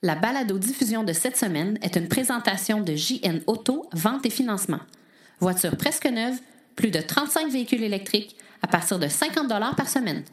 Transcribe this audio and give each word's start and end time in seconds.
La 0.00 0.14
balado-diffusion 0.14 1.02
de 1.02 1.12
cette 1.12 1.36
semaine 1.36 1.76
est 1.82 1.96
une 1.96 2.06
présentation 2.06 2.80
de 2.80 2.94
JN 2.94 3.40
Auto, 3.48 3.88
vente 3.92 4.24
et 4.26 4.30
financement. 4.30 4.78
Voiture 5.40 5.76
presque 5.76 6.06
neuve, 6.06 6.38
plus 6.76 6.92
de 6.92 7.00
35 7.00 7.50
véhicules 7.50 7.82
électriques 7.82 8.36
à 8.62 8.68
partir 8.68 9.00
de 9.00 9.08
50 9.08 9.48
par 9.76 9.88
semaine. 9.88 10.24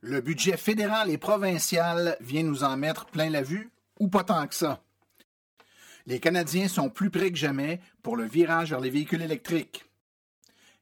Le 0.00 0.20
budget 0.20 0.56
fédéral 0.56 1.10
et 1.10 1.18
provincial 1.18 2.16
vient 2.20 2.42
nous 2.42 2.64
en 2.64 2.76
mettre 2.76 3.06
plein 3.06 3.30
la 3.30 3.42
vue 3.42 3.70
ou 4.00 4.08
pas 4.08 4.24
tant 4.24 4.44
que 4.48 4.54
ça? 4.56 4.82
Les 6.06 6.18
Canadiens 6.18 6.66
sont 6.66 6.90
plus 6.90 7.10
près 7.10 7.30
que 7.30 7.38
jamais 7.38 7.80
pour 8.02 8.16
le 8.16 8.24
virage 8.24 8.70
vers 8.70 8.80
les 8.80 8.90
véhicules 8.90 9.22
électriques. 9.22 9.84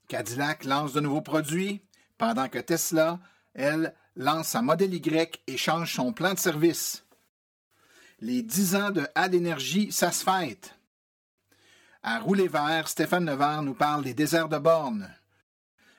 Cadillac 0.08 0.64
lance 0.64 0.94
de 0.94 1.00
nouveaux 1.00 1.20
produits, 1.20 1.82
pendant 2.16 2.48
que 2.48 2.60
Tesla, 2.60 3.20
elle, 3.52 3.92
lance 4.16 4.48
sa 4.48 4.62
Model 4.62 4.94
Y 4.94 5.42
et 5.46 5.58
change 5.58 5.94
son 5.94 6.14
plan 6.14 6.32
de 6.32 6.38
service. 6.38 7.04
Les 8.22 8.42
10 8.42 8.76
ans 8.76 8.90
de 8.90 9.06
Ad 9.14 9.34
Énergie, 9.34 9.90
ça 9.90 10.12
se 10.12 10.22
fête. 10.22 10.74
À 12.02 12.18
Rouler 12.18 12.48
Vert, 12.48 12.86
Stéphane 12.86 13.24
Nevers 13.24 13.62
nous 13.62 13.72
parle 13.72 14.04
des 14.04 14.12
déserts 14.12 14.50
de 14.50 14.58
bornes. 14.58 15.08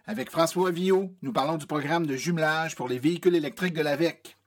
Avec 0.05 0.29
François 0.29 0.69
Villot, 0.69 1.15
nous 1.23 1.33
parlons 1.33 1.57
du 1.57 1.65
programme 1.65 2.05
de 2.05 2.15
jumelage 2.15 2.75
pour 2.75 2.87
les 2.87 2.99
véhicules 2.99 3.35
électriques 3.35 3.73
de 3.73 3.81
l'AVEC. 3.81 4.37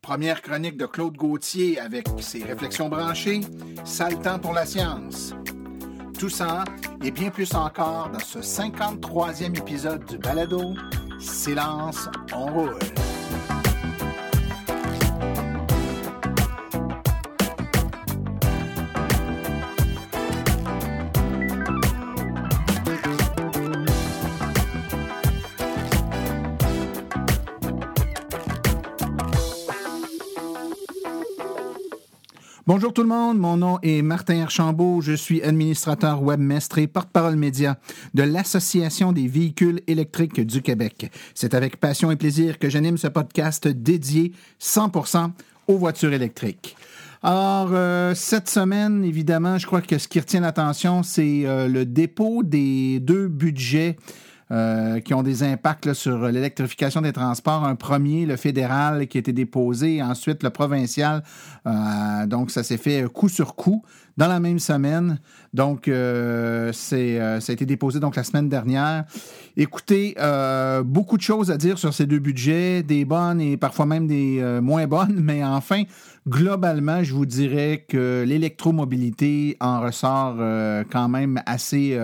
Première 0.00 0.40
chronique 0.40 0.78
de 0.78 0.86
Claude 0.86 1.18
Gauthier 1.18 1.78
avec 1.78 2.08
ses 2.20 2.44
réflexions 2.44 2.88
branchées, 2.88 3.42
Sale 3.84 4.18
temps 4.22 4.38
pour 4.38 4.54
la 4.54 4.64
science. 4.64 5.34
Tout 6.18 6.30
ça 6.30 6.64
et 7.02 7.10
bien 7.10 7.30
plus 7.30 7.54
encore 7.54 8.08
dans 8.08 8.20
ce 8.20 8.38
53e 8.38 9.58
épisode 9.58 10.06
du 10.06 10.16
Balado. 10.16 10.74
Silence, 11.18 12.08
on 12.32 12.46
roule. 12.46 12.78
Bonjour 32.72 32.92
tout 32.92 33.02
le 33.02 33.08
monde, 33.08 33.36
mon 33.36 33.56
nom 33.56 33.80
est 33.82 34.00
Martin 34.00 34.42
Archambault, 34.42 35.00
je 35.00 35.10
suis 35.10 35.42
administrateur 35.42 36.22
webmestre 36.22 36.78
et 36.78 36.86
porte-parole 36.86 37.34
média 37.34 37.78
de 38.14 38.22
l'Association 38.22 39.10
des 39.10 39.26
véhicules 39.26 39.80
électriques 39.88 40.40
du 40.40 40.62
Québec. 40.62 41.10
C'est 41.34 41.54
avec 41.54 41.78
passion 41.78 42.12
et 42.12 42.16
plaisir 42.16 42.60
que 42.60 42.70
j'anime 42.70 42.96
ce 42.96 43.08
podcast 43.08 43.66
dédié 43.66 44.34
100% 44.60 45.32
aux 45.66 45.78
voitures 45.78 46.12
électriques. 46.12 46.76
Alors, 47.24 47.70
euh, 47.72 48.14
cette 48.14 48.48
semaine, 48.48 49.02
évidemment, 49.02 49.58
je 49.58 49.66
crois 49.66 49.80
que 49.80 49.98
ce 49.98 50.06
qui 50.06 50.20
retient 50.20 50.42
l'attention, 50.42 51.02
c'est 51.02 51.42
euh, 51.46 51.66
le 51.66 51.84
dépôt 51.84 52.44
des 52.44 53.00
deux 53.00 53.26
budgets 53.26 53.96
euh, 54.52 54.98
qui 54.98 55.14
ont 55.14 55.22
des 55.22 55.44
impacts 55.44 55.92
sur 55.92 56.26
l'électrification 56.26 57.00
des 57.02 57.12
transports. 57.12 57.64
Un 57.64 57.76
premier, 57.76 58.26
le 58.26 58.34
fédéral, 58.34 59.06
qui 59.06 59.16
a 59.16 59.20
été 59.20 59.32
déposé, 59.32 60.02
ensuite 60.02 60.42
le 60.42 60.50
provincial. 60.50 61.22
Euh, 61.68 62.26
donc, 62.26 62.50
ça 62.50 62.64
s'est 62.64 62.76
fait 62.76 63.04
coup 63.04 63.28
sur 63.28 63.54
coup 63.54 63.84
dans 64.16 64.26
la 64.26 64.40
même 64.40 64.58
semaine. 64.58 65.20
Donc, 65.54 65.86
euh, 65.86 66.72
ça 66.72 66.96
a 66.96 67.52
été 67.52 67.64
déposé 67.64 68.00
donc 68.00 68.16
la 68.16 68.24
semaine 68.24 68.48
dernière. 68.48 69.04
Écoutez, 69.56 70.16
beaucoup 70.84 71.16
de 71.16 71.22
choses 71.22 71.52
à 71.52 71.56
dire 71.56 71.78
sur 71.78 71.94
ces 71.94 72.06
deux 72.06 72.18
budgets, 72.18 72.82
des 72.82 73.04
bonnes 73.04 73.40
et 73.40 73.56
parfois 73.56 73.86
même 73.86 74.08
des 74.08 74.42
moins 74.60 74.88
bonnes, 74.88 75.20
mais 75.22 75.44
enfin, 75.44 75.84
globalement, 76.28 77.04
je 77.04 77.14
vous 77.14 77.26
dirais 77.26 77.84
que 77.88 78.24
l'électromobilité 78.26 79.56
en 79.60 79.80
ressort 79.80 80.38
quand 80.90 81.08
même 81.08 81.40
assez 81.46 81.96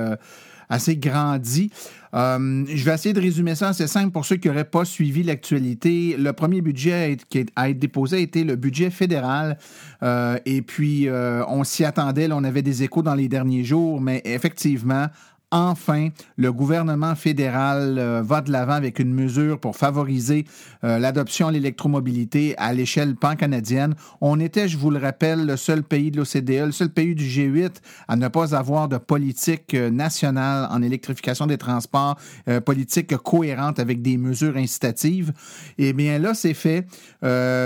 assez 0.68 0.96
grandi. 0.96 1.70
Euh, 2.16 2.64
je 2.66 2.84
vais 2.84 2.94
essayer 2.94 3.12
de 3.12 3.20
résumer 3.20 3.54
ça. 3.54 3.72
C'est 3.72 3.86
simple 3.86 4.10
pour 4.10 4.24
ceux 4.24 4.36
qui 4.36 4.48
n'auraient 4.48 4.64
pas 4.64 4.84
suivi 4.84 5.22
l'actualité. 5.22 6.16
Le 6.18 6.32
premier 6.32 6.62
budget 6.62 7.18
qui 7.28 7.46
a 7.54 7.68
été 7.68 7.78
déposé 7.78 8.16
a 8.16 8.20
été 8.20 8.44
le 8.44 8.56
budget 8.56 8.90
fédéral. 8.90 9.58
Euh, 10.02 10.38
et 10.46 10.62
puis, 10.62 11.08
euh, 11.08 11.44
on 11.48 11.64
s'y 11.64 11.84
attendait. 11.84 12.28
on 12.30 12.44
avait 12.44 12.62
des 12.62 12.82
échos 12.82 13.02
dans 13.02 13.14
les 13.14 13.28
derniers 13.28 13.64
jours, 13.64 14.00
mais 14.00 14.22
effectivement, 14.24 15.06
enfin, 15.52 16.08
le 16.36 16.52
gouvernement 16.52 17.14
fédéral 17.14 17.98
euh, 17.98 18.22
va 18.22 18.40
de 18.40 18.50
l'avant 18.50 18.72
avec 18.72 18.98
une 18.98 19.14
mesure 19.14 19.60
pour 19.60 19.76
favoriser 19.76 20.44
euh, 20.82 20.98
l'adoption 20.98 21.48
de 21.48 21.52
l'électromobilité 21.52 22.54
à 22.58 22.72
l'échelle 22.72 23.14
pan-canadienne. 23.14 23.94
On 24.20 24.40
était, 24.40 24.66
je 24.66 24.76
vous 24.76 24.90
le 24.90 24.98
rappelle, 24.98 25.46
le 25.46 25.56
seul 25.56 25.84
pays 25.84 26.10
de 26.10 26.16
l'OCDE, 26.16 26.66
le 26.66 26.72
seul 26.72 26.88
pays 26.88 27.14
du 27.14 27.24
G8 27.24 27.76
à 28.08 28.16
ne 28.16 28.26
pas 28.26 28.56
avoir 28.56 28.88
de 28.88 28.98
politique 28.98 29.74
euh, 29.74 29.88
nationale 29.88 30.66
en 30.70 30.82
électrification 30.82 31.46
des 31.46 31.58
transports, 31.58 32.16
politique 32.64 33.16
cohérente 33.16 33.78
avec 33.78 34.02
des 34.02 34.16
mesures 34.16 34.56
incitatives. 34.56 35.32
Eh 35.78 35.92
bien, 35.92 36.18
là, 36.18 36.34
c'est 36.34 36.54
fait. 36.54 36.86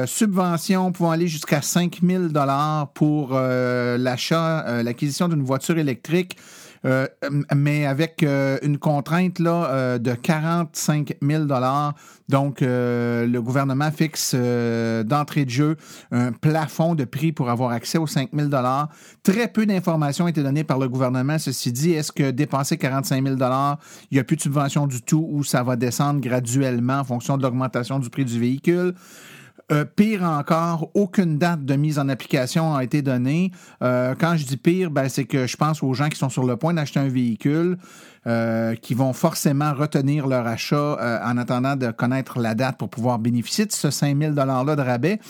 subventions 0.07 0.93
pouvant 0.93 1.11
aller 1.11 1.29
jusqu'à 1.29 1.63
5 1.63 2.01
000 2.03 2.25
pour 2.95 3.33
l'achat, 3.35 4.83
l'acquisition 4.83 5.29
d'une 5.29 5.43
voiture 5.43 5.79
électrique. 5.79 6.37
Euh, 6.87 7.07
mais 7.55 7.85
avec 7.85 8.23
euh, 8.23 8.59
une 8.63 8.79
contrainte 8.79 9.39
là, 9.39 9.67
euh, 9.71 9.99
de 9.99 10.15
45 10.15 11.15
000 11.21 11.45
Donc, 12.29 12.61
le 12.61 13.39
gouvernement 13.39 13.91
fixe 13.91 14.35
d'entrée 14.35 15.45
de 15.45 15.51
jeu 15.51 15.77
un 16.11 16.33
plafond 16.33 16.95
de 16.95 17.05
prix 17.05 17.33
pour 17.33 17.51
avoir 17.51 17.73
accès 17.73 17.99
aux 17.99 18.07
5 18.07 18.31
000 18.33 18.51
Très 19.23 19.49
peu 19.49 19.67
d'informations 19.67 20.25
ont 20.25 20.29
été 20.29 20.43
données 20.43 20.65
par 20.65 20.79
le 20.79 20.89
gouvernement. 20.89 21.39
Ceci 21.39 21.73
dit, 21.73 21.93
est-ce 21.93 22.13
que 22.13 22.31
dépenser 22.31 22.79
45 22.79 23.25
000 23.25 23.37
il 23.37 24.15
n'y 24.15 24.19
a 24.19 24.25
plus 24.25 24.37
de 24.37 24.43
subvention 24.43 24.87
du 24.87 25.03
tout 25.03 25.27
ou 25.31 25.45
ça 25.45 25.63
va 25.63 25.77
descendre 25.77 26.21
graduellement 26.21 27.01
en 27.01 27.05
fonction 27.05 27.37
de 27.37 27.43
l'augmentation 27.43 27.99
du 27.99 28.11
prix 28.11 28.25
du 28.25 28.39
véhicule? 28.39 28.95
Euh, 29.73 29.85
pire 29.85 30.25
encore, 30.25 30.91
aucune 30.95 31.39
date 31.39 31.65
de 31.65 31.77
mise 31.77 31.99
en 31.99 32.09
application 32.09 32.75
a 32.75 32.83
été 32.83 33.03
donnée. 33.03 33.53
Euh, 33.83 34.15
quand 34.19 34.37
je 34.37 34.45
dis 34.45 34.57
pire, 34.57 34.91
ben, 34.91 35.09
c'est 35.09 35.25
que 35.25 35.47
je 35.47 35.57
pense 35.57 35.83
aux 35.83 35.95
gens 35.95 36.09
qui 36.09 36.19
sont 36.19 36.29
sur 36.29 36.45
le 36.45 36.57
point 36.57 36.75
d'acheter 36.75 36.99
un 36.99 37.09
véhicule, 37.09 37.79
euh, 38.27 38.75
qui 38.75 38.95
vont 38.95 39.13
forcément 39.13 39.73
retenir 39.73 40.27
leur 40.27 40.47
achat 40.47 41.21
en 41.25 41.39
attendant 41.39 41.77
de 41.77 41.91
connaître 41.91 42.41
la 42.41 42.55
date 42.55 42.79
pour 42.79 42.91
pouvoir 42.91 43.19
bénéficier 43.19 43.67
de 43.67 43.73
ce 43.73 43.91
5 43.91 44.19
000 44.19 44.33
$-là 44.33 44.77
de 44.77 44.83
rabais. 44.83 45.21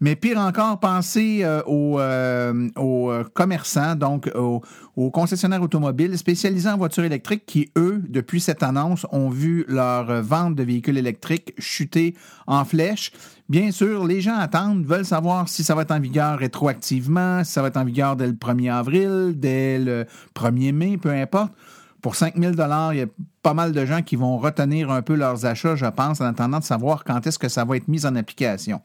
Mais 0.00 0.16
pire 0.16 0.38
encore, 0.38 0.80
pensez 0.80 1.40
euh, 1.44 1.62
aux, 1.66 1.98
euh, 1.98 2.68
euh, 2.76 3.24
commerçants, 3.32 3.94
donc 3.94 4.30
aux, 4.34 4.62
concessionnaires 5.10 5.62
automobiles 5.62 6.16
spécialisés 6.18 6.68
en 6.68 6.76
voitures 6.76 7.04
électriques 7.04 7.44
qui, 7.46 7.70
eux, 7.76 8.02
depuis 8.08 8.40
cette 8.40 8.62
annonce, 8.62 9.06
ont 9.12 9.28
vu 9.28 9.64
leur 9.68 10.22
vente 10.22 10.54
de 10.54 10.62
véhicules 10.62 10.98
électriques 10.98 11.54
chuter 11.58 12.14
en 12.46 12.64
flèche. 12.64 13.12
Bien 13.48 13.70
sûr, 13.70 14.04
les 14.06 14.20
gens 14.20 14.36
attendent, 14.36 14.84
veulent 14.84 15.04
savoir 15.04 15.48
si 15.48 15.64
ça 15.64 15.74
va 15.74 15.82
être 15.82 15.90
en 15.90 16.00
vigueur 16.00 16.38
rétroactivement, 16.38 17.44
si 17.44 17.52
ça 17.52 17.62
va 17.62 17.68
être 17.68 17.76
en 17.76 17.84
vigueur 17.84 18.16
dès 18.16 18.26
le 18.26 18.32
1er 18.32 18.72
avril, 18.72 19.34
dès 19.36 19.78
le 19.78 20.06
1er 20.34 20.72
mai, 20.72 20.96
peu 20.96 21.10
importe. 21.10 21.52
Pour 22.00 22.16
5 22.16 22.36
000 22.36 22.52
il 22.52 22.98
y 22.98 23.00
a 23.00 23.06
pas 23.42 23.54
mal 23.54 23.72
de 23.72 23.86
gens 23.86 24.02
qui 24.02 24.16
vont 24.16 24.36
retenir 24.36 24.90
un 24.90 25.00
peu 25.00 25.14
leurs 25.14 25.46
achats, 25.46 25.74
je 25.74 25.86
pense, 25.86 26.20
en 26.20 26.26
attendant 26.26 26.58
de 26.58 26.64
savoir 26.64 27.02
quand 27.02 27.26
est-ce 27.26 27.38
que 27.38 27.48
ça 27.48 27.64
va 27.64 27.78
être 27.78 27.88
mis 27.88 28.04
en 28.04 28.14
application. 28.14 28.82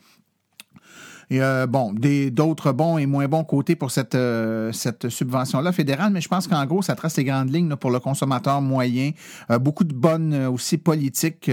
Et 1.32 1.42
euh, 1.42 1.68
bon, 1.68 1.94
d'autres 2.32 2.72
bons 2.72 2.98
et 2.98 3.06
moins 3.06 3.28
bons 3.28 3.44
côtés 3.44 3.76
pour 3.76 3.92
cette, 3.92 4.16
euh, 4.16 4.72
cette 4.72 5.10
subvention-là 5.10 5.72
fédérale, 5.72 6.12
mais 6.12 6.22
je 6.22 6.28
pense 6.28 6.48
qu'en 6.48 6.66
gros, 6.66 6.82
ça 6.82 6.96
trace 6.96 7.18
les 7.18 7.24
grandes 7.24 7.54
lignes 7.54 7.76
pour 7.76 7.92
le 7.92 8.00
consommateur 8.00 8.62
moyen. 8.62 9.12
Euh, 9.52 9.60
beaucoup 9.60 9.84
de 9.84 9.94
bonnes 9.94 10.34
aussi 10.48 10.78
politiques 10.78 11.50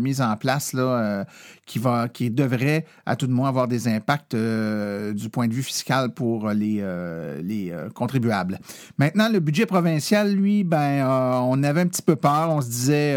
mises 0.00 0.22
en 0.22 0.36
place 0.36 0.72
là, 0.72 1.26
qui, 1.70 1.78
va, 1.78 2.08
qui 2.08 2.30
devraient, 2.30 2.84
à 3.06 3.14
tout 3.14 3.28
de 3.28 3.32
moins, 3.32 3.48
avoir 3.48 3.68
des 3.68 3.86
impacts 3.86 4.34
du 4.34 5.28
point 5.30 5.46
de 5.46 5.54
vue 5.54 5.62
fiscal 5.62 6.12
pour 6.12 6.48
les, 6.50 6.84
les 7.44 7.72
contribuables. 7.94 8.58
Maintenant, 8.98 9.28
le 9.32 9.38
budget 9.38 9.66
provincial, 9.66 10.34
lui, 10.34 10.64
ben, 10.64 11.06
on 11.44 11.62
avait 11.62 11.82
un 11.82 11.86
petit 11.86 12.02
peu 12.02 12.16
peur. 12.16 12.50
On 12.50 12.60
se 12.60 12.68
disait, 12.68 13.16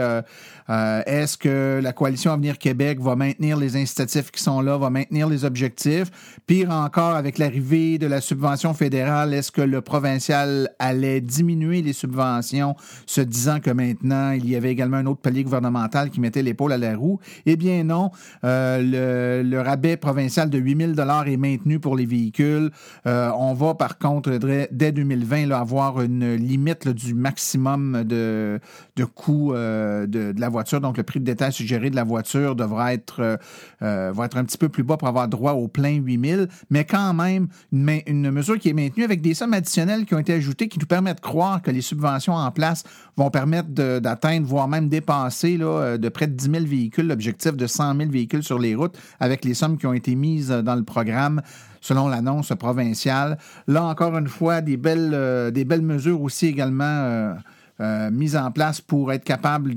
est-ce 0.70 1.36
que 1.36 1.80
la 1.82 1.94
coalition 1.94 2.32
Avenir 2.32 2.60
Québec 2.60 3.00
va 3.02 3.16
maintenir 3.16 3.58
les 3.58 3.76
incitatifs 3.76 4.30
qui 4.30 4.44
sont 4.44 4.62
là, 4.62 4.78
va 4.78 4.92
maintenir 4.92 5.28
les 5.28 5.46
objectifs? 5.46 6.12
Pire 6.46 6.70
encore, 6.70 7.16
avec 7.16 7.40
l'arrivée 7.40 7.98
de 7.98 8.06
la 8.06 8.22
subvention 8.22 8.76
fédérale, 8.76 9.34
est-ce 9.34 9.52
que 9.52 9.62
le 9.62 9.82
provincial 9.82 10.70
allait 10.78 11.22
diminuer 11.22 11.82
les 11.82 11.94
subventions, 11.94 12.76
se 13.08 13.22
disant 13.22 13.60
que 13.60 13.72
maintenant, 13.72 14.32
il 14.32 14.48
y 14.48 14.56
avait 14.56 14.70
également 14.70 14.98
un 14.98 15.08
autre 15.08 15.22
palier 15.22 15.44
gouvernemental 15.44 16.12
qui 16.12 16.20
mettait 16.20 16.44
l'épaule 16.44 16.72
à 16.72 16.78
la 16.78 16.96
roue? 16.96 17.20
Eh 17.48 17.56
bien 17.56 17.84
non. 17.84 18.12
Euh, 18.44 19.44
le, 19.44 19.62
rabais 19.62 19.98
provincial 19.98 20.50
de 20.50 20.58
8 20.58 20.96
000 20.96 21.10
est 21.26 21.38
maintenu 21.38 21.80
pour 21.80 21.96
les 21.96 22.06
véhicules. 22.06 22.72
Euh, 23.08 23.32
on 23.38 23.54
va, 23.54 23.76
par 23.76 23.98
contre, 23.98 24.32
dès 24.72 24.92
2020, 24.92 25.52
avoir 25.52 26.02
une 26.02 26.36
limite 26.36 26.88
du 26.88 27.14
maximum 27.14 28.04
de, 28.04 28.60
de 28.96 29.06
coût 29.06 29.54
euh, 29.54 30.06
de, 30.08 30.34
la 30.38 30.50
voiture. 30.50 30.82
Donc, 30.82 30.98
le 30.98 31.04
prix 31.04 31.20
de 31.20 31.26
détail 31.26 31.54
suggéré 31.54 31.90
de 31.90 31.96
la 31.96 32.04
voiture 32.04 32.56
devra 32.56 32.94
être, 32.94 33.40
va 33.82 34.26
être 34.26 34.38
un 34.38 34.44
petit 34.44 34.58
peu 34.58 34.70
plus 34.70 34.84
bas 34.84 34.98
pour 34.98 35.08
avoir 35.08 35.28
droit 35.28 35.54
au 35.54 35.68
plein 35.68 35.84
plein 35.84 35.96
8000, 35.96 36.48
mais 36.70 36.86
quand 36.86 37.14
même 37.14 37.48
une, 37.72 38.02
une, 38.06 38.32
mesure 38.32 38.60
qui 38.60 38.70
est 38.70 38.74
maintenue 38.74 39.04
avec 39.04 39.22
des 39.22 39.34
sommes 39.34 39.54
additionnelles 39.54 40.06
qui 40.06 40.14
ont 40.14 40.20
été 40.20 40.34
ajoutées 40.34 40.68
qui 40.68 40.80
nous 40.80 40.86
permettent 40.86 41.18
de 41.18 41.22
croire 41.22 41.62
que 41.62 41.72
les 41.72 41.82
subventions 41.82 42.36
en 42.36 42.52
place 42.52 42.84
vont 43.18 43.30
permettre 43.30 43.70
d'atteindre, 43.70 44.46
voire 44.48 44.68
même 44.68 44.88
dépasser 44.88 45.58
là, 45.58 45.98
de 45.98 46.10
près 46.10 46.28
de 46.28 46.34
10 46.34 46.52
000 46.52 46.66
véhicules, 46.66 47.08
l'objectif 47.08 47.58
de 47.58 47.68
100 47.68 47.98
000 47.98 48.10
véhicules 48.12 48.33
sur 48.42 48.60
les 48.60 48.76
routes 48.76 48.98
avec 49.20 49.46
les 49.46 49.54
sommes 49.54 49.78
qui 49.78 49.86
ont 49.86 49.94
été 49.94 50.16
mises 50.16 50.50
dans 50.50 50.76
le 50.76 50.84
programme 50.84 51.42
selon 51.82 52.08
l'annonce 52.08 52.54
provinciale. 52.58 53.38
Là, 53.68 53.84
encore 53.84 54.18
une 54.18 54.30
fois, 54.30 54.62
des 54.62 54.78
belles, 54.78 55.12
euh, 55.14 55.52
des 55.52 55.66
belles 55.66 55.82
mesures 55.82 56.22
aussi 56.22 56.48
également. 56.48 57.36
Euh, 57.80 57.94
euh, 57.94 58.10
mises 58.12 58.36
en 58.36 58.52
place 58.52 58.82
pour 58.82 59.12
être 59.12 59.24
capable 59.24 59.76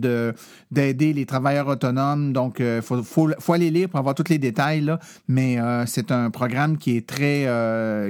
d'aider 0.70 1.12
les 1.12 1.26
travailleurs 1.26 1.68
autonomes. 1.68 2.32
Donc, 2.32 2.60
il 2.60 2.80
faut, 2.82 3.02
faut, 3.02 3.30
faut, 3.38 3.52
aller 3.52 3.70
lire 3.70 3.88
pour 3.88 3.98
avoir 3.98 4.14
tous 4.14 4.28
les 4.28 4.38
détails, 4.38 4.80
là, 4.80 4.98
mais 5.28 5.58
c'est 5.86 6.10
un 6.10 6.30
programme 6.30 6.78
qui 6.78 6.96
est 6.96 7.06
très, 7.06 7.46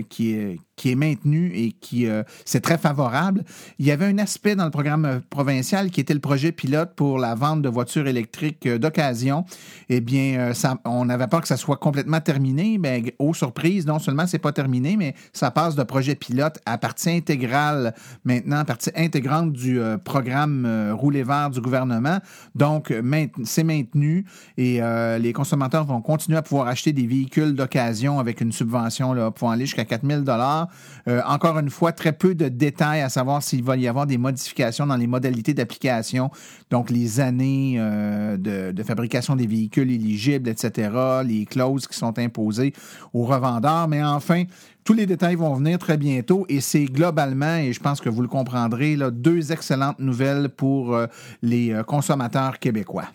qui, 0.09 0.33
est, 0.33 0.59
qui 0.77 0.91
est 0.91 0.95
maintenu 0.95 1.53
et 1.55 1.73
qui 1.73 2.07
euh, 2.07 2.23
c'est 2.45 2.61
très 2.61 2.79
favorable. 2.79 3.43
Il 3.79 3.87
y 3.87 3.91
avait 3.91 4.05
un 4.05 4.19
aspect 4.19 4.55
dans 4.55 4.67
le 4.67 4.71
programme 4.71 5.05
euh, 5.07 5.19
provincial 5.31 5.91
qui 5.91 6.01
était 6.01 6.15
le 6.15 6.21
projet 6.21 6.53
pilote 6.53 6.93
pour 6.95 7.19
la 7.19 7.35
vente 7.35 7.63
de 7.63 7.69
voitures 7.69 8.07
électriques 8.07 8.67
euh, 8.67 8.79
d'occasion. 8.79 9.45
Eh 9.89 10.01
bien, 10.01 10.53
on 10.85 11.07
n'avait 11.07 11.27
pas 11.27 11.41
que 11.41 11.49
ça 11.49 11.57
soit 11.57 11.79
complètement 11.79 12.21
terminé, 12.21 12.77
mais 12.79 13.15
aux 13.19 13.33
surprises, 13.33 13.87
non 13.87 13.99
seulement 13.99 14.27
c'est 14.27 14.39
pas 14.39 14.53
terminé, 14.53 14.97
mais 14.97 15.15
ça 15.33 15.51
passe 15.51 15.75
de 15.75 15.83
projet 15.83 16.15
pilote 16.15 16.59
à 16.67 16.77
partie 16.77 17.11
intégrale 17.11 17.95
maintenant, 18.25 18.65
partie 18.65 18.91
intégrante 18.95 19.53
du 19.53 19.76
programme 20.05 20.93
Rouler 20.93 21.23
vert 21.23 21.51
du 21.51 21.61
gouvernement. 21.61 22.19
Donc, 22.55 22.95
c'est 23.45 23.65
maintenu 23.65 24.25
et 24.57 24.81
les 25.19 25.33
consommateurs 25.33 25.85
vont 25.85 26.01
continuer 26.01 26.39
à 26.39 26.43
pouvoir 26.43 26.69
acheter 26.69 26.93
des 26.93 27.07
véhicules 27.07 27.55
d'occasion 27.55 28.19
avec 28.19 28.41
une 28.41 28.53
subvention 28.53 29.13
là, 29.13 29.31
pour 29.31 29.51
aller 29.51 29.67
jusqu'à 29.67 29.85
4000 29.85 30.23
dollars 30.23 30.69
euh, 31.09 31.21
encore 31.27 31.59
une 31.59 31.71
fois, 31.71 31.93
très 31.93 32.13
peu 32.13 32.35
de 32.35 32.49
détails 32.49 33.01
à 33.01 33.09
savoir 33.09 33.43
s'il 33.43 33.63
va 33.63 33.77
y 33.77 33.87
avoir 33.87 34.07
des 34.07 34.19
modifications 34.19 34.87
dans 34.87 34.97
les 34.97 35.07
modalités 35.07 35.55
d'application, 35.55 36.31
donc 36.71 36.91
les 36.91 37.21
années 37.21 37.77
euh, 37.79 38.37
de, 38.37 38.83
fabrication 38.83 39.37
des 39.37 39.47
véhicules 39.47 39.91
éligibles, 39.91 40.49
etc., 40.49 40.91
les 41.25 41.45
clauses 41.45 41.87
qui 41.87 41.97
sont 41.97 42.19
imposées 42.19 42.73
aux 43.13 43.25
revendeurs. 43.25 43.89
Mais 43.89 44.03
enfin, 44.03 44.45
tous 44.87 44.95
les 44.95 45.05
détails 45.05 45.35
vont 45.35 45.55
venir 45.55 45.79
très 45.79 45.99
bientôt 45.99 46.47
et 46.49 46.61
c'est 46.61 46.85
globalement, 46.85 47.57
et 47.57 47.73
je 47.73 47.81
pense 47.81 48.01
que 48.01 48.09
vous 48.09 48.23
le 48.23 48.29
comprendrez, 48.29 48.97
deux 49.13 49.53
excellentes 49.53 49.99
nouvelles 49.99 50.49
pour 50.49 50.95
euh, 50.95 51.07
les 51.43 51.83
consommateurs 51.87 52.59
québécois. 52.59 53.09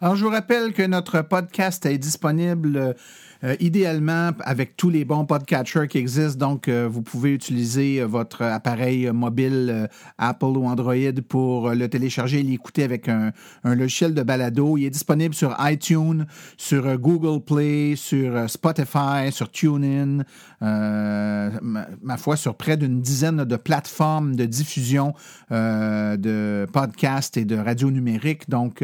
Alors, 0.00 0.14
je 0.14 0.24
vous 0.24 0.30
rappelle 0.30 0.72
que 0.72 0.84
notre 0.84 1.22
podcast 1.22 1.84
est 1.84 1.98
disponible 1.98 2.94
euh, 3.44 3.54
idéalement, 3.60 4.30
avec 4.40 4.76
tous 4.76 4.90
les 4.90 5.04
bons 5.04 5.24
podcatchers 5.24 5.86
qui 5.88 5.98
existent, 5.98 6.44
donc 6.44 6.66
euh, 6.66 6.88
vous 6.90 7.02
pouvez 7.02 7.32
utiliser 7.32 8.00
euh, 8.00 8.06
votre 8.06 8.42
appareil 8.42 9.08
mobile 9.12 9.88
Apple 10.18 10.56
ou 10.56 10.66
Android 10.66 10.94
pour 11.28 11.70
le 11.70 11.88
télécharger 11.88 12.40
et 12.40 12.42
l'écouter 12.42 12.82
avec 12.82 13.08
un, 13.08 13.32
logiciel 13.62 14.12
de 14.12 14.22
balado. 14.22 14.76
Il 14.76 14.86
est 14.86 14.90
disponible 14.90 15.34
sur 15.34 15.54
iTunes, 15.60 16.26
sur 16.56 16.98
Google 16.98 17.40
Play, 17.44 17.94
sur 17.96 18.50
Spotify, 18.50 19.30
sur 19.30 19.50
TuneIn, 19.50 20.24
ma, 20.60 22.16
foi, 22.16 22.36
sur 22.36 22.56
près 22.56 22.76
d'une 22.76 23.00
dizaine 23.00 23.44
de 23.44 23.56
plateformes 23.56 24.34
de 24.34 24.46
diffusion 24.46 25.14
de 25.50 26.66
podcasts 26.72 27.36
et 27.36 27.44
de 27.44 27.56
radio 27.56 27.90
numérique. 27.90 28.48
Donc, 28.48 28.82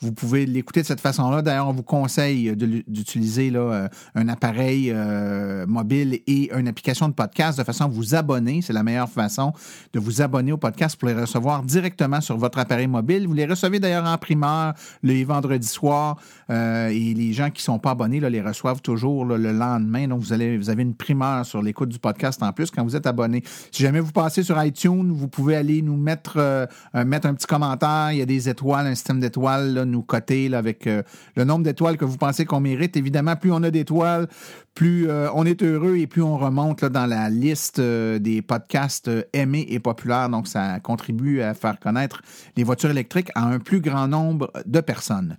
vous 0.00 0.12
pouvez 0.12 0.46
l'écouter 0.46 0.82
de 0.82 0.86
cette 0.86 1.00
façon-là. 1.00 1.42
D'ailleurs, 1.42 1.68
on 1.68 1.72
vous 1.72 1.82
conseille 1.82 2.54
d'utiliser 2.56 3.50
là, 3.50 3.88
un 4.14 4.28
appareil 4.28 4.90
euh, 4.90 5.66
mobile 5.66 6.20
et 6.26 6.52
une 6.54 6.68
application 6.68 7.08
de 7.08 7.14
podcast 7.14 7.58
de 7.58 7.64
façon 7.64 7.84
à 7.84 7.88
vous 7.88 8.14
abonner. 8.14 8.62
C'est 8.62 8.72
la 8.72 8.82
meilleure 8.82 9.08
façon 9.08 9.52
de 9.92 10.00
vous 10.00 10.22
abonner 10.22 10.52
au 10.52 10.56
podcast 10.56 10.96
pour 10.98 11.08
les 11.08 11.14
recevoir 11.14 11.62
directement 11.62 12.20
sur 12.20 12.36
votre 12.36 12.58
appareil 12.58 12.86
mobile. 12.86 13.26
Vous 13.26 13.34
les 13.34 13.46
recevez 13.46 13.78
d'ailleurs 13.80 14.06
en 14.06 14.18
primeur 14.18 14.74
le 15.02 15.24
vendredi 15.24 15.66
soir 15.66 16.16
euh, 16.50 16.88
et 16.88 17.14
les 17.14 17.32
gens 17.32 17.50
qui 17.50 17.60
ne 17.60 17.64
sont 17.64 17.78
pas 17.78 17.90
abonnés 17.90 18.20
là, 18.20 18.30
les 18.30 18.40
reçoivent 18.40 18.80
toujours 18.80 19.24
le 19.24 19.52
lendemain. 19.52 20.08
Donc, 20.08 20.20
vous, 20.20 20.32
allez, 20.32 20.56
vous 20.56 20.70
avez 20.70 20.82
une 20.82 20.94
primeur 20.94 21.44
sur 21.44 21.62
l'écoute 21.62 21.88
du 21.88 21.98
podcast 21.98 22.42
en 22.42 22.52
plus 22.52 22.70
quand 22.70 22.84
vous 22.84 22.96
êtes 22.96 23.06
abonné. 23.06 23.42
Si 23.70 23.82
jamais 23.82 24.00
vous 24.00 24.12
passez 24.12 24.42
sur 24.42 24.62
iTunes, 24.62 25.12
vous 25.12 25.28
pouvez 25.28 25.56
aller 25.56 25.82
nous 25.82 25.96
mettre, 25.96 26.36
euh, 26.36 26.66
mettre 27.04 27.26
un 27.26 27.34
petit 27.34 27.46
commentaire. 27.46 28.12
Il 28.12 28.18
y 28.18 28.22
a 28.22 28.26
des 28.26 28.48
étoiles, 28.48 28.86
un 28.86 28.94
système 28.94 29.20
d'étoiles, 29.20 29.84
nous 29.84 30.02
coter 30.02 30.54
avec 30.54 30.86
le 30.86 31.44
nombre 31.44 31.64
d'étoiles 31.64 31.96
que 31.96 32.04
vous 32.04 32.16
pensez 32.16 32.44
qu'on 32.44 32.60
mérite. 32.60 32.96
Évidemment, 32.96 33.36
plus 33.36 33.52
on 33.52 33.62
a 33.62 33.70
d'étoiles, 33.70 33.85
plus 34.76 35.08
euh, 35.08 35.28
on 35.34 35.46
est 35.46 35.62
heureux 35.62 35.96
et 35.96 36.06
plus 36.06 36.22
on 36.22 36.36
remonte 36.36 36.84
dans 36.84 37.06
la 37.06 37.28
liste 37.30 37.78
euh, 37.78 38.18
des 38.18 38.42
podcasts 38.42 39.08
euh, 39.08 39.22
aimés 39.32 39.66
et 39.70 39.80
populaires. 39.80 40.28
Donc, 40.28 40.46
ça 40.46 40.78
contribue 40.80 41.40
à 41.40 41.54
faire 41.54 41.80
connaître 41.80 42.22
les 42.56 42.62
voitures 42.62 42.90
électriques 42.90 43.30
à 43.34 43.44
un 43.44 43.58
plus 43.58 43.80
grand 43.80 44.06
nombre 44.06 44.52
de 44.66 44.80
personnes. 44.80 45.38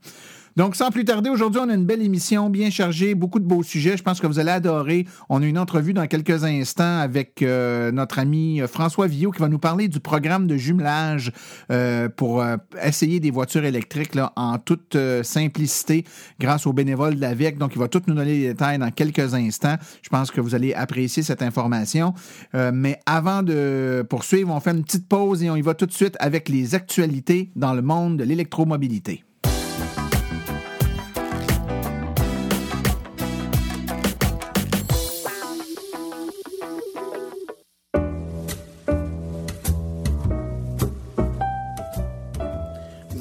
Donc, 0.57 0.75
sans 0.75 0.89
plus 0.89 1.05
tarder, 1.05 1.29
aujourd'hui, 1.29 1.61
on 1.63 1.69
a 1.69 1.75
une 1.75 1.85
belle 1.85 2.01
émission 2.01 2.49
bien 2.49 2.71
chargée, 2.71 3.13
beaucoup 3.13 3.37
de 3.37 3.45
beaux 3.45 3.61
sujets. 3.61 3.95
Je 3.95 4.01
pense 4.01 4.19
que 4.19 4.25
vous 4.25 4.39
allez 4.39 4.49
adorer. 4.49 5.05
On 5.29 5.43
a 5.43 5.45
une 5.45 5.59
entrevue 5.59 5.93
dans 5.93 6.07
quelques 6.07 6.45
instants 6.45 6.97
avec 6.97 7.43
euh, 7.43 7.91
notre 7.91 8.17
ami 8.17 8.59
euh, 8.59 8.67
François 8.67 9.05
Villot 9.05 9.29
qui 9.29 9.39
va 9.39 9.49
nous 9.49 9.59
parler 9.59 9.87
du 9.87 9.99
programme 9.99 10.47
de 10.47 10.57
jumelage 10.57 11.31
euh, 11.71 12.09
pour 12.09 12.43
essayer 12.81 13.19
des 13.19 13.29
voitures 13.29 13.65
électriques 13.65 14.17
en 14.35 14.57
toute 14.57 14.97
simplicité 15.21 16.05
grâce 16.39 16.65
aux 16.65 16.73
bénévoles 16.73 17.17
de 17.17 17.21
la 17.21 17.35
VEC. 17.35 17.59
Donc, 17.59 17.73
il 17.75 17.79
va 17.79 17.87
tout 17.87 18.01
nous 18.07 18.15
donner 18.15 18.39
les 18.39 18.47
détails 18.47 18.79
dans 18.79 18.89
quelques 18.89 19.35
instants. 19.35 19.75
Je 20.01 20.09
pense 20.09 20.31
que 20.31 20.41
vous 20.41 20.55
allez 20.55 20.73
apprécier 20.73 21.21
cette 21.21 21.43
information. 21.43 22.15
mais 22.73 22.99
avant 23.05 23.43
de 23.43 24.03
poursuivre, 24.09 24.51
on 24.51 24.59
fait 24.59 24.71
une 24.71 24.83
petite 24.83 25.07
pause 25.07 25.43
et 25.43 25.51
on 25.51 25.55
y 25.55 25.61
va 25.61 25.75
tout 25.75 25.85
de 25.85 25.93
suite 25.93 26.15
avec 26.19 26.49
les 26.49 26.73
actualités 26.73 27.51
dans 27.55 27.75
le 27.75 27.83
monde 27.83 28.17
de 28.17 28.23
l'électromobilité. 28.23 29.23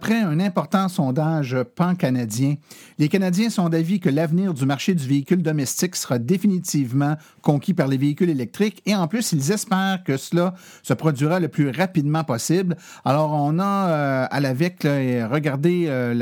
D'après 0.00 0.20
un 0.20 0.38
important 0.38 0.88
sondage 0.88 1.56
pan-canadien, 1.74 2.54
les 2.98 3.08
Canadiens 3.08 3.50
sont 3.50 3.68
d'avis 3.68 3.98
que 3.98 4.08
l'avenir 4.08 4.54
du 4.54 4.64
marché 4.64 4.94
du 4.94 5.04
véhicule 5.04 5.42
domestique 5.42 5.96
sera 5.96 6.20
définitivement 6.20 7.16
conquis 7.48 7.72
par 7.72 7.88
les 7.88 7.96
véhicules 7.96 8.28
électriques 8.28 8.82
et 8.84 8.94
en 8.94 9.08
plus, 9.08 9.32
ils 9.32 9.52
espèrent 9.52 10.04
que 10.04 10.18
cela 10.18 10.52
se 10.82 10.92
produira 10.92 11.40
le 11.40 11.48
plus 11.48 11.70
rapidement 11.70 12.22
possible. 12.22 12.76
Alors, 13.06 13.32
on 13.32 13.58
a 13.58 13.88
euh, 13.88 14.26
à 14.30 14.38
la 14.40 14.52
VEC 14.52 14.82
regardé 14.82 15.86
euh, 15.88 16.12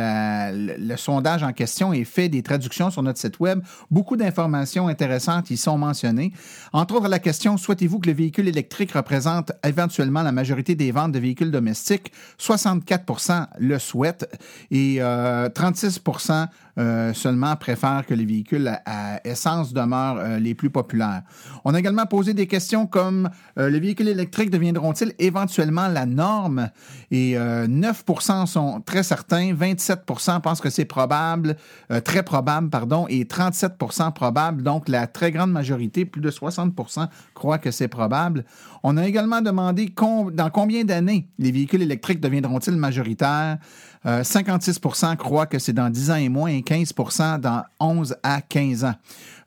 le, 0.79 0.97
sondage 0.97 1.43
en 1.43 1.53
question 1.53 1.93
et 1.93 2.05
fait 2.05 2.29
des 2.29 2.45
traductions 2.45 2.91
sur 2.91 3.03
notre 3.03 3.19
site 3.19 3.41
Web. 3.41 3.59
Beaucoup 3.91 4.17
d'informations 4.17 4.87
intéressantes 4.87 5.51
y 5.51 5.57
sont 5.57 5.77
mentionnées. 5.77 6.33
Entre 6.73 6.95
autres, 6.95 7.09
la 7.09 7.19
question 7.19 7.57
souhaitez-vous 7.57 7.99
que 7.99 8.07
le 8.09 8.15
véhicule 8.15 8.47
électrique 8.47 8.93
représente 8.93 9.51
éventuellement 9.65 10.23
la 10.23 10.31
majorité 10.31 10.77
des 10.77 10.93
ventes 10.93 11.11
de 11.11 11.19
véhicules 11.19 11.51
domestiques? 11.51 12.13
64% 12.39 13.49
le 13.59 13.81
souhaitent 13.81 14.29
et 14.71 15.01
36 15.55 16.01
euh, 16.79 17.13
seulement 17.13 17.57
préfèrent 17.57 18.05
que 18.07 18.15
les 18.15 18.25
véhicules 18.25 18.71
à, 18.85 19.21
essence 19.25 19.73
demeurent 19.73 20.19
euh, 20.19 20.39
les 20.39 20.55
plus 20.55 20.71
populaires. 20.71 21.23
On 21.65 21.75
a 21.75 21.79
également 21.79 22.07
posé 22.07 22.35
des 22.35 22.47
questions 22.47 22.87
comme 22.87 23.31
les 23.57 23.81
véhicules 23.81 24.09
électriques 24.09 24.51
deviendront-ils 24.51 25.13
éventuellement 25.19 25.89
la 25.89 26.07
norme? 26.07 26.71
Et 27.11 27.35
9% 27.35 28.47
sont 28.47 28.81
très 28.81 29.03
certains, 29.03 29.53
27% 29.53 30.41
pensent 30.41 30.61
que 30.61 30.71
c'est 30.71 30.85
probable, 30.85 31.57
très 32.05 32.23
probable, 32.23 32.71
pardon, 32.71 33.07
et 33.09 33.25
37% 33.25 34.13
probable. 34.13 34.63
Donc, 34.63 34.89
la 34.89 35.07
très 35.07 35.33
grande 35.33 35.53
majorité, 35.53 36.05
plus 36.05 36.21
de 36.21 36.31
60% 36.31 37.09
croient 37.35 37.59
que 37.59 37.71
c'est 37.71 37.89
probable. 37.89 38.45
On 38.83 38.97
a 38.97 39.07
également 39.07 39.41
demandé 39.41 39.93
dans 40.33 40.51
combien 40.51 40.85
d'années 40.85 41.29
les 41.39 41.51
véhicules 41.51 41.83
électriques 41.83 42.21
deviendront-ils 42.21 42.77
majoritaires? 42.77 43.59
56% 44.07 45.13
euh, 45.13 45.15
croient 45.17 45.47
que 45.47 45.59
c'est 45.59 45.73
dans 45.73 45.91
10 45.91 46.11
ans 46.11 46.17
et 46.17 46.29
moins 46.29 46.51
et 46.51 46.61
15% 46.61 47.41
dans 47.41 47.65
11 47.81 48.17
à 48.23 48.41
15 48.41 48.85
ans. 48.85 48.95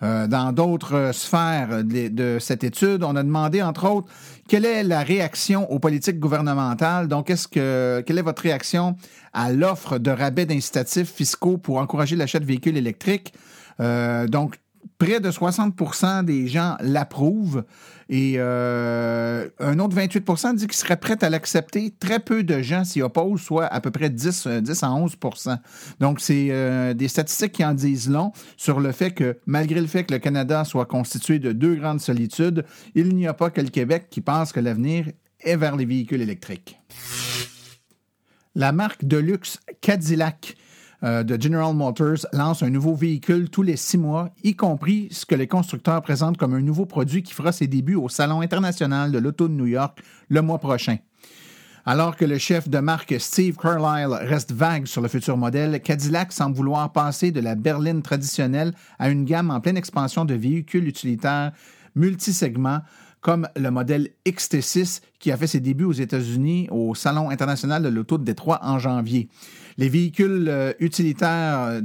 Euh, 0.02 0.28
dans 0.28 0.52
d'autres 0.54 1.12
sphères 1.14 1.84
de, 1.84 2.38
cette 2.40 2.64
étude, 2.64 3.04
on 3.04 3.16
a 3.16 3.24
demandé, 3.24 3.62
entre 3.62 3.90
autres, 3.90 4.08
quelle 4.48 4.66
est 4.66 4.84
la 4.84 5.02
réaction 5.02 5.70
aux 5.72 5.80
politiques 5.80 6.20
gouvernementales? 6.20 7.08
Donc, 7.08 7.30
est-ce 7.30 7.48
que 7.48 8.02
quelle 8.06 8.18
est 8.18 8.24
votre 8.24 8.42
réaction 8.42 8.96
à 9.34 9.52
l'offre 9.52 9.98
de 9.98 10.12
rabais 10.12 10.46
d'incitatifs 10.46 11.12
fiscaux 11.12 11.58
pour 11.58 11.78
encourager 11.78 12.16
l'achat 12.16 12.40
de 12.40 12.46
véhicules 12.46 12.78
électriques? 12.78 13.34
Euh, 13.80 14.28
donc, 14.28 14.60
près 15.00 15.20
de 15.20 15.32
60% 15.32 16.26
des 16.26 16.48
gens 16.48 16.76
l'approuvent 16.82 17.64
et 18.10 18.34
euh, 18.38 19.48
un 19.60 19.80
autre 19.80 19.96
28% 19.96 20.56
dit 20.56 20.68
qu'ils 20.68 20.76
seraient 20.76 20.98
prêts 20.98 21.24
à 21.24 21.30
l'accepter. 21.30 21.94
Très 22.00 22.20
peu 22.20 22.44
de 22.44 22.62
gens 22.62 22.84
s'y 22.84 23.02
opposent, 23.02 23.42
soit 23.42 23.66
à 23.66 23.82
peu 23.82 23.92
près 23.92 24.10
10, 24.10 24.48
10 24.48 24.84
à 24.84 24.88
11% 24.88 25.58
Donc, 26.00 26.20
c'est 26.20 26.48
euh, 26.50 26.94
des 26.94 27.08
statistiques 27.08 27.54
qui 27.54 27.66
en 27.66 27.74
disent 27.74 28.10
long 28.10 28.34
sur 28.58 28.80
le 28.80 28.92
fait 28.92 29.12
que, 29.12 29.38
malgré 29.46 29.80
le 29.80 29.88
fait 29.88 30.04
que 30.04 30.14
le 30.14 30.20
Canada 30.20 30.66
soit 30.66 30.86
constitué 30.86 31.40
de 31.40 31.54
deux 31.54 31.76
grandes 31.76 32.02
solitudes, 32.02 32.66
il 32.94 33.16
n'y 33.16 33.28
a 33.28 33.34
pas 33.34 33.50
que 33.52 33.62
le 33.62 33.70
Québec 33.70 34.08
qui 34.10 34.22
pense 34.22 34.52
que 34.52 34.60
l'avenir 34.60 35.06
est 35.42 35.56
vers 35.56 35.76
les 35.76 35.86
véhicules 35.86 36.22
électriques. 36.22 36.78
La 38.56 38.72
marque 38.72 39.06
de 39.06 39.18
luxe 39.18 39.60
Cadillac 39.80 40.58
euh, 41.04 41.24
de 41.24 41.42
General 41.42 41.74
Motors 41.74 42.26
lance 42.34 42.62
un 42.64 42.70
nouveau 42.70 42.94
véhicule 42.94 43.50
tous 43.50 43.62
les 43.62 43.78
six 43.78 43.98
mois, 43.98 44.30
y 44.44 44.56
compris 44.56 45.08
ce 45.12 45.26
que 45.26 45.36
les 45.36 45.48
constructeurs 45.48 46.02
présentent 46.02 46.38
comme 46.38 46.54
un 46.54 46.62
nouveau 46.62 46.86
produit 46.86 47.24
qui 47.24 47.34
fera 47.34 47.52
ses 47.52 47.68
débuts 47.68 47.96
au 47.96 48.10
Salon 48.10 48.42
international 48.42 49.12
de 49.12 49.20
l'auto 49.20 49.48
de 49.48 49.54
New 49.54 49.68
York 49.68 50.02
le 50.28 50.42
mois 50.42 50.60
prochain. 50.60 50.98
Alors 51.86 52.18
que 52.18 52.26
le 52.26 52.38
chef 52.38 52.70
de 52.70 52.80
marque 52.80 53.16
Steve 53.20 53.56
Carlisle 53.56 54.14
reste 54.14 54.52
vague 54.52 54.86
sur 54.86 55.02
le 55.02 55.08
futur 55.08 55.38
modèle, 55.38 55.82
Cadillac 55.82 56.32
semble 56.32 56.56
vouloir 56.56 56.92
passer 56.92 57.32
de 57.32 57.40
la 57.40 57.56
berline 57.56 58.02
traditionnelle 58.02 58.74
à 59.00 59.10
une 59.10 59.26
gamme 59.26 59.50
en 59.50 59.62
pleine 59.62 59.78
expansion 59.78 60.26
de 60.26 60.34
véhicules 60.34 60.88
utilitaires 60.88 61.52
multisegments 61.96 62.82
comme 63.22 63.48
le 63.56 63.72
modèle 63.72 64.10
XT6 64.26 65.02
qui 65.20 65.32
a 65.32 65.38
fait 65.38 65.48
ses 65.48 65.60
débuts 65.60 65.86
aux 65.86 65.94
États-Unis 65.94 66.68
au 66.72 66.96
Salon 66.96 67.30
international 67.30 67.84
de 67.84 67.90
l'auto 67.90 68.18
de 68.18 68.24
Détroit 68.24 68.60
en 68.62 68.80
janvier. 68.80 69.30
Les 69.80 69.88
véhicules 69.88 70.48
euh, 70.50 70.74
utilitaires 70.82 71.80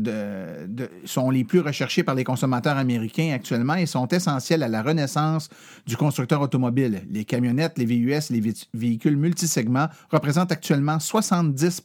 sont 1.05 1.31
les 1.31 1.45
plus 1.45 1.61
recherchés 1.61 2.03
par 2.03 2.17
les 2.17 2.25
consommateurs 2.25 2.77
américains 2.77 3.31
actuellement 3.33 3.77
et 3.77 3.87
sont 3.87 4.09
essentiels 4.09 4.65
à 4.65 4.69
la 4.69 4.83
renaissance 4.83 5.49
du 5.87 5.97
constructeur 5.97 6.41
automobile. 6.41 7.05
Les 7.09 7.25
camionnettes, 7.25 7.79
les 7.79 7.85
VUS, 7.85 8.31
les 8.31 8.43
véhicules 8.75 9.17
multisegments 9.17 9.87
représentent 10.11 10.51
actuellement 10.51 10.99
70 10.99 11.83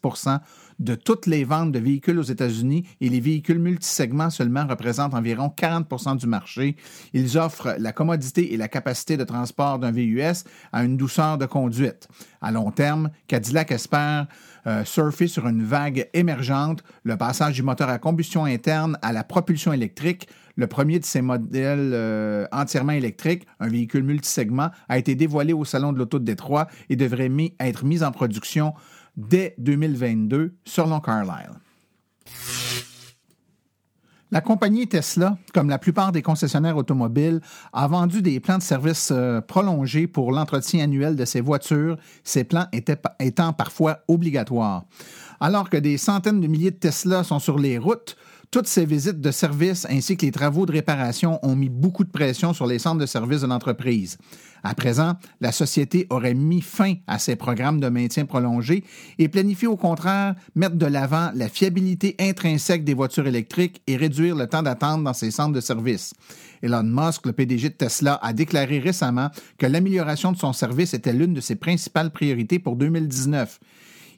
de 0.79 0.95
toutes 0.95 1.25
les 1.25 1.43
ventes 1.43 1.71
de 1.71 1.79
véhicules 1.79 2.17
aux 2.17 2.23
États-Unis 2.23 2.87
et 3.01 3.09
les 3.09 3.19
véhicules 3.19 3.59
multisegments 3.59 4.29
seulement 4.29 4.65
représentent 4.65 5.13
environ 5.13 5.53
40% 5.55 6.17
du 6.17 6.27
marché. 6.27 6.75
Ils 7.13 7.37
offrent 7.37 7.75
la 7.77 7.91
commodité 7.91 8.53
et 8.53 8.57
la 8.57 8.67
capacité 8.67 9.17
de 9.17 9.23
transport 9.23 9.79
d'un 9.79 9.91
VUS 9.91 10.43
à 10.71 10.83
une 10.83 10.97
douceur 10.97 11.37
de 11.37 11.45
conduite. 11.45 12.07
À 12.41 12.51
long 12.51 12.71
terme, 12.71 13.09
Cadillac 13.27 13.71
espère 13.71 14.27
euh, 14.67 14.83
surfer 14.85 15.27
sur 15.27 15.47
une 15.47 15.63
vague 15.63 16.09
émergente, 16.13 16.83
le 17.03 17.17
passage 17.17 17.55
du 17.55 17.63
moteur 17.63 17.89
à 17.89 17.97
combustion 17.97 18.45
interne 18.45 18.97
à 19.01 19.11
la 19.13 19.23
propulsion 19.23 19.73
électrique. 19.73 20.27
Le 20.55 20.67
premier 20.67 20.99
de 20.99 21.05
ces 21.05 21.21
modèles 21.21 21.91
euh, 21.93 22.45
entièrement 22.51 22.91
électriques, 22.91 23.47
un 23.59 23.69
véhicule 23.69 24.03
multisegment, 24.03 24.71
a 24.89 24.97
été 24.97 25.15
dévoilé 25.15 25.53
au 25.53 25.63
Salon 25.63 25.93
de 25.93 25.97
l'Auto 25.97 26.19
de 26.19 26.25
Détroit 26.25 26.67
et 26.89 26.95
devrait 26.97 27.31
être 27.59 27.85
mis 27.85 28.03
en 28.03 28.11
production 28.11 28.73
dès 29.19 29.53
2022, 29.57 30.55
selon 30.63 30.99
Carlyle. 30.99 31.59
La 34.31 34.41
compagnie 34.41 34.87
Tesla, 34.87 35.39
comme 35.55 35.69
la 35.69 35.79
plupart 35.79 36.11
des 36.11 36.21
concessionnaires 36.21 36.77
automobiles, 36.77 37.41
a 37.73 37.87
vendu 37.87 38.21
des 38.21 38.39
plans 38.39 38.59
de 38.59 38.63
service 38.63 39.09
euh, 39.11 39.41
prolongés 39.41 40.05
pour 40.05 40.31
l'entretien 40.31 40.83
annuel 40.83 41.15
de 41.15 41.25
ses 41.25 41.41
voitures, 41.41 41.97
ces 42.23 42.43
plans 42.43 42.67
étant 43.19 43.53
parfois 43.53 44.01
obligatoires. 44.07 44.85
Alors 45.39 45.67
que 45.71 45.77
des 45.77 45.97
centaines 45.97 46.41
de 46.41 46.47
milliers 46.47 46.69
de 46.69 46.75
Tesla 46.75 47.23
sont 47.23 47.39
sur 47.39 47.57
les 47.57 47.79
routes, 47.79 48.15
toutes 48.51 48.67
ces 48.67 48.85
visites 48.85 49.21
de 49.21 49.31
service 49.31 49.85
ainsi 49.89 50.17
que 50.17 50.25
les 50.25 50.31
travaux 50.31 50.65
de 50.65 50.71
réparation 50.71 51.39
ont 51.45 51.55
mis 51.55 51.69
beaucoup 51.69 52.03
de 52.03 52.09
pression 52.09 52.53
sur 52.53 52.65
les 52.65 52.79
centres 52.79 52.99
de 52.99 53.05
service 53.05 53.41
de 53.41 53.47
l'entreprise. 53.47 54.17
À 54.63 54.73
présent, 54.73 55.13
la 55.39 55.51
société 55.51 56.07
aurait 56.09 56.33
mis 56.33 56.61
fin 56.61 56.95
à 57.07 57.19
ces 57.19 57.35
programmes 57.35 57.79
de 57.79 57.87
maintien 57.89 58.25
prolongé 58.25 58.83
et 59.19 59.29
planifie 59.29 59.67
au 59.67 59.77
contraire 59.77 60.35
mettre 60.55 60.75
de 60.75 60.85
l'avant 60.85 61.31
la 61.35 61.47
fiabilité 61.47 62.15
intrinsèque 62.19 62.83
des 62.83 62.95
voitures 62.95 63.27
électriques 63.27 63.81
et 63.87 63.95
réduire 63.95 64.35
le 64.35 64.47
temps 64.47 64.63
d'attente 64.63 65.03
dans 65.03 65.13
ces 65.13 65.31
centres 65.31 65.53
de 65.53 65.61
service. 65.61 66.13
Elon 66.61 66.83
Musk, 66.83 67.27
le 67.27 67.33
PDG 67.33 67.69
de 67.69 67.75
Tesla, 67.75 68.19
a 68.21 68.33
déclaré 68.33 68.79
récemment 68.79 69.29
que 69.57 69.67
l'amélioration 69.67 70.31
de 70.31 70.37
son 70.37 70.53
service 70.53 70.93
était 70.93 71.13
l'une 71.13 71.33
de 71.33 71.41
ses 71.41 71.55
principales 71.55 72.11
priorités 72.11 72.59
pour 72.59 72.75
2019. 72.75 73.59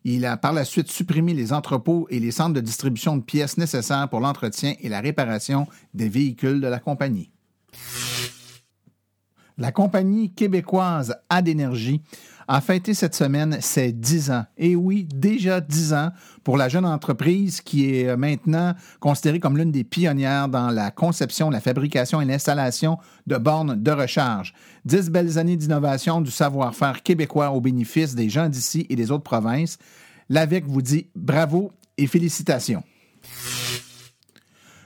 Il 0.03 0.25
a 0.25 0.35
par 0.35 0.53
la 0.53 0.65
suite 0.65 0.89
supprimé 0.89 1.33
les 1.33 1.53
entrepôts 1.53 2.07
et 2.09 2.19
les 2.19 2.31
centres 2.31 2.53
de 2.53 2.59
distribution 2.59 3.17
de 3.17 3.21
pièces 3.21 3.57
nécessaires 3.57 4.09
pour 4.09 4.19
l'entretien 4.19 4.73
et 4.79 4.89
la 4.89 4.99
réparation 4.99 5.67
des 5.93 6.09
véhicules 6.09 6.59
de 6.59 6.67
la 6.67 6.79
compagnie. 6.79 7.29
La 9.57 9.71
compagnie 9.71 10.33
québécoise 10.33 11.15
Adénergie 11.29 12.01
a 12.53 12.59
fêté 12.59 12.93
cette 12.93 13.15
semaine 13.15 13.59
ses 13.61 13.93
10 13.93 14.31
ans. 14.31 14.43
Et 14.57 14.75
oui, 14.75 15.07
déjà 15.09 15.61
10 15.61 15.93
ans 15.93 16.09
pour 16.43 16.57
la 16.57 16.67
jeune 16.67 16.85
entreprise 16.85 17.61
qui 17.61 17.95
est 17.95 18.17
maintenant 18.17 18.73
considérée 18.99 19.39
comme 19.39 19.57
l'une 19.57 19.71
des 19.71 19.85
pionnières 19.85 20.49
dans 20.49 20.69
la 20.69 20.91
conception, 20.91 21.49
la 21.49 21.61
fabrication 21.61 22.19
et 22.19 22.25
l'installation 22.25 22.97
de 23.25 23.37
bornes 23.37 23.81
de 23.81 23.91
recharge. 23.91 24.53
10 24.83 25.11
belles 25.11 25.37
années 25.37 25.55
d'innovation 25.55 26.19
du 26.19 26.29
savoir-faire 26.29 27.03
québécois 27.03 27.51
au 27.51 27.61
bénéfice 27.61 28.15
des 28.15 28.27
gens 28.27 28.49
d'ici 28.49 28.85
et 28.89 28.97
des 28.97 29.11
autres 29.11 29.23
provinces. 29.23 29.77
L'AVEC 30.27 30.65
vous 30.67 30.81
dit 30.81 31.07
bravo 31.15 31.71
et 31.97 32.05
félicitations. 32.05 32.83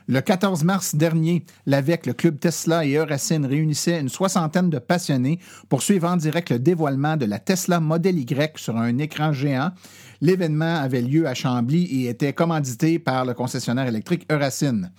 Le 0.07 0.21
14 0.21 0.63
mars 0.63 0.93
dernier, 0.93 1.43
l'AVEC, 1.65 2.05
le 2.05 2.13
club 2.13 2.39
Tesla 2.39 2.85
et 2.85 2.93
Euracine 2.93 3.43
réunissaient 3.43 3.99
une 3.99 4.09
soixantaine 4.09 4.69
de 4.69 4.77
passionnés 4.77 5.39
pour 5.67 5.81
suivre 5.81 6.07
en 6.07 6.15
direct 6.15 6.51
le 6.51 6.59
dévoilement 6.59 7.17
de 7.17 7.25
la 7.25 7.39
Tesla 7.39 7.79
Model 7.79 8.19
Y 8.19 8.59
sur 8.59 8.77
un 8.77 8.99
écran 8.99 9.33
géant. 9.33 9.71
L'événement 10.21 10.75
avait 10.75 11.01
lieu 11.01 11.27
à 11.27 11.33
Chambly 11.33 11.85
et 11.85 12.09
était 12.09 12.33
commandité 12.33 12.99
par 12.99 13.25
le 13.25 13.33
concessionnaire 13.33 13.87
électrique 13.87 14.27
Euracine. 14.31 14.91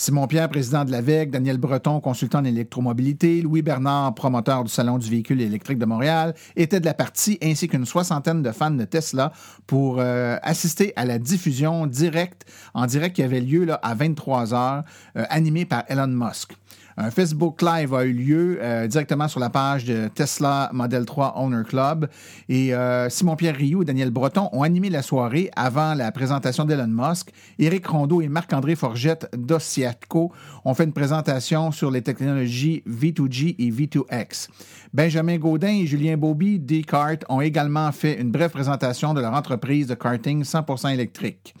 Simon 0.00 0.28
Pierre, 0.28 0.48
président 0.48 0.84
de 0.84 0.92
l'AVEC, 0.92 1.28
Daniel 1.28 1.58
Breton, 1.58 2.00
consultant 2.00 2.38
en 2.38 2.44
électromobilité, 2.44 3.42
Louis 3.42 3.62
Bernard, 3.62 4.14
promoteur 4.14 4.62
du 4.62 4.70
Salon 4.70 4.96
du 4.96 5.10
véhicule 5.10 5.40
électrique 5.40 5.76
de 5.76 5.86
Montréal, 5.86 6.36
étaient 6.54 6.78
de 6.78 6.84
la 6.84 6.94
partie, 6.94 7.36
ainsi 7.42 7.66
qu'une 7.66 7.84
soixantaine 7.84 8.40
de 8.40 8.52
fans 8.52 8.70
de 8.70 8.84
Tesla 8.84 9.32
pour 9.66 9.96
euh, 9.98 10.36
assister 10.42 10.92
à 10.94 11.04
la 11.04 11.18
diffusion 11.18 11.88
directe, 11.88 12.44
en 12.74 12.86
direct 12.86 13.16
qui 13.16 13.24
avait 13.24 13.40
lieu 13.40 13.64
là, 13.64 13.80
à 13.82 13.96
23 13.96 14.54
heures, 14.54 14.84
euh, 15.16 15.24
animée 15.30 15.64
par 15.64 15.82
Elon 15.88 16.06
Musk. 16.06 16.52
Un 17.00 17.12
Facebook 17.12 17.62
Live 17.62 17.94
a 17.94 18.04
eu 18.04 18.12
lieu 18.12 18.58
euh, 18.60 18.88
directement 18.88 19.28
sur 19.28 19.38
la 19.38 19.50
page 19.50 19.84
de 19.84 20.08
Tesla 20.08 20.68
Model 20.72 21.04
3 21.04 21.34
Owner 21.36 21.62
Club. 21.64 22.08
Et 22.48 22.74
euh, 22.74 23.08
Simon-Pierre 23.08 23.54
Rioux 23.54 23.82
et 23.82 23.84
Daniel 23.84 24.10
Breton 24.10 24.48
ont 24.50 24.64
animé 24.64 24.90
la 24.90 25.02
soirée 25.02 25.48
avant 25.54 25.94
la 25.94 26.10
présentation 26.10 26.64
d'Elon 26.64 26.88
Musk. 26.88 27.30
Éric 27.60 27.86
Rondeau 27.86 28.20
et 28.20 28.26
Marc-André 28.26 28.74
Forgette 28.74 29.28
d'Ossiatco 29.32 30.32
ont 30.64 30.74
fait 30.74 30.82
une 30.82 30.92
présentation 30.92 31.70
sur 31.70 31.92
les 31.92 32.02
technologies 32.02 32.82
V2G 32.88 33.54
et 33.60 33.70
V2X. 33.70 34.48
Benjamin 34.92 35.36
Gaudin 35.36 35.68
et 35.68 35.86
Julien 35.86 36.16
Bobby 36.16 36.58
d'Ecart 36.58 37.18
ont 37.28 37.40
également 37.40 37.92
fait 37.92 38.20
une 38.20 38.32
brève 38.32 38.50
présentation 38.50 39.14
de 39.14 39.20
leur 39.20 39.34
entreprise 39.34 39.86
de 39.86 39.94
karting 39.94 40.42
100% 40.42 40.92
électrique. 40.92 41.54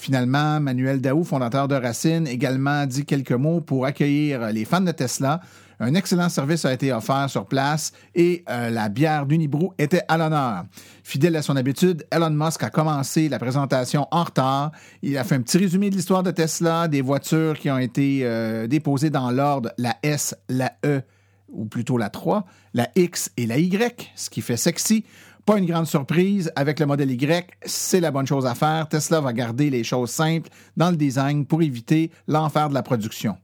Finalement, 0.00 0.60
Manuel 0.60 1.02
Daou, 1.02 1.24
fondateur 1.24 1.68
de 1.68 1.74
Racine, 1.74 2.26
également 2.26 2.86
dit 2.86 3.04
quelques 3.04 3.32
mots 3.32 3.60
pour 3.60 3.84
accueillir 3.84 4.50
les 4.50 4.64
fans 4.64 4.80
de 4.80 4.92
Tesla. 4.92 5.42
Un 5.78 5.92
excellent 5.94 6.30
service 6.30 6.64
a 6.64 6.72
été 6.72 6.90
offert 6.90 7.28
sur 7.28 7.44
place 7.44 7.92
et 8.14 8.42
euh, 8.48 8.70
la 8.70 8.88
bière 8.88 9.26
d'Unibrou 9.26 9.74
était 9.76 10.00
à 10.08 10.16
l'honneur. 10.16 10.64
Fidèle 11.04 11.36
à 11.36 11.42
son 11.42 11.54
habitude, 11.54 12.06
Elon 12.10 12.30
Musk 12.30 12.62
a 12.62 12.70
commencé 12.70 13.28
la 13.28 13.38
présentation 13.38 14.06
en 14.10 14.24
retard. 14.24 14.72
Il 15.02 15.18
a 15.18 15.24
fait 15.24 15.34
un 15.34 15.42
petit 15.42 15.58
résumé 15.58 15.90
de 15.90 15.96
l'histoire 15.96 16.22
de 16.22 16.30
Tesla, 16.30 16.88
des 16.88 17.02
voitures 17.02 17.58
qui 17.58 17.70
ont 17.70 17.78
été 17.78 18.20
euh, 18.22 18.66
déposées 18.66 19.10
dans 19.10 19.30
l'ordre, 19.30 19.70
la 19.76 19.96
S, 20.02 20.34
la 20.48 20.72
E, 20.82 21.02
ou 21.50 21.66
plutôt 21.66 21.98
la 21.98 22.08
3, 22.08 22.46
la 22.72 22.88
X 22.96 23.32
et 23.36 23.46
la 23.46 23.58
Y, 23.58 24.12
ce 24.14 24.30
qui 24.30 24.40
fait 24.40 24.56
sexy. 24.56 25.04
Pas 25.46 25.58
une 25.58 25.66
grande 25.66 25.86
surprise, 25.86 26.52
avec 26.54 26.80
le 26.80 26.86
modèle 26.86 27.10
Y, 27.10 27.50
c'est 27.64 28.00
la 28.00 28.10
bonne 28.10 28.26
chose 28.26 28.46
à 28.46 28.54
faire. 28.54 28.88
Tesla 28.88 29.20
va 29.20 29.32
garder 29.32 29.70
les 29.70 29.84
choses 29.84 30.10
simples 30.10 30.50
dans 30.76 30.90
le 30.90 30.96
design 30.96 31.46
pour 31.46 31.62
éviter 31.62 32.10
l'enfer 32.28 32.68
de 32.68 32.74
la 32.74 32.82
production. 32.82 33.36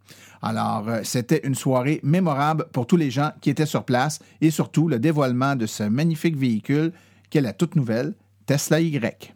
Alors, 0.42 0.88
euh, 0.88 1.00
c'était 1.02 1.40
une 1.44 1.54
soirée 1.54 2.00
mémorable 2.02 2.66
pour 2.72 2.86
tous 2.86 2.96
les 2.96 3.10
gens 3.10 3.32
qui 3.40 3.50
étaient 3.50 3.66
sur 3.66 3.84
place 3.84 4.18
et 4.40 4.50
surtout 4.50 4.88
le 4.88 4.98
dévoilement 4.98 5.56
de 5.56 5.66
ce 5.66 5.84
magnifique 5.84 6.36
véhicule 6.36 6.92
qui 7.30 7.38
est 7.38 7.42
la 7.42 7.52
toute 7.52 7.76
nouvelle 7.76 8.14
Tesla 8.46 8.80
Y. 8.80 9.34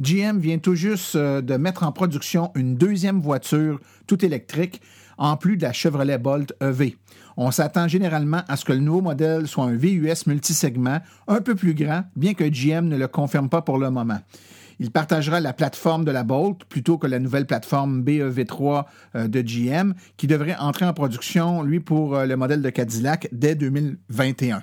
GM 0.00 0.38
vient 0.38 0.58
tout 0.58 0.74
juste 0.74 1.14
euh, 1.14 1.40
de 1.40 1.56
mettre 1.56 1.84
en 1.84 1.92
production 1.92 2.50
une 2.54 2.76
deuxième 2.76 3.20
voiture 3.20 3.80
tout 4.06 4.24
électrique 4.24 4.80
en 5.18 5.36
plus 5.36 5.56
de 5.56 5.62
la 5.62 5.72
Chevrolet 5.72 6.18
Bolt 6.18 6.52
EV. 6.60 6.96
On 7.36 7.50
s'attend 7.50 7.88
généralement 7.88 8.42
à 8.48 8.56
ce 8.56 8.64
que 8.64 8.72
le 8.72 8.80
nouveau 8.80 9.02
modèle 9.02 9.46
soit 9.46 9.64
un 9.64 9.76
VUS 9.76 10.26
multisegment 10.26 11.00
un 11.28 11.40
peu 11.40 11.54
plus 11.54 11.74
grand, 11.74 12.04
bien 12.16 12.34
que 12.34 12.44
GM 12.44 12.88
ne 12.88 12.96
le 12.96 13.08
confirme 13.08 13.48
pas 13.48 13.62
pour 13.62 13.78
le 13.78 13.90
moment. 13.90 14.18
Il 14.80 14.90
partagera 14.90 15.40
la 15.40 15.52
plateforme 15.52 16.04
de 16.04 16.10
la 16.10 16.24
Bolt 16.24 16.64
plutôt 16.64 16.98
que 16.98 17.06
la 17.06 17.18
nouvelle 17.18 17.46
plateforme 17.46 18.02
BEV3 18.02 18.84
euh, 19.14 19.28
de 19.28 19.40
GM 19.40 19.94
qui 20.16 20.26
devrait 20.26 20.56
entrer 20.56 20.84
en 20.84 20.92
production, 20.92 21.62
lui, 21.62 21.80
pour 21.80 22.16
euh, 22.16 22.26
le 22.26 22.36
modèle 22.36 22.62
de 22.62 22.70
Cadillac 22.70 23.28
dès 23.32 23.54
2021. 23.54 24.62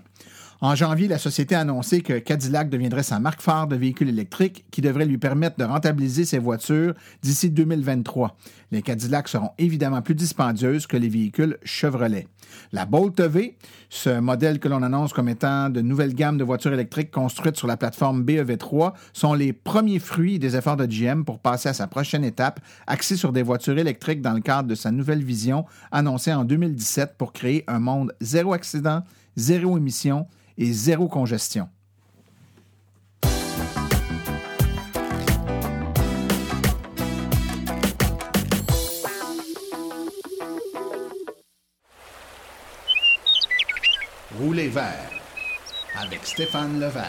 En 0.64 0.76
janvier, 0.76 1.08
la 1.08 1.18
société 1.18 1.56
a 1.56 1.62
annoncé 1.62 2.02
que 2.02 2.20
Cadillac 2.20 2.70
deviendrait 2.70 3.02
sa 3.02 3.20
marque 3.20 3.42
phare 3.42 3.66
de 3.66 3.76
véhicules 3.76 4.10
électriques 4.10 4.64
qui 4.70 4.82
devrait 4.82 5.08
lui 5.08 5.18
permettre 5.18 5.58
de 5.58 5.64
rentabiliser 5.64 6.24
ses 6.24 6.38
voitures 6.38 6.94
d'ici 7.24 7.50
2023. 7.50 8.38
Les 8.72 8.84
Cadillacs 8.84 9.28
seront 9.28 9.50
évidemment 9.58 10.04
plus 10.04 10.14
dispendieuses 10.14 10.86
que 10.86 10.98
les 10.98 11.10
véhicules 11.10 11.58
Chevrolet. 11.64 12.28
La 12.74 12.86
Bolt 12.86 13.20
EV, 13.20 13.58
ce 13.90 14.20
modèle 14.20 14.60
que 14.60 14.68
l'on 14.68 14.84
annonce 14.84 15.14
comme 15.14 15.30
étant 15.30 15.72
de 15.72 15.82
nouvelles 15.82 16.14
gammes 16.14 16.38
de 16.38 16.44
voitures 16.44 16.74
électriques 16.74 17.10
construites 17.10 17.58
sur 17.58 17.66
la 17.66 17.76
plateforme 17.76 18.24
BEV3, 18.24 18.94
sont 19.14 19.34
les 19.34 19.54
premiers 19.54 19.98
fruits 19.98 20.38
des 20.38 20.56
efforts 20.56 20.78
de 20.78 20.86
GM 20.86 21.24
pour 21.24 21.40
passer 21.40 21.70
à 21.70 21.74
sa 21.74 21.88
prochaine 21.88 22.24
étape, 22.24 22.60
axée 22.86 23.18
sur 23.18 23.32
des 23.32 23.42
voitures 23.42 23.80
électriques 23.80 24.22
dans 24.22 24.34
le 24.34 24.42
cadre 24.42 24.70
de 24.70 24.76
sa 24.76 24.92
nouvelle 24.92 25.24
vision 25.24 25.66
annoncée 25.92 26.32
en 26.32 26.44
2017 26.44 27.16
pour 27.18 27.34
créer 27.34 27.64
un 27.66 27.80
monde 27.80 28.14
zéro 28.22 28.54
accident, 28.54 29.02
zéro 29.36 29.76
émission, 29.76 30.28
et 30.58 30.72
zéro 30.72 31.08
congestion. 31.08 31.68
Roulez 44.40 44.70
vert 44.70 45.10
avec 46.02 46.26
Stéphane 46.26 46.80
Levert. 46.80 47.06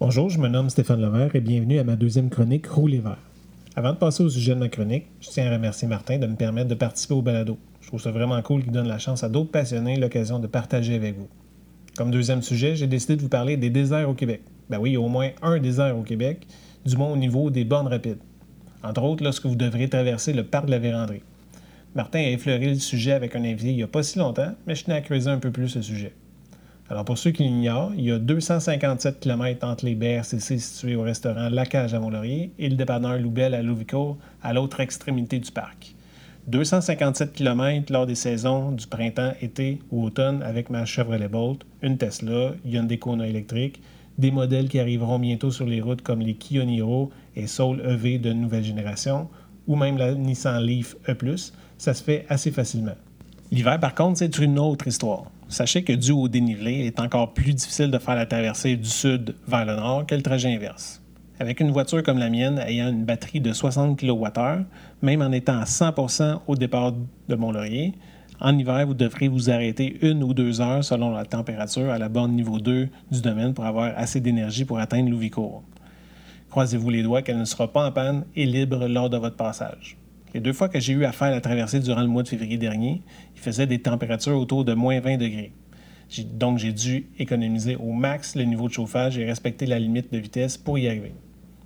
Bonjour, 0.00 0.28
je 0.28 0.38
me 0.38 0.48
nomme 0.48 0.70
Stéphane 0.70 1.00
Levert 1.00 1.36
et 1.36 1.40
bienvenue 1.40 1.78
à 1.78 1.84
ma 1.84 1.94
deuxième 1.94 2.30
chronique 2.30 2.66
Roulez 2.66 2.98
vert. 2.98 3.31
Avant 3.74 3.92
de 3.92 3.96
passer 3.96 4.22
au 4.22 4.28
sujet 4.28 4.54
de 4.54 4.60
ma 4.60 4.68
chronique, 4.68 5.06
je 5.20 5.30
tiens 5.30 5.50
à 5.50 5.54
remercier 5.54 5.88
Martin 5.88 6.18
de 6.18 6.26
me 6.26 6.36
permettre 6.36 6.68
de 6.68 6.74
participer 6.74 7.14
au 7.14 7.22
balado. 7.22 7.56
Je 7.80 7.86
trouve 7.86 8.02
ça 8.02 8.10
vraiment 8.10 8.40
cool 8.42 8.62
qu'il 8.62 8.70
donne 8.70 8.86
la 8.86 8.98
chance 8.98 9.24
à 9.24 9.30
d'autres 9.30 9.50
passionnés 9.50 9.96
l'occasion 9.96 10.38
de 10.38 10.46
partager 10.46 10.94
avec 10.94 11.16
vous. 11.16 11.28
Comme 11.96 12.10
deuxième 12.10 12.42
sujet, 12.42 12.76
j'ai 12.76 12.86
décidé 12.86 13.16
de 13.16 13.22
vous 13.22 13.30
parler 13.30 13.56
des 13.56 13.70
déserts 13.70 14.10
au 14.10 14.14
Québec. 14.14 14.42
Ben 14.68 14.78
oui, 14.78 14.98
au 14.98 15.08
moins 15.08 15.30
un 15.40 15.58
désert 15.58 15.96
au 15.96 16.02
Québec, 16.02 16.46
du 16.84 16.98
moins 16.98 17.10
au 17.10 17.16
niveau 17.16 17.48
des 17.48 17.64
bornes 17.64 17.88
rapides. 17.88 18.20
Entre 18.82 19.02
autres, 19.02 19.24
lorsque 19.24 19.46
vous 19.46 19.56
devrez 19.56 19.88
traverser 19.88 20.34
le 20.34 20.44
parc 20.44 20.66
de 20.66 20.72
la 20.72 20.78
Vérandrie. 20.78 21.22
Martin 21.94 22.18
a 22.18 22.28
effleuré 22.28 22.68
le 22.68 22.74
sujet 22.74 23.12
avec 23.12 23.34
un 23.36 23.44
invité 23.44 23.70
il 23.70 23.76
n'y 23.76 23.82
a 23.82 23.88
pas 23.88 24.02
si 24.02 24.18
longtemps, 24.18 24.52
mais 24.66 24.74
je 24.74 24.84
tenais 24.84 24.96
à 24.96 25.00
creuser 25.00 25.30
un 25.30 25.38
peu 25.38 25.50
plus 25.50 25.68
ce 25.68 25.80
sujet. 25.80 26.12
Alors 26.92 27.06
pour 27.06 27.16
ceux 27.16 27.30
qui 27.30 27.44
l'ignorent, 27.44 27.92
il 27.96 28.04
y 28.04 28.12
a 28.12 28.18
257 28.18 29.18
km 29.20 29.66
entre 29.66 29.86
les 29.86 29.94
BRCC 29.94 30.58
situés 30.58 30.94
au 30.94 31.00
restaurant 31.00 31.48
La 31.48 31.64
Cage 31.64 31.94
à 31.94 32.00
Mont-Laurier 32.00 32.52
et 32.58 32.68
le 32.68 32.76
dépanneur 32.76 33.18
Loubel 33.18 33.54
à 33.54 33.62
Louvicourt 33.62 34.18
à 34.42 34.52
l'autre 34.52 34.80
extrémité 34.80 35.38
du 35.38 35.50
parc. 35.50 35.94
257 36.48 37.32
km 37.32 37.90
lors 37.90 38.04
des 38.04 38.14
saisons 38.14 38.72
du 38.72 38.86
printemps, 38.86 39.32
été 39.40 39.78
ou 39.90 40.04
automne 40.04 40.42
avec 40.42 40.68
ma 40.68 40.84
Chevrolet 40.84 41.28
Bolt, 41.28 41.64
une 41.80 41.96
Tesla, 41.96 42.50
Hyundai 42.66 42.98
Kona 42.98 43.26
électrique, 43.26 43.80
des 44.18 44.30
modèles 44.30 44.68
qui 44.68 44.78
arriveront 44.78 45.18
bientôt 45.18 45.50
sur 45.50 45.64
les 45.64 45.80
routes 45.80 46.02
comme 46.02 46.20
les 46.20 46.34
Kia 46.34 46.66
Niro 46.66 47.10
et 47.36 47.46
Soul 47.46 47.80
EV 47.88 48.18
de 48.18 48.34
nouvelle 48.34 48.64
génération, 48.64 49.30
ou 49.66 49.76
même 49.76 49.96
la 49.96 50.12
Nissan 50.12 50.62
Leaf 50.62 50.96
E+, 51.08 51.16
ça 51.78 51.94
se 51.94 52.02
fait 52.04 52.26
assez 52.28 52.50
facilement. 52.50 52.96
L'hiver, 53.50 53.80
par 53.80 53.94
contre, 53.94 54.18
c'est 54.18 54.38
une 54.38 54.58
autre 54.58 54.88
histoire. 54.88 55.24
Sachez 55.52 55.84
que 55.84 55.92
dû 55.92 56.12
au 56.12 56.28
dénivelé, 56.28 56.78
il 56.78 56.86
est 56.86 56.98
encore 56.98 57.34
plus 57.34 57.52
difficile 57.52 57.90
de 57.90 57.98
faire 57.98 58.14
la 58.14 58.24
traversée 58.24 58.74
du 58.74 58.88
sud 58.88 59.34
vers 59.46 59.66
le 59.66 59.76
nord 59.76 60.06
que 60.06 60.14
le 60.14 60.22
trajet 60.22 60.48
inverse. 60.48 61.02
Avec 61.38 61.60
une 61.60 61.70
voiture 61.70 62.02
comme 62.02 62.16
la 62.16 62.30
mienne 62.30 62.58
ayant 62.66 62.88
une 62.88 63.04
batterie 63.04 63.42
de 63.42 63.52
60 63.52 64.00
kWh, 64.00 64.64
même 65.02 65.20
en 65.20 65.30
étant 65.30 65.58
à 65.58 65.64
100% 65.64 66.38
au 66.46 66.56
départ 66.56 66.94
de 67.28 67.34
Mont-Laurier, 67.34 67.92
en 68.40 68.56
hiver, 68.56 68.86
vous 68.86 68.94
devrez 68.94 69.28
vous 69.28 69.50
arrêter 69.50 69.98
une 70.00 70.22
ou 70.22 70.32
deux 70.32 70.62
heures 70.62 70.82
selon 70.82 71.10
la 71.10 71.26
température 71.26 71.90
à 71.90 71.98
la 71.98 72.08
borne 72.08 72.32
niveau 72.32 72.58
2 72.58 72.88
du 73.10 73.20
domaine 73.20 73.52
pour 73.52 73.66
avoir 73.66 73.92
assez 73.94 74.22
d'énergie 74.22 74.64
pour 74.64 74.78
atteindre 74.78 75.10
Louvicourt. 75.10 75.62
Croisez-vous 76.48 76.88
les 76.88 77.02
doigts 77.02 77.20
qu'elle 77.20 77.38
ne 77.38 77.44
sera 77.44 77.70
pas 77.70 77.86
en 77.86 77.92
panne 77.92 78.24
et 78.34 78.46
libre 78.46 78.88
lors 78.88 79.10
de 79.10 79.18
votre 79.18 79.36
passage. 79.36 79.98
Les 80.34 80.40
deux 80.40 80.52
fois 80.52 80.68
que 80.68 80.80
j'ai 80.80 80.94
eu 80.94 81.04
à 81.04 81.12
faire 81.12 81.30
la 81.30 81.40
traversée 81.40 81.80
durant 81.80 82.00
le 82.00 82.06
mois 82.06 82.22
de 82.22 82.28
février 82.28 82.56
dernier, 82.56 83.02
il 83.34 83.40
faisait 83.40 83.66
des 83.66 83.80
températures 83.80 84.38
autour 84.38 84.64
de 84.64 84.72
moins 84.74 85.00
20 85.00 85.18
degrés. 85.18 85.52
Donc 86.34 86.58
j'ai 86.58 86.72
dû 86.72 87.06
économiser 87.18 87.76
au 87.76 87.92
max 87.92 88.34
le 88.34 88.44
niveau 88.44 88.68
de 88.68 88.72
chauffage 88.72 89.18
et 89.18 89.24
respecter 89.24 89.66
la 89.66 89.78
limite 89.78 90.12
de 90.12 90.18
vitesse 90.18 90.56
pour 90.56 90.78
y 90.78 90.88
arriver. 90.88 91.14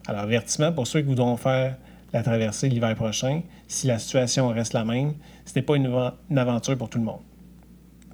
Alors, 0.07 0.23
avertissement 0.23 0.73
pour 0.73 0.87
ceux 0.87 1.01
qui 1.01 1.09
voudront 1.09 1.37
faire 1.37 1.77
la 2.13 2.23
traversée 2.23 2.69
l'hiver 2.69 2.95
prochain, 2.95 3.43
si 3.67 3.89
la 3.89 3.99
situation 3.99 4.49
reste 4.49 4.73
la 4.73 4.85
même, 4.85 5.15
ce 5.45 5.53
n'est 5.57 5.63
pas 5.63 5.77
une, 5.77 5.93
aventure 6.37 6.79
pour 6.79 6.89
tout 6.89 6.99
le 6.99 7.05
monde. 7.05 7.21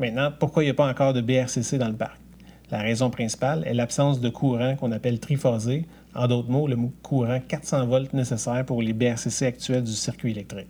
Maintenant, 0.01 0.33
pourquoi 0.39 0.63
il 0.63 0.67
n'y 0.67 0.71
a 0.71 0.75
pas 0.75 0.89
encore 0.89 1.13
de 1.13 1.21
BRCC 1.21 1.77
dans 1.77 1.89
le 1.89 1.97
parc? 1.97 2.19
La 2.71 2.79
raison 2.79 3.11
principale 3.11 3.63
est 3.67 3.75
l'absence 3.75 4.21
de 4.21 4.31
courant 4.31 4.77
qu'on 4.77 4.93
appelle 4.93 5.21
triphasé, 5.21 5.85
en 6.15 6.27
d'autres 6.27 6.51
mots, 6.51 6.67
le 6.67 6.77
courant 7.03 7.41
400 7.47 7.87
volts 7.87 8.13
nécessaire 8.13 8.65
pour 8.65 8.83
les 8.83 8.93
BRCC 8.93 9.47
actuels 9.47 9.85
du 9.85 9.93
circuit 9.93 10.33
électrique. 10.33 10.69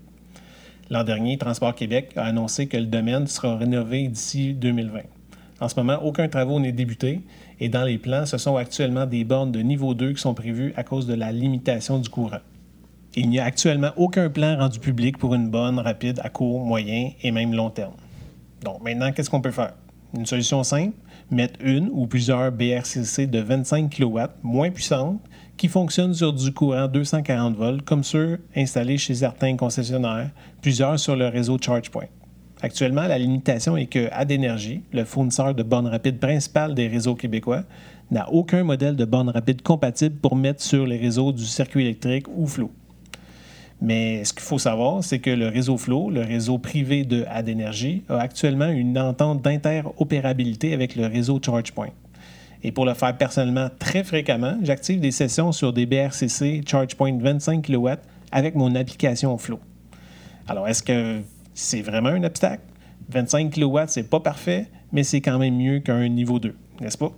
L'an 0.90 1.04
dernier, 1.04 1.38
Transport 1.38 1.74
Québec 1.74 2.12
a 2.16 2.24
annoncé 2.24 2.66
que 2.66 2.76
le 2.76 2.86
domaine 2.86 3.26
sera 3.26 3.56
rénové 3.56 4.08
d'ici 4.08 4.54
2020. 4.54 5.00
En 5.60 5.68
ce 5.68 5.76
moment, 5.76 6.02
aucun 6.02 6.28
travaux 6.28 6.60
n'est 6.60 6.72
débuté 6.72 7.20
et 7.60 7.68
dans 7.68 7.84
les 7.84 7.98
plans, 7.98 8.26
ce 8.26 8.36
sont 8.36 8.56
actuellement 8.56 9.06
des 9.06 9.24
bornes 9.24 9.52
de 9.52 9.60
niveau 9.60 9.94
2 9.94 10.12
qui 10.14 10.20
sont 10.20 10.34
prévues 10.34 10.74
à 10.76 10.82
cause 10.82 11.06
de 11.06 11.14
la 11.14 11.30
limitation 11.32 11.98
du 11.98 12.08
courant. 12.08 12.40
Il 13.14 13.28
n'y 13.28 13.38
a 13.38 13.44
actuellement 13.44 13.90
aucun 13.96 14.28
plan 14.30 14.56
rendu 14.56 14.80
public 14.80 15.18
pour 15.18 15.34
une 15.34 15.50
borne 15.50 15.78
rapide 15.78 16.20
à 16.24 16.30
court, 16.30 16.64
moyen 16.64 17.10
et 17.22 17.30
même 17.30 17.54
long 17.54 17.70
terme. 17.70 17.94
Donc 18.64 18.82
maintenant, 18.82 19.12
qu'est-ce 19.12 19.30
qu'on 19.30 19.40
peut 19.40 19.50
faire? 19.50 19.74
Une 20.16 20.26
solution 20.26 20.62
simple, 20.62 20.96
mettre 21.30 21.58
une 21.64 21.88
ou 21.92 22.06
plusieurs 22.06 22.52
BRCC 22.52 23.26
de 23.26 23.38
25 23.38 23.90
kW 23.90 24.18
moins 24.42 24.70
puissantes 24.70 25.20
qui 25.56 25.68
fonctionnent 25.68 26.14
sur 26.14 26.32
du 26.32 26.52
courant 26.52 26.88
240 26.88 27.56
volts 27.56 27.82
comme 27.82 28.02
ceux 28.02 28.40
installés 28.56 28.98
chez 28.98 29.14
certains 29.14 29.56
concessionnaires, 29.56 30.30
plusieurs 30.60 30.98
sur 30.98 31.16
le 31.16 31.28
réseau 31.28 31.58
ChargePoint. 31.58 32.06
Actuellement, 32.62 33.06
la 33.08 33.18
limitation 33.18 33.76
est 33.76 33.86
que 33.86 34.08
AdEnergy, 34.12 34.82
le 34.92 35.04
fournisseur 35.04 35.54
de 35.54 35.62
bornes 35.62 35.88
rapides 35.88 36.20
principal 36.20 36.74
des 36.74 36.86
réseaux 36.86 37.16
québécois, 37.16 37.64
n'a 38.10 38.30
aucun 38.30 38.62
modèle 38.62 38.94
de 38.94 39.04
borne 39.04 39.30
rapide 39.30 39.62
compatible 39.62 40.16
pour 40.16 40.36
mettre 40.36 40.62
sur 40.62 40.86
les 40.86 40.96
réseaux 40.96 41.32
du 41.32 41.44
circuit 41.44 41.82
électrique 41.82 42.26
ou 42.28 42.46
Flow. 42.46 42.70
Mais 43.82 44.24
ce 44.24 44.32
qu'il 44.32 44.42
faut 44.42 44.60
savoir, 44.60 45.02
c'est 45.02 45.18
que 45.18 45.30
le 45.30 45.48
réseau 45.48 45.76
Flow, 45.76 46.08
le 46.08 46.20
réseau 46.20 46.56
privé 46.56 47.04
de 47.04 47.24
AdEnergy, 47.28 48.04
a 48.08 48.20
actuellement 48.20 48.68
une 48.68 48.96
entente 48.96 49.42
d'interopérabilité 49.42 50.72
avec 50.72 50.94
le 50.94 51.06
réseau 51.06 51.40
ChargePoint. 51.44 51.90
Et 52.62 52.70
pour 52.70 52.86
le 52.86 52.94
faire 52.94 53.18
personnellement 53.18 53.70
très 53.80 54.04
fréquemment, 54.04 54.56
j'active 54.62 55.00
des 55.00 55.10
sessions 55.10 55.50
sur 55.50 55.72
des 55.72 55.86
BRCC 55.86 56.62
ChargePoint 56.64 57.18
25 57.18 57.66
kW 57.66 57.88
avec 58.30 58.54
mon 58.54 58.72
application 58.76 59.36
Flow. 59.36 59.58
Alors, 60.46 60.68
est-ce 60.68 60.84
que 60.84 61.20
c'est 61.52 61.82
vraiment 61.82 62.10
un 62.10 62.22
obstacle? 62.22 62.62
25 63.08 63.52
kW, 63.52 63.78
c'est 63.88 64.08
pas 64.08 64.20
parfait, 64.20 64.68
mais 64.92 65.02
c'est 65.02 65.20
quand 65.20 65.40
même 65.40 65.56
mieux 65.56 65.80
qu'un 65.80 66.08
niveau 66.08 66.38
2, 66.38 66.54
n'est-ce 66.80 66.98
pas? 66.98 67.10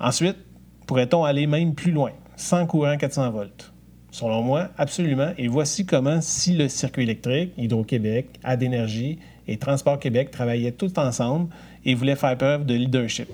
Ensuite, 0.00 0.38
pourrait-on 0.86 1.24
aller 1.24 1.46
même 1.46 1.74
plus 1.74 1.92
loin, 1.92 2.12
sans 2.36 2.66
courant 2.66 2.96
400 2.96 3.30
volts? 3.32 3.71
Selon 4.12 4.42
moi, 4.42 4.68
absolument. 4.76 5.32
Et 5.38 5.48
voici 5.48 5.86
comment, 5.86 6.20
si 6.20 6.52
le 6.52 6.68
circuit 6.68 7.04
électrique, 7.04 7.52
Hydro-Québec, 7.56 8.38
AdÉnergie 8.44 9.18
et 9.48 9.56
Transport 9.56 9.98
Québec 9.98 10.30
travaillaient 10.30 10.72
tous 10.72 10.92
ensemble 10.98 11.48
et 11.86 11.94
voulaient 11.94 12.14
faire 12.14 12.36
preuve 12.36 12.66
de 12.66 12.74
leadership. 12.74 13.28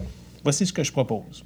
Voici 0.44 0.66
ce 0.66 0.72
que 0.72 0.84
je 0.84 0.92
propose. 0.92 1.44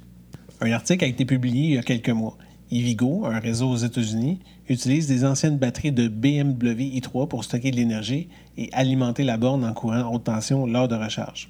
Un 0.61 0.71
article 0.71 1.03
a 1.03 1.07
été 1.07 1.25
publié 1.25 1.63
il 1.63 1.73
y 1.73 1.77
a 1.79 1.81
quelques 1.81 2.09
mois. 2.09 2.37
Ivigo, 2.69 3.25
un 3.25 3.39
réseau 3.39 3.71
aux 3.71 3.75
États-Unis, 3.75 4.39
utilise 4.69 5.07
des 5.07 5.25
anciennes 5.25 5.57
batteries 5.57 5.91
de 5.91 6.07
BMW 6.07 6.99
i3 6.99 7.27
pour 7.27 7.43
stocker 7.43 7.71
de 7.71 7.75
l'énergie 7.75 8.29
et 8.55 8.69
alimenter 8.71 9.23
la 9.23 9.37
borne 9.37 9.65
en 9.65 9.73
courant 9.73 10.13
haute 10.13 10.25
tension 10.25 10.67
lors 10.67 10.87
de 10.87 10.95
recharge. 10.95 11.49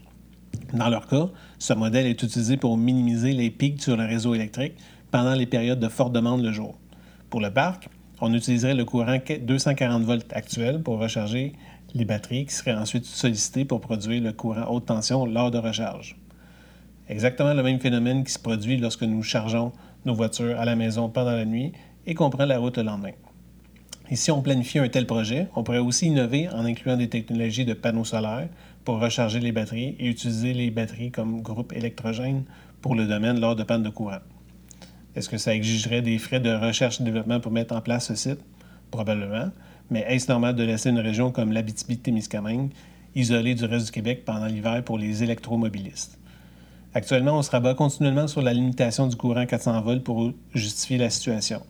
Dans 0.74 0.90
leur 0.90 1.08
cas, 1.08 1.28
ce 1.60 1.74
modèle 1.74 2.06
est 2.06 2.24
utilisé 2.24 2.56
pour 2.56 2.78
minimiser 2.78 3.34
les 3.34 3.52
pics 3.52 3.82
sur 3.82 3.98
le 3.98 4.06
réseau 4.06 4.36
électrique 4.36 4.74
pendant 5.12 5.34
les 5.34 5.46
périodes 5.46 5.82
de 5.82 5.90
forte 5.90 6.14
demande 6.14 6.42
le 6.42 6.54
jour. 6.54 6.76
Pour 7.34 7.42
le 7.42 7.50
parc, 7.50 7.90
on 8.22 8.32
utiliserait 8.32 8.76
le 8.76 8.86
courant 8.86 9.18
240 9.18 10.04
volts 10.04 10.32
actuel 10.34 10.84
pour 10.84 11.00
recharger 11.00 11.54
les 11.96 12.06
batteries 12.06 12.46
qui 12.46 12.54
seraient 12.54 12.76
ensuite 12.76 13.06
sollicitées 13.06 13.66
pour 13.66 13.82
produire 13.82 14.22
le 14.22 14.34
courant 14.34 14.68
haute 14.70 14.86
tension 14.86 15.26
lors 15.26 15.50
de 15.50 15.58
recharge. 15.58 16.16
Exactement 17.10 17.56
le 17.56 17.64
même 17.64 17.80
phénomène 17.80 18.24
qui 18.24 18.32
se 18.32 18.38
produit 18.38 18.78
lorsque 18.78 19.02
nous 19.02 19.24
chargeons 19.24 19.72
nos 20.06 20.14
voitures 20.14 20.60
à 20.60 20.66
la 20.66 20.76
maison 20.76 21.10
pendant 21.10 21.32
la 21.32 21.46
nuit 21.46 21.72
et 22.06 22.14
qu'on 22.14 22.30
prend 22.30 22.46
la 22.46 22.60
route 22.60 22.78
le 22.78 22.84
lendemain. 22.84 23.14
Et 24.12 24.16
si 24.16 24.30
on 24.30 24.44
planifie 24.44 24.78
un 24.78 24.88
tel 24.88 25.08
projet, 25.08 25.48
on 25.56 25.64
pourrait 25.64 25.80
aussi 25.80 26.06
innover 26.06 26.50
en 26.50 26.66
incluant 26.66 26.98
des 26.98 27.10
technologies 27.10 27.66
de 27.66 27.74
panneaux 27.74 28.06
solaires 28.06 28.50
pour 28.86 29.00
recharger 29.00 29.40
les 29.40 29.52
batteries 29.52 29.96
et 29.98 30.08
utiliser 30.08 30.54
les 30.54 30.70
batteries 30.70 31.10
comme 31.10 31.42
groupe 31.42 31.74
électrogène 31.74 32.44
pour 32.80 32.94
le 32.94 33.08
domaine 33.08 33.40
lors 33.40 33.56
de 33.56 33.64
panne 33.64 33.82
de 33.82 33.90
courant. 33.90 34.20
Est-ce 35.16 35.30
que 35.30 35.38
ça 35.38 35.54
exigerait 35.54 36.02
des 36.02 36.18
frais 36.18 36.40
de 36.40 36.52
recherche 36.52 37.00
et 37.00 37.04
développement 37.04 37.40
pour 37.40 37.52
mettre 37.52 37.76
en 37.76 37.82
place 37.82 38.08
ce 38.08 38.16
site? 38.16 38.40
Probablement. 38.90 39.52
Mais 39.92 40.06
est-ce 40.08 40.28
normal 40.32 40.56
de 40.56 40.64
laisser 40.64 40.90
une 40.90 41.00
région 41.00 41.32
comme 41.32 41.52
l'Abitibi-Témiscamingue 41.52 42.72
isolée 43.16 43.54
du 43.54 43.66
reste 43.66 43.88
du 43.88 43.92
Québec 43.92 44.24
pendant 44.26 44.48
l'hiver 44.48 44.84
pour 44.84 44.98
les 44.98 45.24
électromobilistes? 45.24 46.18
Actuellement, 46.96 47.38
on 47.38 47.42
se 47.42 47.52
rabat 47.52 47.76
continuellement 47.76 48.28
sur 48.28 48.42
la 48.42 48.54
limitation 48.54 49.08
du 49.08 49.16
courant 49.16 49.46
400 49.46 49.82
volts 49.82 50.04
pour 50.04 50.32
justifier 50.54 50.98
la 50.98 51.10
situation. 51.10 51.62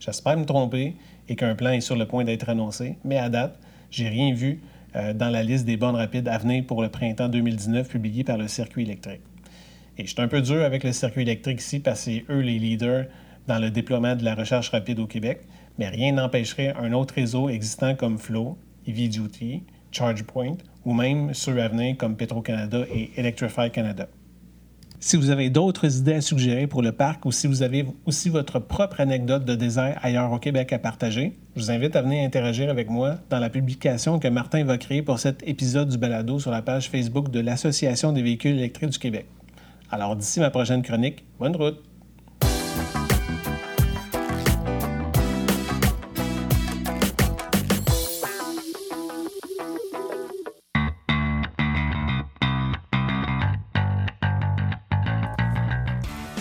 J'espère 0.00 0.36
me 0.36 0.44
tromper 0.44 0.96
et 1.28 1.36
qu'un 1.36 1.54
plan 1.54 1.70
est 1.70 1.80
sur 1.80 1.96
le 1.96 2.06
point 2.06 2.24
d'être 2.24 2.48
annoncé, 2.48 2.96
mais 3.04 3.18
à 3.18 3.28
date, 3.28 3.58
j'ai 3.90 4.08
rien 4.08 4.32
vu 4.32 4.60
euh, 4.96 5.12
dans 5.12 5.30
la 5.30 5.42
liste 5.42 5.64
des 5.64 5.76
bornes 5.76 5.96
rapides 5.96 6.28
à 6.28 6.38
venir 6.38 6.64
pour 6.64 6.82
le 6.82 6.88
printemps 6.88 7.28
2019 7.28 7.88
publiée 7.88 8.24
par 8.24 8.38
le 8.38 8.48
circuit 8.48 8.82
électrique. 8.82 9.20
Et 9.98 10.06
je 10.06 10.12
suis 10.12 10.22
un 10.22 10.28
peu 10.28 10.40
dur 10.40 10.62
avec 10.62 10.84
le 10.84 10.92
circuit 10.92 11.22
électrique 11.22 11.60
ici 11.60 11.80
parce 11.80 12.04
que 12.04 12.12
c'est 12.12 12.24
eux 12.30 12.40
les 12.40 12.58
leaders 12.58 13.06
dans 13.48 13.58
le 13.58 13.70
déploiement 13.70 14.14
de 14.14 14.24
la 14.24 14.36
recherche 14.36 14.70
rapide 14.70 15.00
au 15.00 15.06
Québec, 15.06 15.40
mais 15.78 15.88
rien 15.88 16.12
n'empêcherait 16.12 16.74
un 16.80 16.92
autre 16.92 17.14
réseau 17.14 17.48
existant 17.48 17.96
comme 17.96 18.18
Flow, 18.18 18.56
EV 18.86 19.08
Duty, 19.08 19.62
ChargePoint 19.90 20.56
ou 20.84 20.92
même 20.92 21.34
ceux 21.34 21.60
à 21.60 21.68
comme 21.98 22.16
Petro-Canada 22.16 22.84
et 22.94 23.10
Electrify 23.16 23.70
Canada. 23.72 24.08
Si 25.00 25.16
vous 25.16 25.30
avez 25.30 25.48
d'autres 25.48 25.98
idées 25.98 26.14
à 26.14 26.20
suggérer 26.20 26.66
pour 26.66 26.82
le 26.82 26.92
parc 26.92 27.24
ou 27.24 27.30
si 27.30 27.46
vous 27.46 27.62
avez 27.62 27.86
aussi 28.04 28.30
votre 28.30 28.58
propre 28.58 29.00
anecdote 29.00 29.44
de 29.44 29.54
désert 29.54 29.98
ailleurs 30.02 30.32
au 30.32 30.38
Québec 30.38 30.72
à 30.72 30.78
partager, 30.78 31.34
je 31.54 31.62
vous 31.62 31.70
invite 31.70 31.94
à 31.94 32.02
venir 32.02 32.24
interagir 32.24 32.68
avec 32.68 32.90
moi 32.90 33.16
dans 33.30 33.38
la 33.38 33.48
publication 33.48 34.18
que 34.18 34.28
Martin 34.28 34.64
va 34.64 34.76
créer 34.76 35.02
pour 35.02 35.18
cet 35.20 35.46
épisode 35.46 35.88
du 35.88 35.98
balado 35.98 36.40
sur 36.40 36.50
la 36.50 36.62
page 36.62 36.88
Facebook 36.88 37.30
de 37.30 37.40
l'Association 37.40 38.12
des 38.12 38.22
véhicules 38.22 38.56
électriques 38.56 38.90
du 38.90 38.98
Québec. 38.98 39.26
Alors 39.90 40.16
d'ici 40.16 40.38
ma 40.38 40.50
prochaine 40.50 40.82
chronique, 40.82 41.24
bonne 41.38 41.56
route! 41.56 41.82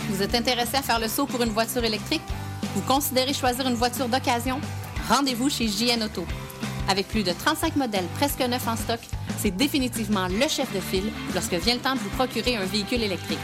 Vous 0.09 0.21
êtes 0.21 0.35
intéressé 0.35 0.75
à 0.75 0.81
faire 0.81 0.99
le 0.99 1.07
saut 1.07 1.25
pour 1.25 1.41
une 1.41 1.49
voiture 1.49 1.85
électrique? 1.85 2.21
Vous 2.75 2.81
considérez 2.81 3.33
choisir 3.33 3.65
une 3.65 3.75
voiture 3.75 4.09
d'occasion? 4.09 4.59
Rendez-vous 5.07 5.49
chez 5.49 5.69
JN 5.69 6.03
Auto. 6.03 6.25
Avec 6.89 7.07
plus 7.07 7.23
de 7.23 7.31
35 7.31 7.77
modèles 7.77 8.07
presque 8.15 8.41
neufs 8.41 8.67
en 8.67 8.75
stock, 8.75 8.99
c'est 9.37 9.55
définitivement 9.55 10.27
le 10.27 10.47
chef 10.47 10.73
de 10.73 10.79
file 10.79 11.11
lorsque 11.33 11.53
vient 11.53 11.75
le 11.75 11.79
temps 11.79 11.95
de 11.95 11.99
vous 11.99 12.09
procurer 12.09 12.55
un 12.55 12.65
véhicule 12.65 13.03
électrique. 13.03 13.39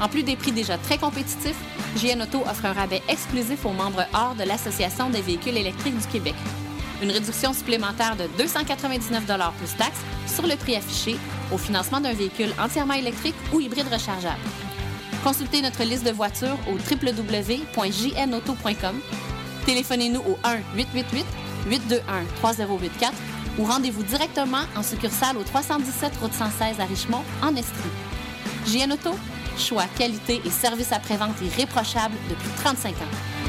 En 0.00 0.08
plus 0.08 0.22
des 0.22 0.36
prix 0.36 0.52
déjà 0.52 0.78
très 0.78 0.98
compétitifs, 0.98 1.58
JN 1.96 2.22
Auto 2.22 2.42
offre 2.48 2.64
un 2.64 2.72
rabais 2.72 3.02
exclusif 3.08 3.66
aux 3.66 3.72
membres 3.72 4.06
hors 4.14 4.34
de 4.34 4.44
l'Association 4.44 5.10
des 5.10 5.20
véhicules 5.20 5.56
électriques 5.56 5.98
du 5.98 6.06
Québec. 6.06 6.34
Une 7.02 7.10
réduction 7.10 7.52
supplémentaire 7.52 8.16
de 8.16 8.28
299 8.38 9.24
plus 9.58 9.76
taxes 9.76 10.00
sur 10.26 10.46
le 10.46 10.56
prix 10.56 10.76
affiché 10.76 11.16
au 11.52 11.58
financement 11.58 12.00
d'un 12.00 12.12
véhicule 12.12 12.52
entièrement 12.58 12.94
électrique 12.94 13.34
ou 13.52 13.60
hybride 13.60 13.92
rechargeable. 13.92 14.40
Consultez 15.24 15.60
notre 15.60 15.82
liste 15.84 16.06
de 16.06 16.12
voitures 16.12 16.56
au 16.68 16.72
www.jnauto.com. 16.72 19.00
Téléphonez-nous 19.66 20.20
au 20.20 20.38
1-888-821-3084 21.66 23.12
ou 23.58 23.64
rendez-vous 23.64 24.02
directement 24.02 24.62
en 24.76 24.82
succursale 24.82 25.36
au 25.36 25.42
317 25.42 26.12
Route 26.20 26.32
116 26.32 26.80
à 26.80 26.84
Richemont, 26.84 27.22
en 27.42 27.54
Estrie. 27.56 27.90
JN 28.66 28.92
Auto, 28.92 29.16
choix, 29.56 29.84
qualité 29.98 30.40
et 30.44 30.50
service 30.50 30.92
après-vente 30.92 31.40
irréprochable 31.42 32.14
depuis 32.28 32.50
35 32.56 32.90
ans. 32.92 33.40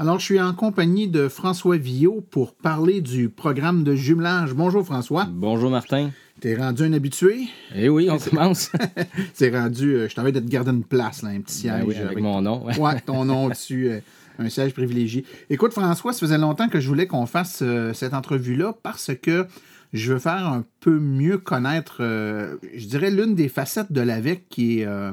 Alors, 0.00 0.20
je 0.20 0.24
suis 0.24 0.40
en 0.40 0.54
compagnie 0.54 1.08
de 1.08 1.26
François 1.26 1.76
Villot 1.76 2.24
pour 2.30 2.54
parler 2.54 3.00
du 3.00 3.28
programme 3.28 3.82
de 3.82 3.96
jumelage. 3.96 4.54
Bonjour 4.54 4.84
François. 4.84 5.26
Bonjour 5.28 5.70
Martin. 5.70 6.10
T'es 6.40 6.54
rendu 6.54 6.84
un 6.84 6.92
habitué? 6.92 7.48
Eh 7.74 7.88
oui, 7.88 8.08
on 8.10 8.18
commence. 8.18 8.70
T'es 9.36 9.50
rendu, 9.50 9.94
euh, 9.94 10.08
je 10.08 10.14
t'avais 10.14 10.32
de 10.32 10.40
te 10.40 10.48
garder 10.48 10.70
une 10.70 10.84
place, 10.84 11.22
là, 11.22 11.30
un 11.30 11.40
petit 11.40 11.56
siège. 11.56 11.80
Ben 11.80 11.86
oui, 11.86 11.96
avec, 11.96 12.18
mon 12.20 12.40
nom. 12.40 12.64
ouais, 12.64 13.00
ton 13.00 13.24
nom 13.24 13.48
dessus, 13.48 13.88
euh, 13.88 14.00
un 14.38 14.48
siège 14.48 14.72
privilégié. 14.72 15.24
Écoute 15.50 15.72
François, 15.72 16.12
ça 16.12 16.20
faisait 16.20 16.38
longtemps 16.38 16.68
que 16.68 16.80
je 16.80 16.88
voulais 16.88 17.06
qu'on 17.06 17.26
fasse 17.26 17.60
euh, 17.62 17.92
cette 17.92 18.14
entrevue-là 18.14 18.74
parce 18.82 19.10
que 19.20 19.46
je 19.92 20.12
veux 20.12 20.18
faire 20.18 20.46
un 20.46 20.64
peu 20.80 20.98
mieux 20.98 21.38
connaître, 21.38 21.98
euh, 22.00 22.56
je 22.74 22.86
dirais, 22.86 23.10
l'une 23.10 23.34
des 23.34 23.48
facettes 23.48 23.92
de 23.92 24.00
l'AVEC 24.00 24.48
qui 24.48 24.80
est 24.80 24.86
euh, 24.86 25.12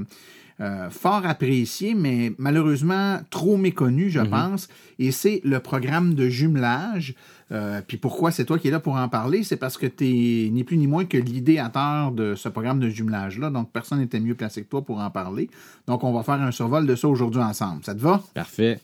euh, 0.60 0.90
fort 0.90 1.26
appréciée, 1.26 1.96
mais 1.96 2.34
malheureusement 2.38 3.20
trop 3.30 3.58
méconnue, 3.58 4.10
je 4.10 4.22
pense. 4.22 4.68
Et 5.00 5.12
c'est 5.12 5.42
le 5.44 5.60
programme 5.60 6.14
de 6.14 6.28
jumelage. 6.28 7.16
Euh, 7.51 7.81
puis 7.86 7.97
pourquoi 7.97 8.31
c'est 8.31 8.45
toi 8.45 8.58
qui 8.58 8.69
es 8.69 8.71
là 8.71 8.79
pour 8.79 8.95
en 8.95 9.08
parler? 9.08 9.43
C'est 9.43 9.58
parce 9.58 9.77
que 9.77 9.86
tu 9.86 10.05
es 10.05 10.49
ni 10.49 10.63
plus 10.63 10.77
ni 10.77 10.88
moins 10.88 11.05
que 11.05 11.17
l'idéateur 11.17 12.12
de 12.12 12.36
ce 12.36 12.49
programme 12.49 12.79
de 12.79 12.89
jumelage-là. 12.89 13.49
Donc, 13.49 13.71
personne 13.71 13.99
n'était 13.99 14.19
mieux 14.19 14.36
placé 14.36 14.63
que 14.63 14.69
toi 14.69 14.84
pour 14.84 14.99
en 14.99 15.10
parler. 15.12 15.49
Donc, 15.88 16.03
on 16.03 16.12
va 16.12 16.23
faire 16.23 16.41
un 16.41 16.51
survol 16.51 16.88
de 16.88 16.95
ça 16.95 17.08
aujourd'hui 17.08 17.41
ensemble. 17.41 17.84
Ça 17.84 17.93
te 17.93 17.99
va? 17.99 18.23
Parfait. 18.34 18.79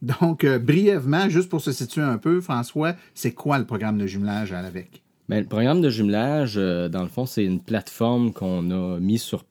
Donc, 0.00 0.44
euh, 0.44 0.58
brièvement, 0.58 1.28
juste 1.28 1.48
pour 1.48 1.60
se 1.60 1.72
situer 1.72 2.02
un 2.02 2.18
peu, 2.18 2.40
François, 2.40 2.94
c'est 3.14 3.32
quoi 3.32 3.58
le 3.58 3.64
programme 3.64 3.98
de 3.98 4.06
jumelage 4.06 4.52
à 4.52 4.62
l'AVEC? 4.62 5.02
Ben, 5.28 5.40
le 5.40 5.46
programme 5.46 5.80
de 5.80 5.90
jumelage, 5.90 6.54
euh, 6.56 6.88
dans 6.88 7.02
le 7.02 7.08
fond, 7.08 7.26
c'est 7.26 7.44
une 7.44 7.60
plateforme 7.60 8.32
qu'on 8.32 8.70
a 8.70 8.98
mis 8.98 9.18
sur 9.18 9.44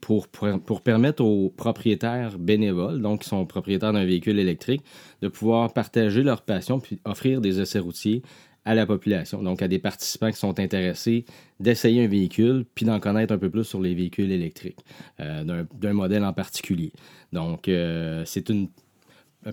pour, 0.00 0.28
permettre 0.28 1.24
aux 1.24 1.50
propriétaires 1.50 2.38
bénévoles, 2.38 3.00
donc 3.00 3.22
qui 3.22 3.28
sont 3.28 3.44
propriétaires 3.46 3.92
d'un 3.92 4.04
véhicule 4.04 4.38
électrique, 4.38 4.82
de 5.22 5.28
pouvoir 5.28 5.72
partager 5.72 6.22
leur 6.22 6.42
passion 6.42 6.80
puis 6.80 6.98
offrir 7.04 7.40
des 7.40 7.60
essais 7.60 7.78
routiers 7.78 8.22
à 8.64 8.74
la 8.74 8.84
population, 8.84 9.42
donc 9.42 9.62
à 9.62 9.68
des 9.68 9.78
participants 9.78 10.30
qui 10.30 10.38
sont 10.38 10.58
intéressés 10.58 11.24
d'essayer 11.60 12.04
un 12.04 12.08
véhicule 12.08 12.64
puis 12.74 12.84
d'en 12.84 12.98
connaître 12.98 13.32
un 13.32 13.38
peu 13.38 13.48
plus 13.48 13.64
sur 13.64 13.80
les 13.80 13.94
véhicules 13.94 14.32
électriques, 14.32 14.80
euh, 15.20 15.64
d'un 15.74 15.92
modèle 15.92 16.24
en 16.24 16.32
particulier. 16.32 16.92
Donc, 17.32 17.68
euh, 17.68 18.24
c'est 18.26 18.48
une 18.48 18.68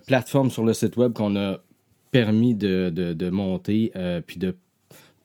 plateforme 0.07 0.49
sur 0.49 0.63
le 0.63 0.73
site 0.73 0.97
web 0.97 1.13
qu'on 1.13 1.35
a 1.35 1.59
permis 2.09 2.55
de 2.55 3.29
monter 3.29 3.91
euh, 3.95 4.21
puis 4.25 4.37
de 4.37 4.55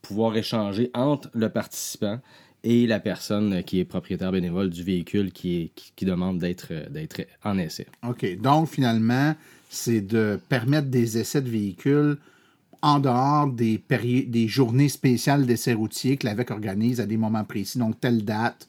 pouvoir 0.03 0.37
échanger 0.37 0.91
entre 0.95 1.31
le 1.33 1.49
participant 1.49 2.19
et 2.65 2.87
la 2.87 3.01
personne 3.01 3.63
qui 3.63 3.79
est 3.81 3.85
propriétaire 3.85 4.33
bénévole 4.33 4.71
du 4.71 4.83
véhicule 4.83 5.33
qui, 5.33 5.71
demande 6.03 6.39
d'être 6.39 6.73
en 7.45 7.59
essai. 7.59 7.87
OK. 8.07 8.39
Donc, 8.41 8.69
finalement, 8.69 9.35
c'est 9.69 10.01
de 10.01 10.41
permettre 10.49 10.89
des 10.89 11.19
essais 11.19 11.41
de 11.41 11.49
véhicules 11.49 12.19
en 12.83 13.01
dehors 13.01 13.49
des, 13.49 13.81
des 14.27 14.49
journées 14.49 14.89
spéciales 14.89 15.47
d'essais 15.47 15.73
routiers 15.73 16.17
que 16.17 16.27
l'AVEC 16.27 16.51
organise 16.51 17.01
à 17.01 17.07
des 17.07 17.17
moments 17.17 17.45
précis. 17.45 17.79
Donc, 17.79 18.01
telle 18.01 18.25
date, 18.25 18.69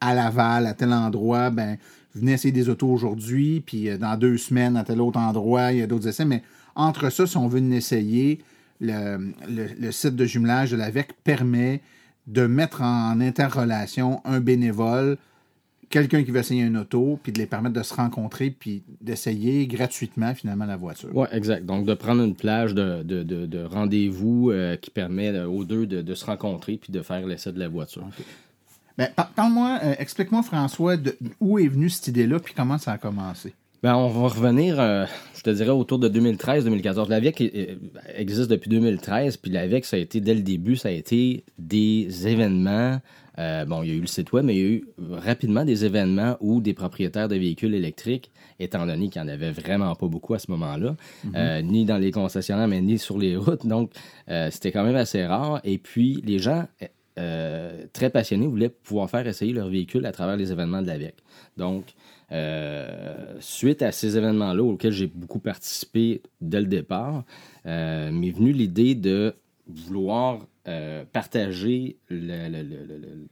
à 0.00 0.14
Laval, 0.14 0.66
à 0.66 0.74
tel 0.74 0.92
endroit, 0.92 1.50
ben, 1.50 1.76
venez 2.14 2.32
essayer 2.32 2.52
des 2.52 2.68
autos 2.68 2.88
aujourd'hui, 2.88 3.60
puis 3.60 3.96
dans 3.98 4.16
deux 4.16 4.38
semaines, 4.38 4.76
à 4.76 4.84
tel 4.84 5.00
autre 5.00 5.18
endroit, 5.18 5.72
il 5.72 5.78
y 5.78 5.82
a 5.82 5.86
d'autres 5.86 6.08
essais. 6.08 6.24
Mais 6.24 6.42
entre 6.74 7.10
ça, 7.10 7.26
si 7.26 7.36
on 7.36 7.48
veut 7.48 7.60
en 7.60 7.70
essayer, 7.72 8.40
le, 8.80 9.90
site 9.90 10.16
de 10.16 10.24
jumelage 10.24 10.70
de 10.70 10.76
l'AVEC 10.76 11.12
permet 11.24 11.80
de 12.30 12.46
mettre 12.46 12.82
en 12.82 13.20
interrelation 13.20 14.20
un 14.24 14.40
bénévole, 14.40 15.18
quelqu'un 15.88 16.22
qui 16.22 16.30
veut 16.30 16.38
essayer 16.38 16.62
une 16.62 16.76
auto, 16.76 17.18
puis 17.20 17.32
de 17.32 17.38
les 17.38 17.46
permettre 17.46 17.74
de 17.74 17.82
se 17.82 17.92
rencontrer, 17.92 18.50
puis 18.50 18.84
d'essayer 19.00 19.66
gratuitement 19.66 20.32
finalement 20.34 20.64
la 20.64 20.76
voiture. 20.76 21.10
Oui, 21.12 21.26
exact. 21.32 21.66
Donc 21.66 21.86
de 21.86 21.94
prendre 21.94 22.22
une 22.22 22.36
plage 22.36 22.72
de, 22.72 23.02
de, 23.02 23.24
de, 23.24 23.64
rendez-vous 23.64 24.50
euh, 24.50 24.76
qui 24.76 24.90
permet 24.90 25.30
euh, 25.30 25.48
aux 25.48 25.64
deux 25.64 25.86
de, 25.86 26.14
se 26.14 26.24
rencontrer, 26.24 26.76
puis 26.76 26.92
de 26.92 27.02
faire 27.02 27.26
l'essai 27.26 27.50
de 27.50 27.58
la 27.58 27.68
voiture. 27.68 28.08
Ben, 28.96 29.08
parle-moi, 29.34 29.80
euh, 29.82 29.94
explique-moi 29.98 30.42
François, 30.42 30.96
où 31.40 31.58
est 31.58 31.68
venue 31.68 31.90
cette 31.90 32.08
idée-là, 32.08 32.38
puis 32.38 32.54
comment 32.54 32.78
ça 32.78 32.92
a 32.92 32.98
commencé? 32.98 33.54
Ben, 33.82 33.94
on 33.94 34.08
va 34.08 34.28
revenir, 34.28 34.78
euh, 34.78 35.06
je 35.34 35.40
te 35.40 35.48
dirais, 35.48 35.70
autour 35.70 35.98
de 35.98 36.08
2013-2014. 36.10 37.08
L'AVEC 37.08 37.40
euh, 37.40 37.76
existe 38.14 38.50
depuis 38.50 38.68
2013, 38.68 39.38
puis 39.38 39.50
l'AVEC, 39.50 39.86
ça 39.86 39.96
a 39.96 40.00
été, 40.00 40.20
dès 40.20 40.34
le 40.34 40.42
début, 40.42 40.76
ça 40.76 40.90
a 40.90 40.92
été 40.92 41.44
des 41.58 42.28
événements. 42.28 43.00
Euh, 43.38 43.64
bon, 43.64 43.82
il 43.82 43.88
y 43.88 43.92
a 43.92 43.94
eu 43.94 44.02
le 44.02 44.06
site 44.06 44.32
web, 44.32 44.44
mais 44.44 44.54
il 44.54 44.60
y 44.60 44.64
a 44.64 44.68
eu 44.68 44.84
rapidement 44.98 45.64
des 45.64 45.86
événements 45.86 46.36
où 46.40 46.60
des 46.60 46.74
propriétaires 46.74 47.28
de 47.28 47.36
véhicules 47.36 47.74
électriques, 47.74 48.30
étant 48.58 48.84
donné 48.84 49.08
qu'il 49.08 49.22
n'y 49.22 49.30
en 49.30 49.32
avait 49.32 49.52
vraiment 49.52 49.94
pas 49.94 50.08
beaucoup 50.08 50.34
à 50.34 50.38
ce 50.38 50.50
moment-là, 50.50 50.96
mhm. 51.24 51.66
ni 51.66 51.86
dans 51.86 51.96
les 51.96 52.10
concessionnaires, 52.10 52.68
mais 52.68 52.82
ni 52.82 52.98
sur 52.98 53.16
les 53.16 53.34
routes. 53.34 53.66
Donc, 53.66 53.92
c'était 54.50 54.72
quand 54.72 54.84
même 54.84 54.96
assez 54.96 55.24
rare. 55.24 55.60
Et 55.64 55.78
puis, 55.78 56.22
les 56.26 56.38
gens 56.38 56.66
très 57.16 58.10
passionnés 58.10 58.46
voulaient 58.46 58.68
pouvoir 58.68 59.08
faire 59.08 59.26
essayer 59.26 59.54
leur 59.54 59.68
véhicule 59.68 60.04
à 60.04 60.12
travers 60.12 60.36
les 60.36 60.52
événements 60.52 60.82
de 60.82 60.88
l'AVEC. 60.88 61.14
Donc, 61.56 61.94
euh, 62.32 63.36
suite 63.40 63.82
à 63.82 63.90
ces 63.90 64.16
événements-là 64.16 64.62
auxquels 64.62 64.92
j'ai 64.92 65.08
beaucoup 65.08 65.40
participé 65.40 66.22
dès 66.40 66.60
le 66.60 66.66
départ, 66.66 67.24
euh, 67.66 68.12
m'est 68.12 68.30
venue 68.30 68.52
l'idée 68.52 68.94
de 68.94 69.34
vouloir 69.66 70.46
euh, 70.68 71.04
partager 71.12 71.96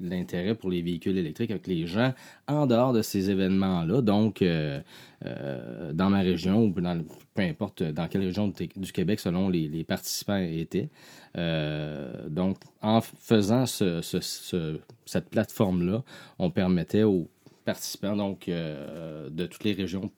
l'intérêt 0.00 0.54
pour 0.54 0.70
les 0.70 0.82
véhicules 0.82 1.16
électriques 1.16 1.50
avec 1.50 1.66
les 1.66 1.86
gens 1.86 2.12
en 2.48 2.66
dehors 2.66 2.92
de 2.92 3.02
ces 3.02 3.30
événements-là. 3.30 4.00
Donc, 4.02 4.42
dans 4.42 6.10
ma 6.10 6.20
région 6.20 6.64
ou 6.64 6.72
peu 6.72 7.42
importe 7.42 7.82
dans 7.82 8.08
quelle 8.08 8.22
région 8.22 8.52
du 8.76 8.92
Québec 8.92 9.20
selon 9.20 9.48
les, 9.48 9.84
participants 9.84 10.38
étaient. 10.38 10.88
donc, 11.34 12.56
en 12.82 13.00
faisant 13.00 13.66
cette 13.66 15.28
plateforme-là, 15.30 16.02
on 16.38 16.50
permettait 16.50 17.02
aux 17.02 17.28
participants 17.68 18.16
donc, 18.16 18.48
euh, 18.48 19.28
de 19.28 19.44
toutes 19.44 19.64
les 19.64 19.74
régions 19.74 20.10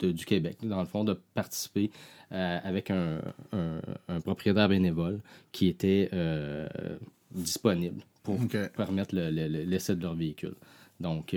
du 0.00 0.24
Québec, 0.24 0.56
dans 0.64 0.80
le 0.80 0.86
fond, 0.86 1.04
de 1.04 1.16
participer 1.34 1.92
euh, 2.32 2.58
avec 2.64 2.90
un, 2.90 3.20
propriétaire 4.24 4.68
bénévole 4.68 5.20
qui 5.52 5.68
était 5.68 6.08
euh, 6.12 6.66
disponible 7.30 8.02
pour 8.24 8.38
permettre 8.76 9.14
l'essai 9.14 9.94
de 9.94 10.02
leur 10.02 10.14
véhicule. 10.14 10.56
Donc, 10.98 11.36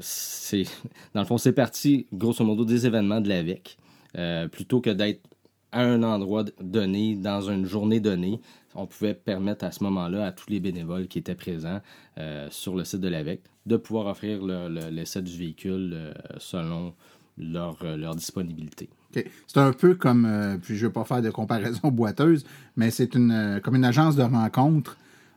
c'est 0.00 0.62
dans 1.14 1.22
le 1.22 1.26
fond, 1.26 1.38
c'est 1.38 1.52
parti, 1.52 2.06
grosso 2.12 2.44
modo, 2.44 2.64
des 2.64 2.86
événements 2.86 3.20
de 3.20 3.28
l'AVEC. 3.28 3.76
plutôt 4.52 4.80
que 4.80 4.90
d'être 4.90 5.22
à 5.72 5.82
un 5.82 6.04
endroit 6.04 6.44
donné, 6.60 7.16
dans 7.16 7.50
une 7.50 7.66
journée 7.66 7.98
donnée, 7.98 8.40
on 8.78 8.86
pouvait 8.86 9.14
permettre 9.14 9.64
à 9.64 9.72
ce 9.72 9.82
moment-là 9.84 10.26
à 10.26 10.32
tous 10.32 10.50
les 10.50 10.60
bénévoles 10.60 11.08
qui 11.08 11.18
étaient 11.18 11.34
présents 11.34 11.80
sur 12.50 12.74
le 12.76 12.84
site 12.84 13.00
de 13.00 13.08
l'AVEC 13.08 13.40
de 13.68 13.76
pouvoir 13.76 14.06
offrir 14.06 14.40
l'essai 14.42 15.22
du 15.22 15.36
véhicule 15.36 15.92
euh, 15.94 16.12
selon 16.38 16.94
leur, 17.36 17.76
euh, 17.84 17.96
leur 17.96 18.16
disponibilité. 18.16 18.88
C'est 19.46 19.58
un 19.58 19.72
peu 19.72 19.94
comme, 19.94 20.26
euh, 20.26 20.56
puis 20.60 20.76
je 20.76 20.84
ne 20.84 20.88
veux 20.88 20.92
pas 20.92 21.04
faire 21.04 21.22
de 21.22 21.30
comparaison 21.30 21.88
boiteuse, 21.92 22.44
mais 22.76 22.90
c'est 22.90 23.14
une, 23.14 23.60
comme 23.62 23.76
une 23.76 23.84
agence 23.84 24.16
de 24.16 24.22
rencontre 24.22 24.96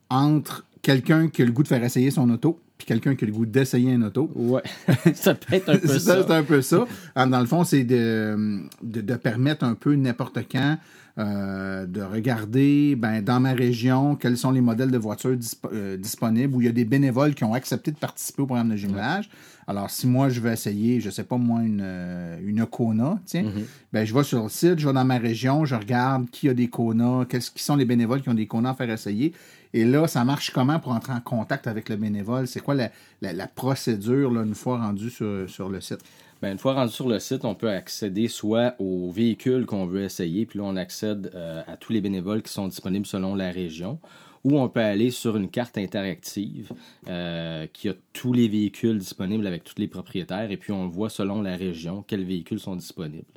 entre 0.09 0.65
quelqu'un 0.81 1.27
qui 1.27 1.41
a 1.41 1.45
le 1.45 1.51
goût 1.51 1.63
de 1.63 1.67
faire 1.67 1.83
essayer 1.83 2.09
son 2.09 2.29
auto 2.29 2.59
puis 2.77 2.87
quelqu'un 2.87 3.15
qui 3.15 3.25
a 3.25 3.27
le 3.27 3.33
goût 3.33 3.45
d'essayer 3.45 3.91
une 3.91 4.05
auto. 4.05 4.31
Ouais, 4.33 4.63
ça 5.13 5.35
peut 5.35 5.53
être 5.53 5.69
un 5.69 5.77
peu 5.77 5.87
ça. 5.99 6.23
C'est 6.23 6.33
un 6.33 6.43
peu 6.43 6.61
ça. 6.63 6.87
Dans 7.15 7.39
le 7.39 7.45
fond, 7.45 7.63
c'est 7.63 7.83
de, 7.83 8.65
de, 8.81 9.15
permettre 9.17 9.63
un 9.63 9.75
peu 9.75 9.93
n'importe 9.93 10.39
quand 10.51 10.77
euh, 11.17 11.85
de 11.85 12.01
regarder 12.01 12.95
ben, 12.95 13.21
dans 13.21 13.41
ma 13.41 13.51
région 13.51 14.15
quels 14.15 14.37
sont 14.37 14.51
les 14.51 14.61
modèles 14.61 14.91
de 14.91 14.97
voitures 14.97 15.37
euh, 15.73 15.97
disponibles 15.97 16.55
où 16.55 16.61
il 16.61 16.65
y 16.65 16.69
a 16.69 16.71
des 16.71 16.85
bénévoles 16.85 17.33
qui 17.33 17.43
ont 17.43 17.53
accepté 17.53 17.91
de 17.91 17.97
participer 17.97 18.43
au 18.43 18.45
programme 18.45 18.69
de 18.69 18.77
jumelage. 18.77 19.29
Alors, 19.67 19.89
si 19.89 20.07
moi, 20.07 20.29
je 20.29 20.39
veux 20.39 20.51
essayer, 20.51 21.01
je 21.01 21.07
ne 21.07 21.11
sais 21.11 21.25
pas 21.25 21.37
moi, 21.37 21.63
une, 21.63 21.81
euh, 21.83 22.39
une 22.45 22.65
Kona, 22.65 23.19
tiens, 23.25 23.43
mm-hmm. 23.43 23.63
ben, 23.91 24.05
je 24.05 24.13
vais 24.13 24.23
sur 24.23 24.43
le 24.43 24.49
site, 24.49 24.79
je 24.79 24.87
vais 24.87 24.93
dans 24.93 25.03
ma 25.03 25.17
région, 25.17 25.65
je 25.65 25.75
regarde 25.75 26.29
qui 26.29 26.47
a 26.47 26.53
des 26.53 26.67
Kona, 26.67 27.25
quels 27.27 27.41
qui 27.41 27.63
sont 27.63 27.75
les 27.75 27.85
bénévoles 27.85 28.21
qui 28.21 28.29
ont 28.29 28.33
des 28.33 28.47
Kona 28.47 28.69
à 28.69 28.73
faire 28.73 28.89
essayer. 28.89 29.33
Et 29.73 29.83
là, 29.83 30.07
ça 30.07 30.23
marche 30.23 30.51
comment 30.51 30.79
pour 30.79 30.93
entrer 30.93 31.13
en 31.13 31.21
contact 31.21 31.67
avec 31.67 31.89
le 31.89 31.97
bénévole? 31.97 32.47
C'est 32.47 32.61
quoi 32.61 32.75
la, 32.75 33.47
procédure 33.47 34.31
là, 34.31 34.43
une 34.43 34.55
fois 34.55 34.79
rendu 34.79 35.09
sur, 35.09 35.49
sur 35.49 35.69
le 35.69 35.81
site? 35.81 35.99
Bien, 36.41 36.53
une 36.53 36.57
fois 36.57 36.73
rendu 36.73 36.91
sur 36.91 37.07
le 37.07 37.19
site, 37.19 37.45
on 37.45 37.53
peut 37.53 37.69
accéder 37.69 38.27
soit 38.27 38.73
aux 38.79 39.11
véhicules 39.11 39.67
qu'on 39.67 39.85
veut 39.85 40.03
essayer, 40.03 40.47
puis 40.47 40.57
là, 40.57 40.65
on 40.65 40.75
accède 40.75 41.31
euh, 41.35 41.61
à 41.67 41.77
tous 41.77 41.93
les 41.93 42.01
bénévoles 42.01 42.41
qui 42.41 42.51
sont 42.51 42.67
disponibles 42.67 43.05
selon 43.05 43.35
la 43.35 43.51
région, 43.51 43.99
ou 44.43 44.59
on 44.59 44.67
peut 44.67 44.79
aller 44.79 45.11
sur 45.11 45.37
une 45.37 45.51
carte 45.51 45.77
interactive 45.77 46.71
euh, 47.07 47.67
qui 47.71 47.89
a 47.89 47.93
tous 48.11 48.33
les 48.33 48.47
véhicules 48.47 48.97
disponibles 48.97 49.45
avec 49.45 49.63
tous 49.63 49.75
les 49.77 49.87
propriétaires, 49.87 50.49
et 50.49 50.57
puis 50.57 50.71
on 50.71 50.87
voit 50.87 51.11
selon 51.11 51.43
la 51.43 51.55
région 51.55 52.03
quels 52.07 52.23
véhicules 52.23 52.59
sont 52.59 52.75
disponibles. 52.75 53.27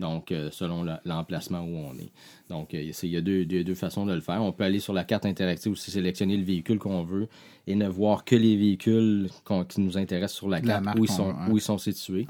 Donc, 0.00 0.32
euh, 0.32 0.50
selon 0.50 0.86
l'emplacement 1.04 1.60
où 1.60 1.76
on 1.76 1.92
est. 1.98 2.12
Donc, 2.48 2.72
il 2.72 3.10
y 3.10 3.16
a 3.16 3.20
deux, 3.20 3.44
deux, 3.44 3.74
façons 3.74 4.06
de 4.06 4.14
le 4.14 4.22
faire. 4.22 4.42
On 4.42 4.52
peut 4.52 4.64
aller 4.64 4.80
sur 4.80 4.94
la 4.94 5.04
carte 5.04 5.26
interactive 5.26 5.72
aussi 5.72 5.90
sélectionner 5.90 6.38
le 6.38 6.44
véhicule 6.44 6.78
qu'on 6.78 7.02
veut 7.02 7.28
et 7.66 7.74
ne 7.74 7.88
voir 7.88 8.24
que 8.24 8.36
les 8.36 8.56
véhicules 8.56 9.28
qui 9.68 9.80
nous 9.80 9.96
intéressent 9.96 10.36
sur 10.36 10.48
la 10.48 10.60
carte, 10.60 10.84
où, 10.98 11.04
ils 11.04 11.10
sont, 11.10 11.34
où 11.48 11.56
ils 11.56 11.62
sont 11.62 11.78
situés. 11.78 12.26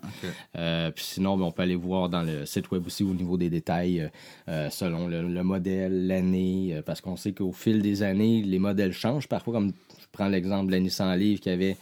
Euh, 0.57 0.91
puis 0.91 1.05
sinon, 1.05 1.37
ben, 1.37 1.45
on 1.45 1.51
peut 1.51 1.63
aller 1.63 1.75
voir 1.75 2.09
dans 2.09 2.23
le 2.23 2.47
site 2.47 2.71
web 2.71 2.87
aussi 2.87 3.03
au 3.03 3.15
niveau 3.15 3.37
des 3.37 3.51
détails 3.51 4.01
euh, 4.01 4.09
euh, 4.49 4.71
selon 4.71 5.09
le, 5.09 5.43
modèle, 5.43 6.07
l'année, 6.07 6.81
parce 6.87 7.01
qu'on 7.01 7.17
sait 7.17 7.33
qu'au 7.33 7.53
fil 7.53 7.83
des 7.83 8.03
années, 8.03 8.43
les 8.43 8.59
modèles 8.59 8.93
changent. 8.93 9.29
Parfois, 9.29 9.55
comme 9.55 9.73
je 10.01 10.07
prends 10.13 10.29
l'exemple 10.29 10.67
de 10.67 10.73
la 10.73 10.81
Nissan 10.81 11.19
Leaf 11.19 11.41
qui 11.41 11.51
avait 11.51 11.77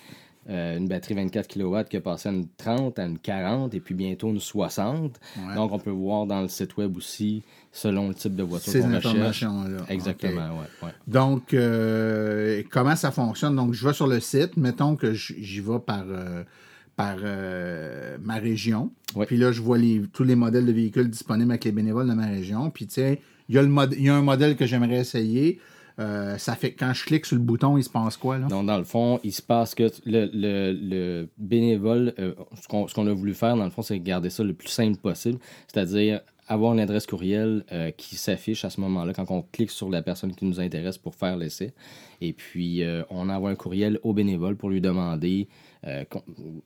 une 0.48 0.88
batterie 0.88 1.14
24 1.14 1.48
kW 1.48 1.88
qui 1.88 1.96
a 1.96 2.00
passé 2.00 2.28
à 2.28 2.32
une 2.32 2.48
30, 2.56 2.98
à 2.98 3.04
une 3.04 3.18
40 3.18 3.74
et 3.74 3.80
puis 3.80 3.94
bientôt 3.94 4.28
une 4.30 4.40
60. 4.40 5.20
Donc, 5.54 5.72
on 5.72 5.78
peut 5.78 5.90
voir 5.90 6.26
dans 6.26 6.42
le 6.42 6.48
site 6.48 6.76
web 6.76 6.96
aussi 6.96 7.42
selon 7.72 8.08
le 8.08 8.14
type 8.14 8.36
de 8.36 8.42
voiture 8.42 8.72
qu'on 8.82 8.96
recherche. 8.96 9.44
Exactement, 9.88 10.58
ouais, 10.82 10.90
Donc, 11.06 11.54
euh, 11.54 12.62
comment 12.70 12.96
ça 12.96 13.10
fonctionne? 13.10 13.56
Donc, 13.56 13.72
je 13.72 13.86
vais 13.86 13.94
sur 13.94 14.06
le 14.06 14.20
site, 14.20 14.56
mettons 14.56 14.94
que 14.94 15.14
j'y 15.14 15.60
vais 15.60 15.78
par, 15.78 16.04
euh, 16.08 16.44
par 16.96 17.16
euh, 17.22 18.18
ma 18.22 18.34
région. 18.34 18.90
Puis 19.26 19.36
là, 19.38 19.52
je 19.52 19.62
vois 19.62 19.78
les, 19.78 20.02
tous 20.12 20.24
les 20.24 20.36
modèles 20.36 20.66
de 20.66 20.72
véhicules 20.72 21.08
disponibles 21.08 21.50
avec 21.50 21.64
les 21.64 21.72
bénévoles 21.72 22.08
de 22.08 22.14
ma 22.14 22.26
région. 22.26 22.70
Puis, 22.70 22.86
sais, 22.88 23.20
il 23.48 23.54
y, 23.54 23.58
a 23.58 23.62
y 23.62 24.08
a 24.08 24.14
un 24.14 24.22
modèle 24.22 24.56
que 24.56 24.66
j'aimerais 24.66 25.00
essayer. 25.00 25.58
Ça 25.98 26.54
fait 26.54 26.72
quand 26.72 26.92
je 26.92 27.04
clique 27.04 27.26
sur 27.26 27.36
le 27.36 27.42
bouton, 27.42 27.76
il 27.76 27.84
se 27.84 27.90
passe 27.90 28.16
quoi 28.16 28.38
là? 28.38 28.46
Donc, 28.46 28.66
dans 28.66 28.78
le 28.78 28.84
fond, 28.84 29.20
il 29.22 29.32
se 29.32 29.42
passe 29.42 29.74
que 29.74 29.90
le, 30.04 30.28
le, 30.32 31.28
bénévole, 31.38 32.14
ce 32.60 32.94
qu'on 32.94 33.06
a 33.06 33.12
voulu 33.12 33.34
faire, 33.34 33.56
dans 33.56 33.64
le 33.64 33.70
fond, 33.70 33.82
c'est 33.82 33.98
garder 34.00 34.30
ça 34.30 34.42
le 34.42 34.54
plus 34.54 34.68
simple 34.68 34.98
possible. 34.98 35.38
C'est-à-dire 35.68 36.20
avoir 36.48 36.72
une 36.72 36.80
adresse 36.80 37.06
courriel 37.06 37.64
euh, 37.72 37.90
qui 37.92 38.16
s'affiche 38.16 38.64
à 38.64 38.70
ce 38.70 38.80
moment-là 38.80 39.12
quand 39.12 39.30
on 39.30 39.42
clique 39.42 39.70
sur 39.70 39.88
la 39.88 40.02
personne 40.02 40.34
qui 40.34 40.44
nous 40.44 40.60
intéresse 40.60 40.98
pour 40.98 41.14
faire 41.14 41.36
l'essai. 41.36 41.72
Et 42.20 42.32
puis, 42.32 42.82
euh, 42.82 43.02
on 43.10 43.28
envoie 43.28 43.50
un 43.50 43.54
courriel 43.54 43.98
au 44.02 44.12
bénévole 44.12 44.56
pour 44.56 44.70
lui 44.70 44.80
demander, 44.80 45.48
euh, 45.86 46.04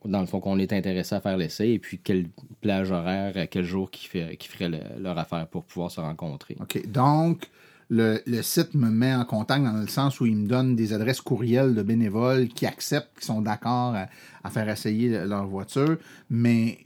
dans 0.04 0.20
le 0.20 0.26
fond, 0.26 0.40
qu'on 0.40 0.58
est 0.58 0.72
intéressé 0.72 1.14
à 1.14 1.20
faire 1.20 1.36
l'essai 1.36 1.70
et 1.70 1.78
puis 1.78 1.98
quelle 1.98 2.26
plage 2.60 2.90
horaire, 2.90 3.48
quel 3.50 3.64
jour 3.64 3.90
qui, 3.90 4.06
fait, 4.06 4.36
qui 4.36 4.48
ferait 4.48 4.70
leur 4.98 5.18
affaire 5.18 5.46
pour 5.46 5.64
pouvoir 5.64 5.90
se 5.90 6.00
rencontrer. 6.00 6.56
OK. 6.60 6.86
Donc, 6.90 7.48
le, 7.88 8.42
site 8.42 8.74
me 8.74 8.90
met 8.90 9.14
en 9.14 9.24
contact 9.24 9.64
dans 9.64 9.72
le 9.72 9.86
sens 9.86 10.20
où 10.20 10.26
il 10.26 10.36
me 10.36 10.48
donne 10.48 10.74
des 10.76 10.92
adresses 10.92 11.20
courriels 11.20 11.74
de 11.74 11.82
bénévoles 11.82 12.48
qui 12.48 12.66
acceptent, 12.66 13.18
qui 13.20 13.26
sont 13.26 13.42
d'accord 13.42 13.94
à 14.42 14.50
faire 14.50 14.68
essayer 14.68 15.24
leur 15.24 15.46
voiture, 15.46 15.96
mais 16.30 16.78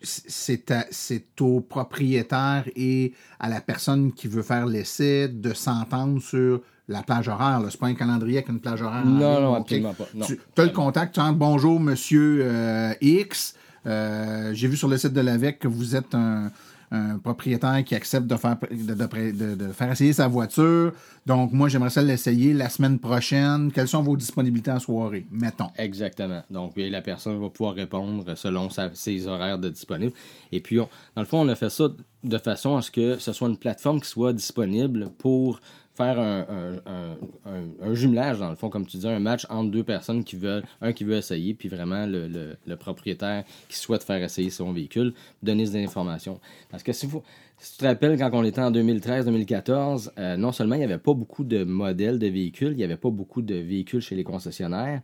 c'est 0.00 1.40
au 1.40 1.60
propriétaire 1.60 2.64
et 2.76 3.12
à 3.40 3.48
la 3.48 3.60
personne 3.60 4.12
qui 4.12 4.28
veut 4.28 4.42
faire 4.42 4.66
l'essai 4.66 5.28
de 5.28 5.52
s'entendre 5.52 6.20
sur 6.22 6.60
la 6.88 7.02
plage 7.02 7.28
horaire. 7.28 7.60
Ce 7.60 7.66
n'est 7.66 7.78
pas 7.78 7.86
un 7.86 7.94
calendrier 7.94 8.38
avec 8.38 8.48
une 8.48 8.60
plage 8.60 8.82
horaire. 8.82 9.04
Non, 9.04 9.40
non, 9.40 9.54
absolument 9.54 9.94
pas. 9.94 10.06
Tu 10.24 10.38
as 10.56 10.64
le 10.64 10.70
contact, 10.70 11.14
tu 11.14 11.20
bonjour, 11.34 11.80
monsieur 11.80 12.40
euh, 12.42 12.94
X. 13.00 13.54
Euh, 13.86 14.52
j'ai 14.54 14.68
vu 14.68 14.76
sur 14.76 14.88
le 14.88 14.96
site 14.98 15.12
de 15.12 15.20
l'AVEC 15.20 15.58
que 15.58 15.68
vous 15.68 15.96
êtes 15.96 16.14
un, 16.14 16.50
un 16.90 17.18
propriétaire 17.18 17.84
qui 17.84 17.94
accepte 17.94 18.26
de 18.26 18.36
faire, 18.36 18.56
de, 18.70 19.72
faire 19.72 19.92
essayer 19.92 20.12
sa 20.12 20.28
voiture. 20.28 20.92
Donc, 21.26 21.52
moi, 21.52 21.68
j'aimerais 21.68 21.90
ça 21.90 22.02
l'essayer 22.02 22.54
la 22.54 22.68
semaine 22.68 22.98
prochaine. 22.98 23.70
Quelles 23.72 23.88
sont 23.88 24.02
vos 24.02 24.16
disponibilités 24.16 24.70
en 24.70 24.80
soirée, 24.80 25.26
mettons? 25.30 25.70
Exactement. 25.76 26.42
Donc, 26.50 26.72
la 26.76 27.02
personne 27.02 27.40
va 27.40 27.50
pouvoir 27.50 27.74
répondre 27.74 28.34
selon 28.36 28.68
ses 28.94 29.26
horaires 29.26 29.58
de 29.58 29.68
disponible. 29.68 30.12
Et 30.52 30.60
puis, 30.60 30.76
dans 30.76 30.86
le 31.16 31.24
fond, 31.24 31.40
on 31.40 31.48
a 31.48 31.54
fait 31.54 31.70
ça 31.70 31.88
de 32.24 32.38
façon 32.38 32.76
à 32.76 32.82
ce 32.82 32.90
que 32.90 33.18
ce 33.18 33.32
soit 33.32 33.48
une 33.48 33.58
plateforme 33.58 34.00
qui 34.00 34.08
soit 34.08 34.32
disponible 34.32 35.10
pour 35.18 35.60
faire 35.98 36.20
un, 36.20 36.46
un, 37.82 37.94
jumelage, 37.94 38.38
dans 38.38 38.50
le 38.50 38.54
fond, 38.54 38.68
comme 38.68 38.86
tu 38.86 38.98
dis, 38.98 39.08
un 39.08 39.18
match 39.18 39.46
entre 39.50 39.70
deux 39.70 39.82
personnes 39.82 40.22
qui 40.22 40.36
veulent, 40.36 40.62
un 40.80 40.92
qui 40.92 41.02
veut 41.02 41.16
essayer, 41.16 41.54
puis 41.54 41.68
vraiment 41.68 42.06
le, 42.06 42.28
le, 42.28 42.76
propriétaire 42.76 43.42
qui 43.68 43.76
souhaite 43.76 44.04
faire 44.04 44.22
essayer 44.22 44.50
son 44.50 44.72
véhicule, 44.72 45.12
donner 45.42 45.64
des 45.64 45.84
informations. 45.84 46.38
Parce 46.70 46.84
que 46.84 46.92
si, 46.92 47.06
vous, 47.06 47.22
si 47.58 47.72
tu 47.72 47.78
te 47.78 47.84
rappelles, 47.84 48.16
quand 48.16 48.30
on 48.32 48.44
était 48.44 48.60
en 48.60 48.70
2013-2014, 48.70 50.10
euh, 50.18 50.36
non 50.36 50.52
seulement 50.52 50.76
il 50.76 50.78
n'y 50.78 50.84
avait 50.84 50.98
pas 50.98 51.14
beaucoup 51.14 51.42
de 51.42 51.64
modèles 51.64 52.20
de 52.20 52.28
véhicules, 52.28 52.70
il 52.72 52.76
n'y 52.76 52.84
avait 52.84 52.96
pas 52.96 53.10
beaucoup 53.10 53.42
de 53.42 53.56
véhicules 53.56 54.00
chez 54.00 54.14
les 54.14 54.24
concessionnaires, 54.24 55.00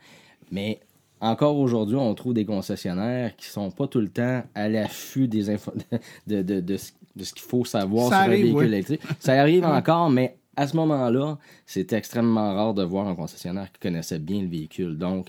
mais 0.53 0.79
encore 1.21 1.57
aujourd'hui, 1.57 1.97
on 1.97 2.15
trouve 2.15 2.35
des 2.35 2.45
concessionnaires 2.45 3.35
qui 3.37 3.47
sont 3.47 3.71
pas 3.71 3.89
tout 3.89 4.01
le 4.01 4.09
temps 4.09 4.45
à 4.55 4.69
l'affût 4.69 5.27
des 5.27 5.47
de, 6.27 6.43
de, 6.43 6.61
de, 6.61 6.77
ce 6.77 6.93
qu'il 7.35 7.43
faut 7.43 7.65
savoir 7.65 8.09
sur 8.09 8.17
un 8.17 8.29
véhicule 8.29 8.67
électrique. 8.67 9.01
Ça 9.19 9.33
arrive 9.41 9.65
encore, 9.65 10.11
mais 10.11 10.37
à 10.57 10.67
ce 10.67 10.77
moment-là, 10.77 11.39
c'était 11.67 11.97
extrêmement 11.97 12.55
rare 12.55 12.75
de 12.75 12.83
voir 12.83 13.07
un 13.09 13.15
concessionnaire 13.15 13.71
qui 13.73 13.81
connaissait 13.81 14.19
bien 14.19 14.43
le 14.43 14.49
véhicule. 14.49 14.99
Donc, 14.99 15.29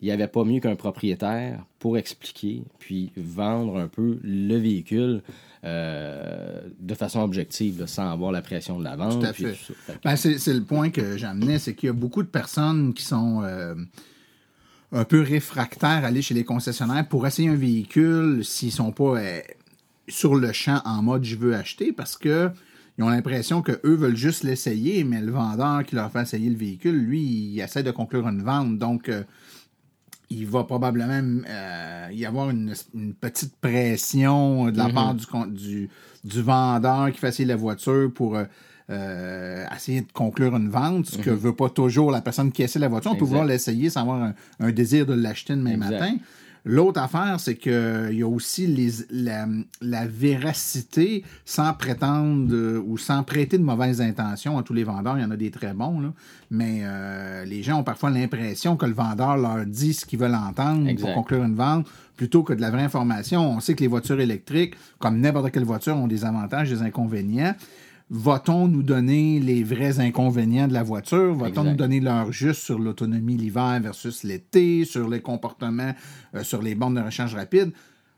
il 0.00 0.06
n'y 0.06 0.12
avait 0.12 0.28
pas 0.28 0.44
mieux 0.44 0.60
qu'un 0.60 0.76
propriétaire 0.76 1.62
pour 1.78 1.98
expliquer, 1.98 2.62
puis 2.78 3.12
vendre 3.16 3.78
un 3.78 3.88
peu 3.88 4.18
le 4.22 4.56
véhicule 4.56 5.22
euh, 5.64 6.60
de 6.78 6.94
façon 6.94 7.20
objective, 7.20 7.84
sans 7.86 8.10
avoir 8.10 8.32
la 8.32 8.40
pression 8.40 8.78
de 8.78 8.84
la 8.84 8.96
vente. 8.96 9.20
Tout 9.20 9.26
à 9.26 9.32
fait. 9.34 9.56
Ben, 10.02 10.16
c'est 10.16 10.54
le 10.54 10.62
point 10.62 10.88
que 10.88 11.18
j'amenais, 11.18 11.58
c'est 11.58 11.74
qu'il 11.74 11.88
y 11.88 11.90
a 11.90 11.94
beaucoup 11.94 12.22
de 12.22 12.28
personnes 12.28 12.94
qui 12.94 13.02
sont 13.02 13.42
euh, 13.44 13.74
un 14.92 15.04
peu 15.04 15.20
réfractaires 15.20 16.04
à 16.04 16.06
aller 16.06 16.22
chez 16.22 16.34
les 16.34 16.44
concessionnaires 16.44 17.06
pour 17.06 17.26
essayer 17.26 17.50
un 17.50 17.56
véhicule 17.56 18.42
s'ils 18.42 18.72
sont 18.72 18.92
pas 18.92 19.18
euh, 19.18 19.40
sur 20.08 20.34
le 20.34 20.52
champ 20.52 20.80
en 20.84 21.02
mode 21.02 21.24
je 21.24 21.36
veux 21.36 21.54
acheter 21.54 21.92
parce 21.92 22.16
que 22.16 22.50
ils 22.98 23.04
ont 23.04 23.08
l'impression 23.08 23.62
qu'eux 23.62 23.80
veulent 23.96 24.16
juste 24.16 24.44
l'essayer, 24.44 25.04
mais 25.04 25.20
le 25.20 25.32
vendeur 25.32 25.84
qui 25.84 25.94
leur 25.94 26.10
fait 26.10 26.22
essayer 26.22 26.50
le 26.50 26.56
véhicule, 26.56 26.96
lui, 26.96 27.20
il 27.20 27.60
essaie 27.60 27.82
de 27.82 27.90
conclure 27.90 28.28
une 28.28 28.42
vente. 28.42 28.78
Donc, 28.78 29.08
euh, 29.08 29.22
il 30.28 30.46
va 30.46 30.64
probablement 30.64 31.42
euh, 31.48 32.08
y 32.12 32.24
avoir 32.24 32.50
une, 32.50 32.74
petite 33.20 33.56
pression 33.56 34.70
de 34.70 34.76
la 34.76 34.88
mm-hmm. 34.88 34.94
part 34.94 35.14
du, 35.48 35.88
du, 36.24 36.42
vendeur 36.42 37.10
qui 37.10 37.18
fait 37.18 37.28
essayer 37.28 37.48
la 37.48 37.56
voiture 37.56 38.12
pour 38.14 38.36
euh, 38.36 39.66
essayer 39.74 40.02
de 40.02 40.12
conclure 40.12 40.54
une 40.56 40.68
vente, 40.68 41.06
ce 41.06 41.18
que 41.18 41.30
mm-hmm. 41.30 41.34
veut 41.34 41.54
pas 41.54 41.68
toujours 41.68 42.10
la 42.10 42.20
personne 42.20 42.52
qui 42.52 42.62
essaie 42.62 42.78
la 42.78 42.88
voiture. 42.88 43.12
On 43.12 43.16
peut 43.16 43.24
vouloir 43.24 43.44
l'essayer 43.44 43.90
sans 43.90 44.02
avoir 44.02 44.32
un, 44.60 44.72
désir 44.72 45.06
de 45.06 45.14
l'acheter 45.14 45.54
demain 45.54 45.76
matin. 45.76 46.16
L'autre 46.64 47.00
affaire, 47.00 47.40
c'est 47.40 47.56
qu'il 47.56 48.12
y 48.12 48.22
a 48.22 48.26
aussi 48.26 48.66
les, 48.66 48.90
la, 49.80 50.06
véracité 50.06 51.24
sans 51.44 51.72
prétendre 51.72 52.52
euh, 52.52 52.82
ou 52.86 52.98
sans 52.98 53.22
prêter 53.22 53.56
de 53.56 53.62
mauvaises 53.62 54.00
intentions 54.00 54.58
à 54.58 54.62
tous 54.62 54.74
les 54.74 54.84
vendeurs. 54.84 55.16
Il 55.16 55.22
y 55.22 55.24
en 55.24 55.30
a 55.30 55.36
des 55.36 55.50
très 55.50 55.72
bons, 55.72 56.12
mais 56.50 56.80
euh, 56.82 57.44
les 57.44 57.62
gens 57.62 57.80
ont 57.80 57.84
parfois 57.84 58.10
l'impression 58.10 58.76
que 58.76 58.86
le 58.86 58.92
vendeur 58.92 59.36
leur 59.36 59.64
dit 59.64 59.94
ce 59.94 60.04
qu'ils 60.04 60.18
veulent 60.18 60.34
entendre 60.34 60.92
pour 60.96 61.14
conclure 61.14 61.44
une 61.44 61.54
vente 61.54 61.86
plutôt 62.16 62.42
que 62.42 62.52
de 62.52 62.60
la 62.60 62.70
vraie 62.70 62.82
information. 62.82 63.50
On 63.50 63.60
sait 63.60 63.74
que 63.74 63.80
les 63.80 63.86
voitures 63.86 64.20
électriques, 64.20 64.74
comme 64.98 65.20
n'importe 65.20 65.52
quelle 65.52 65.64
voiture, 65.64 65.96
ont 65.96 66.06
des 66.06 66.26
avantages 66.26 66.68
des 66.68 66.82
inconvénients 66.82 67.54
va-t-on 68.10 68.66
nous 68.66 68.82
donner 68.82 69.38
les 69.38 69.62
vrais 69.62 70.00
inconvénients 70.00 70.66
de 70.66 70.72
la 70.72 70.82
voiture? 70.82 71.34
Va-t-on 71.34 71.64
nous 71.64 71.76
donner 71.76 72.00
l'heure 72.00 72.32
juste 72.32 72.62
sur 72.62 72.78
l'autonomie 72.78 73.36
l'hiver 73.36 73.78
versus 73.80 74.24
l'été, 74.24 74.84
sur 74.84 75.08
les 75.08 75.20
comportements, 75.20 75.94
euh, 76.34 76.42
sur 76.42 76.60
les 76.60 76.74
bornes 76.74 76.94
de 76.94 77.00
recharge 77.00 77.36
rapide? 77.36 77.72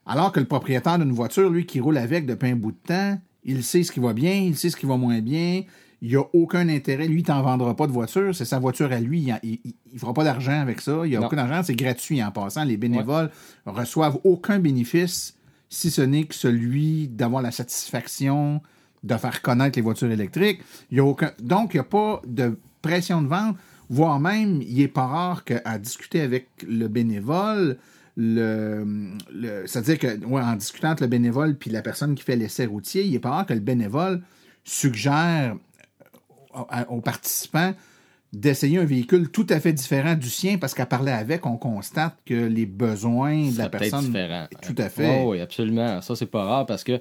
Alors 0.06 0.32
que 0.32 0.40
le 0.40 0.46
propriétaire 0.46 0.98
d'une 0.98 1.12
voiture, 1.12 1.50
lui, 1.50 1.66
qui 1.66 1.78
roule 1.78 1.98
avec 1.98 2.26
depuis 2.26 2.50
un 2.50 2.56
bout 2.56 2.72
de 2.72 2.78
temps, 2.86 3.20
il 3.44 3.62
sait 3.62 3.82
ce 3.82 3.92
qui 3.92 4.00
va 4.00 4.14
bien, 4.14 4.34
il 4.34 4.56
sait 4.56 4.70
ce 4.70 4.76
qui 4.76 4.86
va 4.86 4.96
moins 4.96 5.20
bien, 5.20 5.62
il 6.00 6.08
n'y 6.08 6.16
a 6.16 6.24
aucun 6.32 6.68
intérêt. 6.68 7.06
Lui, 7.06 7.20
il 7.20 7.24
t'en 7.24 7.42
vendra 7.42 7.76
pas 7.76 7.86
de 7.86 7.92
voiture, 7.92 8.34
c'est 8.34 8.46
sa 8.46 8.58
voiture 8.58 8.90
à 8.92 8.98
lui, 8.98 9.30
il 9.42 9.58
ne 9.92 9.98
fera 9.98 10.14
pas 10.14 10.24
d'argent 10.24 10.58
avec 10.58 10.80
ça, 10.80 11.02
il 11.04 11.10
n'y 11.10 11.16
a 11.16 11.20
aucun 11.20 11.38
argent, 11.38 11.62
c'est 11.64 11.76
gratuit 11.76 12.22
en 12.24 12.30
passant. 12.30 12.64
Les 12.64 12.78
bénévoles 12.78 13.30
reçoivent 13.66 14.18
aucun 14.24 14.58
bénéfice 14.58 15.36
si 15.68 15.90
ce 15.90 16.02
n'est 16.02 16.24
que 16.24 16.34
celui 16.34 17.08
d'avoir 17.08 17.42
la 17.42 17.50
satisfaction 17.50 18.60
de 19.02 19.16
faire 19.16 19.42
connaître 19.42 19.78
les 19.78 19.82
voitures 19.82 20.10
électriques. 20.10 20.60
Il 20.90 20.98
y 20.98 21.00
a 21.00 21.04
aucun... 21.04 21.32
Donc, 21.40 21.74
il 21.74 21.76
n'y 21.76 21.80
a 21.80 21.84
pas 21.84 22.22
de 22.26 22.58
pression 22.82 23.22
de 23.22 23.28
vente, 23.28 23.56
voire 23.88 24.20
même, 24.20 24.62
il 24.62 24.78
n'est 24.78 24.88
pas 24.88 25.06
rare 25.06 25.44
qu'à 25.44 25.78
discuter 25.78 26.20
avec 26.20 26.48
le 26.66 26.88
bénévole, 26.88 27.78
le, 28.16 29.16
c'est-à-dire 29.66 29.98
que, 29.98 30.24
ouais, 30.24 30.42
en 30.42 30.56
discutant 30.56 30.88
avec 30.88 31.00
le 31.00 31.06
bénévole 31.06 31.56
puis 31.56 31.70
la 31.70 31.82
personne 31.82 32.14
qui 32.14 32.22
fait 32.22 32.36
l'essai 32.36 32.66
routier, 32.66 33.04
il 33.04 33.12
n'est 33.12 33.18
pas 33.18 33.30
rare 33.30 33.46
que 33.46 33.54
le 33.54 33.60
bénévole 33.60 34.22
suggère 34.64 35.56
aux 36.88 37.00
participants 37.00 37.74
d'essayer 38.32 38.78
un 38.78 38.84
véhicule 38.84 39.30
tout 39.30 39.46
à 39.50 39.60
fait 39.60 39.72
différent 39.72 40.14
du 40.14 40.30
sien 40.30 40.56
parce 40.58 40.74
qu'à 40.74 40.86
parler 40.86 41.12
avec, 41.12 41.44
on 41.44 41.56
constate 41.56 42.16
que 42.24 42.34
les 42.34 42.66
besoins 42.66 43.50
de 43.50 43.58
la 43.58 43.68
personne. 43.68 44.06
différent. 44.06 44.46
Tout 44.62 44.74
à 44.78 44.88
fait. 44.88 45.22
oui, 45.24 45.40
absolument. 45.40 46.00
Ça, 46.00 46.16
c'est 46.16 46.26
pas 46.26 46.44
rare 46.44 46.66
parce 46.66 46.84
que 46.84 46.98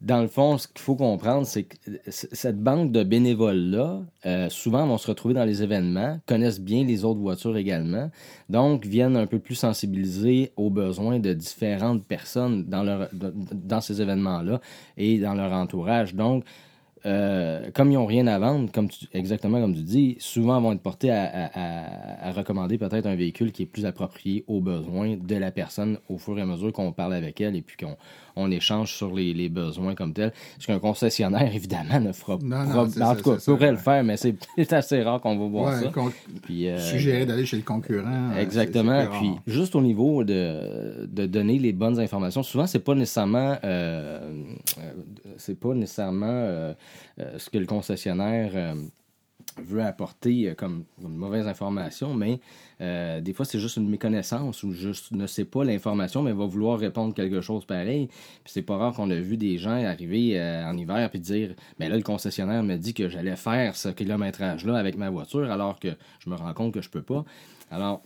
dans 0.00 0.20
le 0.20 0.28
fond, 0.28 0.58
ce 0.58 0.68
qu'il 0.68 0.80
faut 0.80 0.94
comprendre, 0.94 1.44
c'est 1.44 1.64
que 1.64 1.76
cette 2.06 2.62
banque 2.62 2.92
de 2.92 3.02
bénévoles-là, 3.02 4.02
euh, 4.26 4.48
souvent 4.48 4.86
vont 4.86 4.96
se 4.96 5.08
retrouver 5.08 5.34
dans 5.34 5.44
les 5.44 5.64
événements, 5.64 6.20
connaissent 6.26 6.60
bien 6.60 6.84
les 6.84 7.04
autres 7.04 7.18
voitures 7.18 7.56
également, 7.56 8.08
donc 8.48 8.86
viennent 8.86 9.16
un 9.16 9.26
peu 9.26 9.40
plus 9.40 9.56
sensibiliser 9.56 10.52
aux 10.56 10.70
besoins 10.70 11.18
de 11.18 11.32
différentes 11.32 12.04
personnes 12.04 12.64
dans, 12.66 12.84
leur, 12.84 13.08
dans 13.12 13.80
ces 13.80 14.00
événements-là 14.00 14.60
et 14.96 15.18
dans 15.18 15.34
leur 15.34 15.52
entourage. 15.52 16.14
Donc, 16.14 16.44
euh, 17.06 17.70
comme 17.74 17.90
ils 17.90 17.94
n'ont 17.94 18.06
rien 18.06 18.26
à 18.26 18.38
vendre, 18.38 18.70
comme 18.72 18.88
exactement 19.12 19.60
comme 19.60 19.74
tu 19.74 19.82
dis, 19.82 20.16
souvent 20.18 20.60
vont 20.60 20.72
être 20.72 20.82
portés 20.82 21.10
à, 21.10 22.32
recommander 22.32 22.78
peut-être 22.78 23.06
un 23.06 23.14
véhicule 23.14 23.52
qui 23.52 23.62
est 23.62 23.66
plus 23.66 23.86
approprié 23.86 24.44
aux 24.46 24.60
besoins 24.60 25.16
de 25.16 25.36
la 25.36 25.50
personne 25.50 25.98
au 26.08 26.18
fur 26.18 26.38
et 26.38 26.42
à 26.42 26.46
mesure 26.46 26.72
qu'on 26.72 26.92
parle 26.92 27.14
avec 27.14 27.40
elle 27.40 27.56
et 27.56 27.62
puis 27.62 27.76
qu'on 27.76 27.96
on 28.38 28.50
échange 28.50 28.94
sur 28.94 29.14
les, 29.14 29.48
besoins 29.48 29.94
comme 29.94 30.12
tel. 30.12 30.32
Ce 30.58 30.66
qu'un 30.66 30.78
concessionnaire, 30.78 31.54
évidemment, 31.54 32.00
ne 32.00 32.12
fera 32.12 32.38
pas. 32.38 32.76
En 32.76 33.16
tout 33.16 33.22
cas, 33.22 33.36
pourrait 33.44 33.70
le 33.70 33.76
faire, 33.76 34.04
mais 34.04 34.16
c'est 34.16 34.72
assez 34.72 35.02
rare 35.02 35.20
qu'on 35.20 35.38
va 35.38 35.46
voir 35.46 35.74
ça. 35.74 35.92
Puis, 36.42 36.68
euh, 36.68 36.78
suggérer 36.78 37.26
d'aller 37.26 37.46
chez 37.46 37.56
le 37.56 37.62
concurrent. 37.62 38.32
Euh, 38.34 38.40
exactement. 38.40 39.06
puis, 39.06 39.30
juste 39.46 39.74
au 39.74 39.80
niveau 39.80 40.24
de, 40.24 41.06
de, 41.06 41.26
donner 41.26 41.58
les 41.58 41.72
bonnes 41.72 41.98
informations, 42.00 42.42
souvent, 42.42 42.66
c'est 42.66 42.78
pas 42.78 42.94
nécessairement. 42.94 43.56
c'est 45.36 45.58
pas 45.58 45.74
nécessairement 45.74 46.74
euh, 47.20 47.38
ce 47.38 47.50
que 47.50 47.58
le 47.58 47.66
concessionnaire 47.66 48.52
euh, 48.54 48.74
veut 49.62 49.82
apporter 49.82 50.50
euh, 50.50 50.54
comme 50.54 50.84
une 51.02 51.16
mauvaise 51.16 51.46
information, 51.46 52.14
mais 52.14 52.40
des 52.80 53.32
fois, 53.32 53.44
c'est 53.44 53.58
juste 53.58 53.76
une 53.76 53.88
méconnaissance 53.88 54.62
ou 54.62 54.72
juste 54.72 55.10
ne 55.10 55.26
sait 55.26 55.44
pas 55.44 55.64
l'information, 55.64 56.22
mais 56.22 56.32
va 56.32 56.46
vouloir 56.46 56.78
répondre 56.78 57.12
quelque 57.12 57.40
chose 57.40 57.64
pareil. 57.64 58.06
Puis 58.06 58.52
c'est 58.52 58.62
pas 58.62 58.76
rare 58.76 58.94
qu'on 58.94 59.10
a 59.10 59.16
vu 59.16 59.36
des 59.36 59.58
gens 59.58 59.84
arriver 59.84 60.40
en 60.64 60.76
hiver 60.76 61.10
puis 61.10 61.18
dire 61.18 61.54
Mais 61.80 61.86
ben 61.86 61.90
là, 61.90 61.96
le 61.96 62.04
concessionnaire 62.04 62.62
me 62.62 62.76
dit 62.76 62.94
que 62.94 63.08
j'allais 63.08 63.34
faire 63.34 63.74
ce 63.74 63.88
kilométrage-là 63.88 64.76
avec 64.76 64.96
ma 64.96 65.10
voiture, 65.10 65.50
alors 65.50 65.80
que 65.80 65.88
je 66.20 66.30
me 66.30 66.36
rends 66.36 66.54
compte 66.54 66.72
que 66.72 66.80
je 66.80 66.88
peux 66.88 67.02
pas. 67.02 67.24
Alors, 67.72 68.02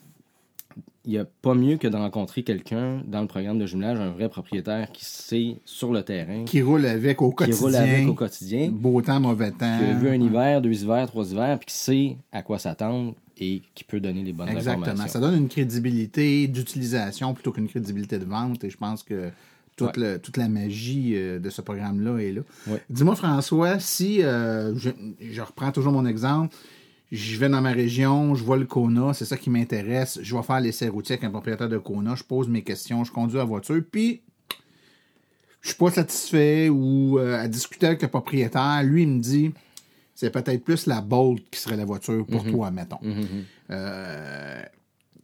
il 1.05 1.13
n'y 1.13 1.19
a 1.19 1.25
pas 1.25 1.55
mieux 1.55 1.79
que 1.79 1.89
de 1.89 1.97
rencontrer 1.97 2.45
quelqu'un 2.45 3.03
dans 3.07 3.21
le 3.21 3.27
programme 3.27 3.59
de 3.59 3.67
jumelage, 3.67 3.99
un 3.99 4.11
vrai 4.11 4.29
propriétaire 4.29 4.91
qui 4.93 5.05
sait 5.05 5.57
sur 5.65 5.93
le 5.93 6.03
terrain. 6.03 6.45
Qui 6.45 6.63
roule 6.63 6.87
avec 6.87 7.21
au 7.23 7.33
quotidien. 7.33 7.57
Qui 7.57 7.65
roule 7.65 7.77
avec 7.77 8.09
au 8.09 8.15
quotidien. 8.15 8.69
Beau 8.71 9.03
temps, 9.03 9.19
mauvais 9.19 9.51
temps. 9.51 9.79
Qui 9.79 9.85
a 9.85 9.95
vu 9.95 10.09
un 10.09 10.21
hiver, 10.21 10.63
deux 10.63 10.83
hivers, 10.83 11.09
trois 11.09 11.29
hivers, 11.31 11.59
puis 11.59 11.67
qui 11.67 11.75
sait 11.75 12.17
à 12.31 12.43
quoi 12.43 12.59
s'attendre 12.59 13.15
et 13.39 13.63
qui 13.75 13.83
peut 13.83 13.99
donner 13.99 14.23
les 14.23 14.33
bonnes 14.33 14.49
Exactement. 14.51 15.09
Ça 15.09 15.19
donne 15.19 15.37
une 15.37 15.49
crédibilité 15.49 16.47
d'utilisation 16.47 17.35
plutôt 17.35 17.51
qu'une 17.51 17.69
crédibilité 17.69 18.19
de 18.19 18.25
vente 18.25 18.63
et 18.63 18.71
je 18.71 18.77
pense 18.77 19.03
que 19.03 19.31
toute, 19.77 19.99
toute 20.23 20.37
la 20.37 20.49
magie 20.49 21.15
euh, 21.17 21.41
de 21.41 21.51
ce 21.51 21.63
programme-là 21.63 22.19
est 22.19 22.33
là. 22.33 22.43
Dis-moi, 22.91 23.17
François, 23.17 23.81
si 23.81 24.23
euh, 24.23 24.77
je 24.77 25.41
reprends 25.41 25.73
toujours 25.73 25.93
mon 25.93 26.07
exemple 26.07 26.55
je 27.13 27.39
vais 27.39 27.51
dans 27.51 27.61
ma 27.61 27.73
région, 27.73 28.35
je 28.35 28.43
vois 28.43 28.57
le 28.57 28.65
Kona, 28.65 29.13
c'est 29.13 29.27
ça 29.27 29.37
qui 29.37 29.51
m'intéresse. 29.51 30.19
Je 30.23 30.35
vais 30.35 30.43
faire 30.43 30.61
l'essai 30.61 30.89
routier 30.89 31.15
avec 31.15 31.25
un 31.25 31.31
propriétaire 31.31 31.69
de 31.69 31.77
Kona, 31.77 32.15
je 32.15 32.25
pose 32.25 32.49
mes 32.49 32.63
questions, 32.63 33.05
je 33.05 33.13
conduis 33.13 33.37
la 33.37 33.45
voiture, 33.45 33.83
puis 33.91 34.23
je 35.61 35.69
suis 35.69 35.77
pas 35.77 35.91
satisfait 35.91 36.71
ou 36.71 37.19
euh, 37.19 37.39
à 37.39 37.49
discuter 37.49 37.87
avec 37.87 38.01
le 38.03 38.09
propriétaire, 38.09 38.83
lui 38.83 39.03
il 39.03 39.09
me 39.09 39.21
dit 39.21 39.53
c'est 40.15 40.31
peut-être 40.31 40.65
plus 40.65 40.87
la 40.87 41.03
Bolt 41.03 41.43
qui 41.51 41.61
serait 41.61 41.77
la 41.77 41.85
voiture 41.85 42.25
pour 42.27 42.45
mhm. 42.45 42.53
toi, 42.53 42.71
mettons. 42.71 42.99
Mhm, 43.03 43.11
mhm. 43.11 43.45
Euh, 43.71 44.63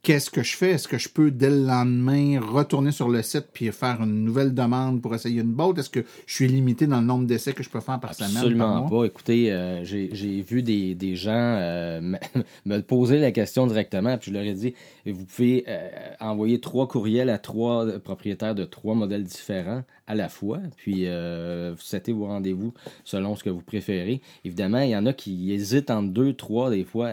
qu'est-ce 0.02 0.30
que 0.30 0.42
je 0.42 0.56
fais? 0.56 0.70
Est-ce 0.72 0.88
que 0.88 0.98
je 0.98 1.08
peux, 1.08 1.30
dès 1.30 1.50
le 1.50 1.64
lendemain, 1.64 2.40
retourner 2.40 2.92
sur 2.92 3.08
le 3.08 3.22
site 3.22 3.46
puis 3.52 3.70
faire 3.72 4.02
une 4.02 4.24
nouvelle 4.24 4.54
demande 4.54 5.02
pour 5.02 5.14
essayer 5.14 5.40
une 5.40 5.52
botte? 5.52 5.78
Est-ce 5.78 5.90
que 5.90 6.04
je 6.26 6.34
suis 6.34 6.48
limité 6.48 6.86
dans 6.86 7.00
le 7.00 7.06
nombre 7.06 7.26
d'essais 7.26 7.52
que 7.52 7.62
je 7.62 7.70
peux 7.70 7.80
faire 7.80 8.00
par 8.00 8.14
semaine? 8.14 8.36
Absolument 8.36 8.88
pas. 8.88 9.04
Écoutez, 9.04 9.52
euh, 9.52 9.84
j'ai 9.84 10.42
vu 10.42 10.62
des, 10.62 10.94
des 10.94 11.16
gens 11.16 11.32
euh, 11.34 12.00
me 12.66 12.80
poser 12.80 13.18
la 13.18 13.32
question 13.32 13.66
directement, 13.66 14.16
puis 14.18 14.30
je 14.30 14.36
leur 14.36 14.44
ai 14.44 14.54
dit, 14.54 14.74
vous 15.06 15.24
pouvez 15.24 15.64
euh, 15.68 15.88
envoyer 16.20 16.60
trois 16.60 16.88
courriels 16.88 17.30
à 17.30 17.38
trois 17.38 17.86
propriétaires 17.98 18.54
de 18.54 18.64
trois 18.64 18.94
modèles 18.94 19.24
différents 19.24 19.82
à 20.06 20.14
la 20.14 20.30
fois, 20.30 20.58
puis 20.78 21.04
vous 21.04 21.76
setez 21.80 22.12
vos 22.12 22.26
rendez-vous 22.26 22.72
selon 23.04 23.36
ce 23.36 23.44
que 23.44 23.50
vous 23.50 23.60
préférez. 23.60 24.22
Évidemment, 24.42 24.80
il 24.80 24.88
y 24.88 24.96
en 24.96 25.04
a 25.04 25.12
qui 25.12 25.52
hésitent 25.52 25.90
entre 25.90 26.08
deux, 26.08 26.32
trois, 26.32 26.70
des 26.70 26.84
fois, 26.84 27.10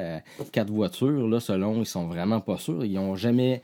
quatre 0.53 0.71
voitures, 0.71 1.27
là, 1.27 1.41
selon, 1.41 1.81
ils 1.81 1.85
sont 1.85 2.07
vraiment 2.07 2.39
pas 2.39 2.57
sûrs. 2.57 2.74
Ils 2.83 2.97
ont 2.97 3.15
jamais, 3.15 3.61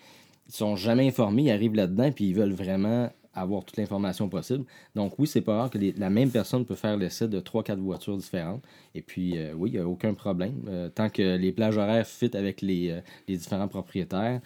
ils 0.47 0.53
sont 0.53 0.75
jamais 0.75 1.07
informés, 1.07 1.43
ils 1.43 1.51
arrivent 1.51 1.75
là-dedans, 1.75 2.11
puis 2.11 2.29
ils 2.29 2.35
veulent 2.35 2.53
vraiment 2.53 3.11
avoir 3.33 3.63
toute 3.63 3.77
l'information 3.77 4.27
possible. 4.27 4.65
Donc 4.93 5.17
oui, 5.17 5.25
c'est 5.25 5.41
pas 5.41 5.55
rare 5.55 5.69
que 5.69 5.79
la 5.97 6.09
même 6.09 6.29
personne 6.29 6.65
peut 6.65 6.75
faire 6.75 6.97
l'essai 6.97 7.29
de 7.29 7.39
trois, 7.39 7.63
quatre 7.63 7.79
voitures 7.79 8.17
différentes. 8.17 8.61
Et 8.93 9.01
puis 9.01 9.37
euh, 9.37 9.53
oui, 9.55 9.69
il 9.69 9.73
n'y 9.73 9.79
a 9.79 9.87
aucun 9.87 10.13
problème. 10.13 10.65
Euh, 10.67 10.89
tant 10.89 11.09
que 11.09 11.37
les 11.37 11.53
plages 11.53 11.77
horaires 11.77 12.05
fit 12.05 12.35
avec 12.35 12.61
les, 12.61 12.99
les 13.27 13.37
différents 13.37 13.69
propriétaires, 13.69 14.41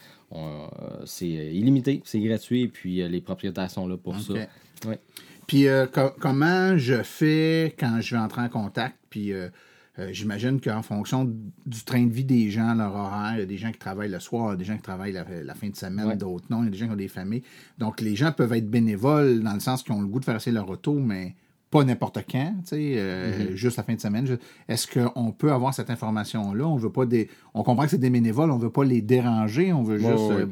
c'est 1.06 1.28
illimité, 1.28 2.02
c'est 2.06 2.20
gratuit, 2.20 2.64
et 2.64 2.68
puis 2.68 3.08
les 3.08 3.22
propriétaires 3.22 3.72
sont 3.72 3.88
là 3.88 3.98
pour 3.98 4.20
ça. 4.20 4.34
Puis 5.48 5.68
euh, 5.68 5.86
comment 6.20 6.78
je 6.78 7.04
fais 7.04 7.76
quand 7.80 8.02
je 8.02 8.16
vais 8.16 8.22
entrer 8.22 8.42
en 8.42 8.50
contact? 8.50 8.98
Puis 9.10 9.32
euh, 10.00 10.10
j'imagine 10.12 10.60
qu'en 10.60 10.82
fonction 10.82 11.26
du 11.66 11.84
train 11.86 12.04
de 12.06 12.12
vie 12.12 12.26
des 12.26 12.50
gens, 12.50 12.74
leur 12.74 12.94
horaire, 12.96 13.34
il 13.36 13.40
y 13.40 13.44
a 13.44 13.46
des 13.46 13.58
gens 13.58 13.72
qui 13.72 13.80
travaillent 13.80 14.12
le 14.12 14.20
soir, 14.20 14.58
des 14.58 14.66
gens 14.66 14.76
qui 14.76 14.82
travaillent 14.82 15.14
la, 15.14 15.56
fin 15.56 15.70
de 15.70 15.76
semaine, 15.76 16.18
d'autres 16.18 16.46
non, 16.50 16.64
il 16.64 16.66
y 16.66 16.68
a 16.68 16.72
des 16.72 16.78
gens 16.78 16.88
qui 16.88 16.94
ont 16.94 16.98
des 16.98 17.08
familles. 17.08 17.44
Donc 17.78 18.02
les 18.02 18.16
gens 18.16 18.32
peuvent 18.32 18.54
être 18.54 18.70
bénévoles 18.70 19.42
dans 19.42 19.54
le 19.54 19.60
sens 19.60 19.84
qu'ils 19.84 19.94
ont 19.94 20.02
le 20.02 20.08
goût 20.08 20.20
de 20.20 20.26
faire 20.26 20.36
essayer 20.36 20.54
leur 20.54 20.70
auto, 20.70 20.94
mais 20.94 21.36
pas 21.76 21.84
n'importe 21.84 22.20
quand, 22.32 22.54
euh, 22.72 23.50
mm-hmm. 23.52 23.56
juste 23.56 23.76
la 23.76 23.84
fin 23.84 23.96
de 23.96 24.00
semaine. 24.00 24.38
Est-ce 24.70 24.88
qu'on 24.88 25.32
peut 25.32 25.52
avoir 25.52 25.74
cette 25.74 25.90
information-là? 25.90 26.66
On 26.66 26.78
veut 26.78 26.92
pas 26.92 27.06
des. 27.06 27.30
On 27.54 27.64
comprend 27.64 27.84
que 27.84 27.90
c'est 27.90 27.98
des 27.98 28.10
bénévoles, 28.10 28.52
on 28.52 28.58
veut 28.58 28.70
pas 28.70 28.86
les 28.86 29.02
déranger, 29.02 29.74
on 29.74 29.84
veut 29.84 29.98
juste. 29.98 30.32
Euh, 30.32 30.46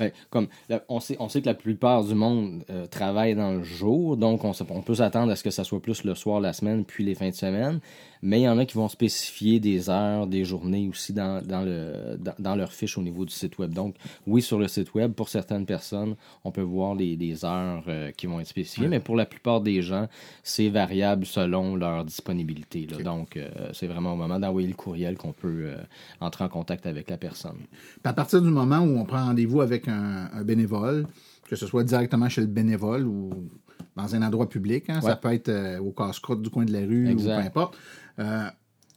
ben, 0.00 0.10
comme 0.30 0.48
on 0.88 0.98
sait, 0.98 1.16
on 1.20 1.28
sait 1.28 1.42
que 1.42 1.46
la 1.46 1.54
plupart 1.54 2.02
du 2.02 2.14
monde 2.14 2.64
euh, 2.70 2.86
travaille 2.86 3.36
dans 3.36 3.52
le 3.52 3.62
jour, 3.62 4.16
donc 4.16 4.42
on, 4.44 4.52
on 4.70 4.82
peut 4.82 4.96
s'attendre 4.96 5.30
à 5.30 5.36
ce 5.36 5.44
que 5.44 5.50
ça 5.50 5.62
soit 5.62 5.80
plus 5.80 6.02
le 6.02 6.16
soir, 6.16 6.40
la 6.40 6.52
semaine, 6.52 6.84
puis 6.84 7.04
les 7.04 7.14
fins 7.14 7.30
de 7.30 7.34
semaine. 7.34 7.80
Mais 8.26 8.40
il 8.40 8.44
y 8.44 8.48
en 8.48 8.56
a 8.56 8.64
qui 8.64 8.74
vont 8.74 8.88
spécifier 8.88 9.60
des 9.60 9.90
heures, 9.90 10.26
des 10.26 10.46
journées 10.46 10.88
aussi 10.88 11.12
dans, 11.12 11.42
le, 11.46 12.18
dans, 12.38 12.56
leur 12.56 12.72
fiche 12.72 12.96
au 12.96 13.02
niveau 13.02 13.26
du 13.26 13.34
site 13.34 13.58
web. 13.58 13.74
Donc, 13.74 13.96
oui, 14.26 14.40
sur 14.40 14.58
le 14.58 14.66
site 14.66 14.94
web, 14.94 15.12
pour 15.12 15.28
certaines 15.28 15.66
personnes, 15.66 16.16
on 16.42 16.50
peut 16.50 16.62
voir 16.62 16.94
les, 16.94 17.44
heures 17.44 17.84
euh, 17.86 18.12
qui 18.12 18.26
vont 18.26 18.40
être 18.40 18.46
spécifiées, 18.46 18.88
mais 18.88 18.98
pour 18.98 19.14
la 19.14 19.26
plupart 19.26 19.60
des 19.60 19.82
gens, 19.82 20.08
c'est 20.42 20.70
variable 20.70 21.26
selon 21.26 21.76
leur 21.76 22.02
disponibilité. 22.02 22.86
Donc, 22.86 23.36
euh, 23.36 23.50
c'est 23.74 23.88
vraiment 23.88 24.14
au 24.14 24.16
moment 24.16 24.40
d'envoyer 24.40 24.68
le 24.68 24.74
courriel 24.74 25.18
qu'on 25.18 25.32
peut 25.32 25.66
euh, 25.66 25.76
entrer 26.20 26.44
en 26.44 26.48
contact 26.48 26.86
avec 26.86 27.10
la 27.10 27.18
personne. 27.18 27.58
à 28.04 28.14
partir 28.14 28.40
du 28.40 28.48
moment 28.48 28.78
où 28.78 28.98
on 28.98 29.04
prend 29.04 29.26
rendez-vous 29.26 29.60
avec 29.60 29.86
un, 29.86 30.30
bénévole, 30.44 31.06
que 31.46 31.56
ce 31.56 31.66
soit 31.66 31.84
directement 31.84 32.30
chez 32.30 32.40
le 32.40 32.46
bénévole 32.46 33.06
ou 33.06 33.50
dans 33.96 34.14
un 34.14 34.22
endroit 34.22 34.48
public. 34.48 34.88
Hein, 34.88 35.00
ça 35.00 35.16
peut 35.16 35.32
être 35.32 35.78
au 35.80 35.92
casse-croûte 35.92 36.42
du 36.42 36.50
coin 36.50 36.64
de 36.64 36.72
la 36.72 36.80
rue 36.80 37.12
ou 37.12 37.22
peu 37.22 37.30
importe. 37.32 37.76
Euh, 38.18 38.48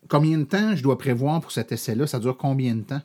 combien 0.08 0.38
de 0.38 0.44
temps 0.44 0.76
je 0.76 0.84
dois 0.84 0.98
prévoir 0.98 1.42
pour 1.42 1.52
cet 1.52 1.72
essai-là? 1.72 2.08
Ça 2.08 2.20
dure 2.20 2.38
combien 2.38 2.76
de 2.76 2.82
temps? 2.82 3.02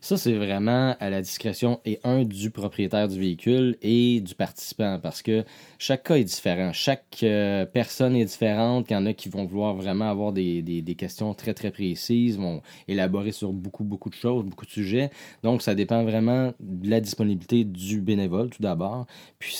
Ça, 0.00 0.16
c'est 0.16 0.34
vraiment 0.34 0.94
à 1.00 1.10
la 1.10 1.20
discrétion 1.22 1.80
et 1.84 1.98
un 2.04 2.22
du 2.24 2.50
propriétaire 2.50 3.08
du 3.08 3.18
véhicule 3.18 3.76
et 3.82 4.20
du 4.20 4.34
participant 4.34 4.98
parce 5.02 5.22
que 5.22 5.44
chaque 5.78 6.04
cas 6.04 6.16
est 6.16 6.24
différent. 6.24 6.72
Chaque 6.72 7.18
euh, 7.22 7.66
personne 7.66 8.14
est 8.14 8.24
différente. 8.24 8.86
Il 8.90 8.92
y 8.92 8.96
en 8.96 9.06
a 9.06 9.12
qui 9.12 9.28
vont 9.28 9.44
vouloir 9.44 9.74
vraiment 9.74 10.08
avoir 10.08 10.32
des, 10.32 10.62
des, 10.62 10.94
questions 10.94 11.34
très, 11.34 11.54
très 11.54 11.70
précises, 11.70 12.38
vont 12.38 12.62
élaborer 12.86 13.32
sur 13.32 13.52
beaucoup, 13.52 13.84
beaucoup 13.84 14.08
de 14.08 14.14
choses, 14.14 14.44
beaucoup 14.44 14.66
de 14.66 14.70
sujets. 14.70 15.10
Donc, 15.42 15.62
ça 15.62 15.74
dépend 15.74 16.04
vraiment 16.04 16.52
de 16.60 16.90
la 16.90 17.00
disponibilité 17.00 17.64
du 17.64 18.00
bénévole, 18.00 18.50
tout 18.50 18.62
d'abord. 18.62 19.06
Puis, 19.38 19.56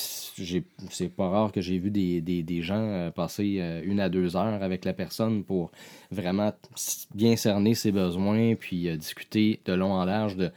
c'est 0.91 1.09
pas 1.09 1.29
rare 1.29 1.53
que 1.53 1.61
j'ai 1.61 1.79
vu 1.79 1.91
des, 1.91 2.21
des, 2.21 2.63
gens 2.63 2.77
euh, 2.77 3.11
passer 3.11 3.57
euh, 3.61 3.83
une 3.85 3.99
à 3.99 4.09
deux 4.09 4.37
heures 4.37 4.63
avec 4.63 4.85
la 4.85 4.93
personne 4.93 5.43
pour 5.43 5.71
vraiment 6.11 6.53
bien 7.15 7.37
cerner 7.37 7.75
ses 7.75 7.93
besoins, 7.93 8.55
puis 8.55 8.97
discuter 8.97 9.61
de 9.65 9.73
long 9.73 9.93
en 9.93 10.05
large 10.05 10.28
de 10.37 10.51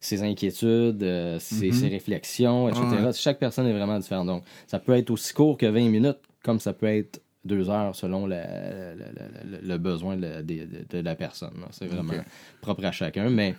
ses 0.00 0.22
inquiétudes, 0.22 1.00
ses, 1.40 1.70
mm-hmm. 1.70 1.90
réflexions, 1.90 2.68
etc. 2.68 3.10
Chaque 3.14 3.38
personne 3.38 3.66
est 3.66 3.72
vraiment 3.72 3.98
différente. 3.98 4.26
Donc, 4.26 4.44
ça 4.66 4.78
peut 4.78 4.96
être 4.96 5.10
aussi 5.10 5.34
court 5.34 5.56
que 5.58 5.66
20 5.66 5.88
minutes, 5.88 6.18
comme 6.44 6.60
ça 6.60 6.72
peut 6.72 6.86
être 6.86 7.20
deux 7.44 7.68
heures 7.68 7.96
selon 7.96 8.26
le 8.26 9.76
besoin 9.76 10.16
de, 10.16 10.42
de, 10.42 10.98
la 10.98 11.16
personne. 11.16 11.54
C'est 11.72 11.86
vraiment 11.86 12.14
propre 12.60 12.84
à 12.84 12.92
chacun, 12.92 13.28
mais 13.28 13.56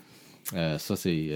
ça, 0.54 0.96
c'est 0.96 1.32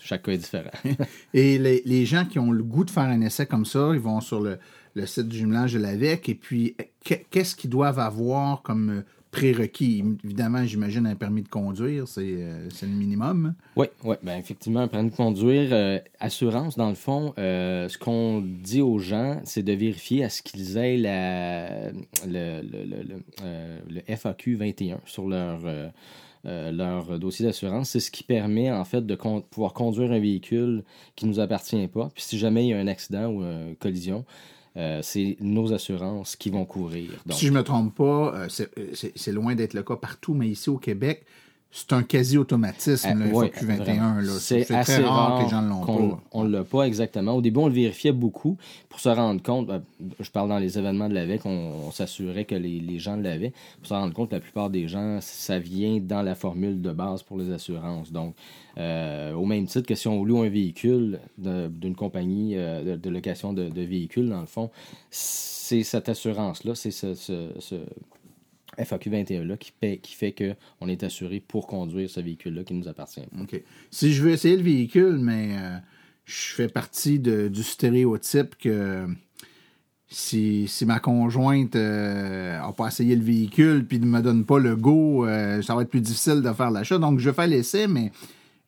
chaque 0.00 0.22
cas 0.22 0.32
est 0.32 0.38
différent. 0.38 0.70
et 1.34 1.58
les, 1.58 2.06
gens 2.06 2.24
qui 2.24 2.38
ont 2.38 2.50
le 2.50 2.62
goût 2.62 2.84
de 2.84 2.90
faire 2.90 3.04
un 3.04 3.20
essai 3.20 3.46
comme 3.46 3.64
ça, 3.64 3.90
ils 3.92 4.00
vont 4.00 4.20
sur 4.20 4.40
le, 4.40 4.58
site 5.06 5.28
du 5.28 5.38
jumelage 5.38 5.74
de 5.74 5.78
l'AVEC 5.78 6.28
et 6.28 6.34
puis 6.34 6.76
qu'est-ce 7.30 7.54
qu'ils 7.54 7.70
doivent 7.70 8.00
avoir 8.00 8.62
comme 8.62 8.90
euh, 8.90 9.02
prérequis? 9.30 10.04
Évidemment, 10.24 10.64
j'imagine 10.64 11.06
un 11.06 11.14
permis 11.14 11.42
de 11.42 11.48
conduire, 11.48 12.08
c'est 12.08 12.36
euh, 12.38 12.68
le 12.82 12.88
minimum. 12.88 13.54
Oui, 13.76 13.86
oui, 14.04 14.16
ben 14.22 14.38
effectivement, 14.38 14.80
un 14.80 14.88
permis 14.88 15.10
de 15.10 15.16
conduire. 15.16 15.68
Euh, 15.72 15.98
assurance, 16.20 16.76
dans 16.76 16.88
le 16.88 16.94
fond, 16.94 17.32
ce 17.36 17.98
qu'on 17.98 18.40
dit 18.40 18.82
aux 18.82 18.98
gens, 18.98 19.40
c'est 19.44 19.62
de 19.62 19.72
vérifier 19.72 20.24
à 20.24 20.28
ce 20.28 20.42
qu'ils 20.42 20.76
aient 20.76 20.96
la, 20.96 21.90
le, 22.26 22.62
FAQ 24.06 24.56
21 24.56 25.00
sur 25.04 25.28
leur 25.28 25.60
euh, 26.46 26.70
leur 26.70 27.18
dossier 27.18 27.44
d'assurance. 27.44 27.90
C'est 27.90 28.00
ce 28.00 28.12
qui 28.12 28.22
permet 28.22 28.70
en 28.70 28.84
fait 28.84 29.04
de 29.04 29.16
pouvoir 29.16 29.72
conduire 29.74 30.12
un 30.12 30.20
véhicule 30.20 30.84
qui 31.16 31.26
ne 31.26 31.30
nous 31.30 31.40
appartient 31.40 31.88
pas. 31.88 32.10
Puis 32.14 32.22
si 32.22 32.38
jamais 32.38 32.64
il 32.64 32.68
y 32.68 32.72
a 32.72 32.78
un 32.78 32.86
accident 32.86 33.26
ou 33.26 33.42
une 33.42 33.74
collision, 33.76 34.24
euh, 34.76 35.00
c'est 35.02 35.36
nos 35.40 35.72
assurances 35.72 36.36
qui 36.36 36.50
vont 36.50 36.64
couvrir. 36.64 37.10
Si 37.30 37.46
je 37.46 37.52
ne 37.52 37.58
me 37.58 37.62
trompe 37.62 37.94
pas, 37.94 38.34
euh, 38.34 38.48
c'est 38.48 39.32
loin 39.32 39.54
d'être 39.54 39.74
le 39.74 39.82
cas 39.82 39.96
partout, 39.96 40.34
mais 40.34 40.48
ici 40.48 40.70
au 40.70 40.78
Québec, 40.78 41.24
c'est 41.70 41.92
un 41.92 42.02
quasi-automatisme, 42.02 43.18
le 43.18 43.26
FAQ 43.28 43.66
21. 43.66 44.22
C'est 44.38 44.64
très 44.64 45.04
rare, 45.04 45.38
que 45.38 45.44
les 45.44 45.50
gens 45.50 45.62
ne 45.62 45.68
l'ont 45.68 45.84
pas. 45.84 46.22
On 46.32 46.44
ne 46.44 46.50
l'a 46.50 46.64
pas 46.64 46.84
exactement. 46.84 47.32
Au 47.34 47.42
début, 47.42 47.60
on 47.60 47.66
le 47.66 47.74
vérifiait 47.74 48.12
beaucoup 48.12 48.56
pour 48.88 49.00
se 49.00 49.08
rendre 49.10 49.42
compte. 49.42 49.66
Ben, 49.66 49.82
je 50.18 50.30
parle 50.30 50.48
dans 50.48 50.58
les 50.58 50.78
événements 50.78 51.08
de 51.08 51.14
l'AVEC, 51.14 51.44
on, 51.44 51.72
on 51.86 51.90
s'assurait 51.90 52.46
que 52.46 52.54
les, 52.54 52.80
les 52.80 52.98
gens 52.98 53.16
l'avaient. 53.16 53.52
Pour 53.78 53.88
se 53.88 53.94
rendre 53.94 54.14
compte, 54.14 54.32
la 54.32 54.40
plupart 54.40 54.70
des 54.70 54.88
gens, 54.88 55.18
ça 55.20 55.58
vient 55.58 55.98
dans 56.00 56.22
la 56.22 56.34
formule 56.34 56.80
de 56.80 56.92
base 56.92 57.22
pour 57.22 57.36
les 57.36 57.52
assurances. 57.52 58.12
Donc, 58.12 58.34
euh, 58.78 59.32
au 59.32 59.44
même 59.44 59.66
titre 59.66 59.86
que 59.86 59.94
si 59.94 60.06
on 60.06 60.24
loue 60.24 60.42
un 60.42 60.48
véhicule 60.48 61.18
d'une 61.36 61.96
compagnie 61.96 62.56
euh, 62.56 62.96
de, 62.96 63.10
location 63.10 63.52
de, 63.52 63.82
véhicules, 63.82 64.28
dans 64.28 64.40
le 64.40 64.46
fond, 64.46 64.70
c'est 65.10 65.82
cette 65.82 66.08
assurance-là, 66.08 66.74
c'est 66.74 66.92
ce, 66.92 67.14
21 68.84 69.44
là 69.44 69.56
qui, 69.56 69.72
qui 69.98 70.14
fait 70.14 70.32
qu'on 70.32 70.88
est 70.88 71.02
assuré 71.02 71.40
pour 71.40 71.66
conduire 71.66 72.08
ce 72.10 72.20
véhicule-là 72.20 72.64
qui 72.64 72.74
nous 72.74 72.88
appartient. 72.88 73.22
OK. 73.40 73.60
Si 73.90 74.12
je 74.12 74.22
veux 74.22 74.30
essayer 74.30 74.56
le 74.56 74.62
véhicule, 74.62 75.18
mais 75.18 75.56
euh, 75.58 75.76
je 76.24 76.54
fais 76.54 76.68
partie 76.68 77.18
du 77.18 77.62
stéréotype 77.62 78.56
que 78.56 79.06
si, 80.08 80.66
si 80.68 80.86
ma 80.86 81.00
conjointe 81.00 81.74
n'a 81.74 81.80
euh, 81.80 82.72
pas 82.72 82.88
essayé 82.88 83.14
le 83.14 83.22
véhicule 83.22 83.86
puis 83.86 83.98
ne 83.98 84.06
me 84.06 84.20
donne 84.20 84.44
pas 84.44 84.58
le 84.58 84.74
go, 84.74 85.26
euh, 85.26 85.60
ça 85.62 85.74
va 85.74 85.82
être 85.82 85.90
plus 85.90 86.00
difficile 86.00 86.40
de 86.40 86.52
faire 86.52 86.70
l'achat. 86.70 86.98
Donc, 86.98 87.18
je 87.18 87.30
fais 87.30 87.46
l'essai, 87.46 87.86
mais 87.86 88.10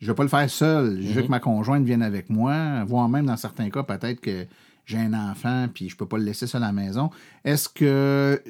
je 0.00 0.06
ne 0.06 0.12
vais 0.12 0.16
pas 0.16 0.22
le 0.22 0.28
faire 0.28 0.50
seul. 0.50 1.00
Je 1.00 1.12
veux 1.12 1.22
mm-hmm. 1.22 1.24
que 1.24 1.30
ma 1.30 1.40
conjointe 1.40 1.84
vienne 1.84 2.02
avec 2.02 2.28
moi, 2.28 2.84
voire 2.84 3.08
même 3.08 3.26
dans 3.26 3.36
certains 3.36 3.70
cas, 3.70 3.82
peut-être 3.82 4.20
que 4.20 4.46
j'ai 4.84 4.98
un 4.98 5.14
enfant 5.14 5.68
puis 5.72 5.88
je 5.88 5.94
ne 5.94 5.98
peux 5.98 6.06
pas 6.06 6.18
le 6.18 6.24
laisser 6.24 6.46
seul 6.46 6.62
à 6.62 6.66
la 6.66 6.72
maison. 6.72 7.11
Est-ce 7.44 7.68
que 7.68 8.42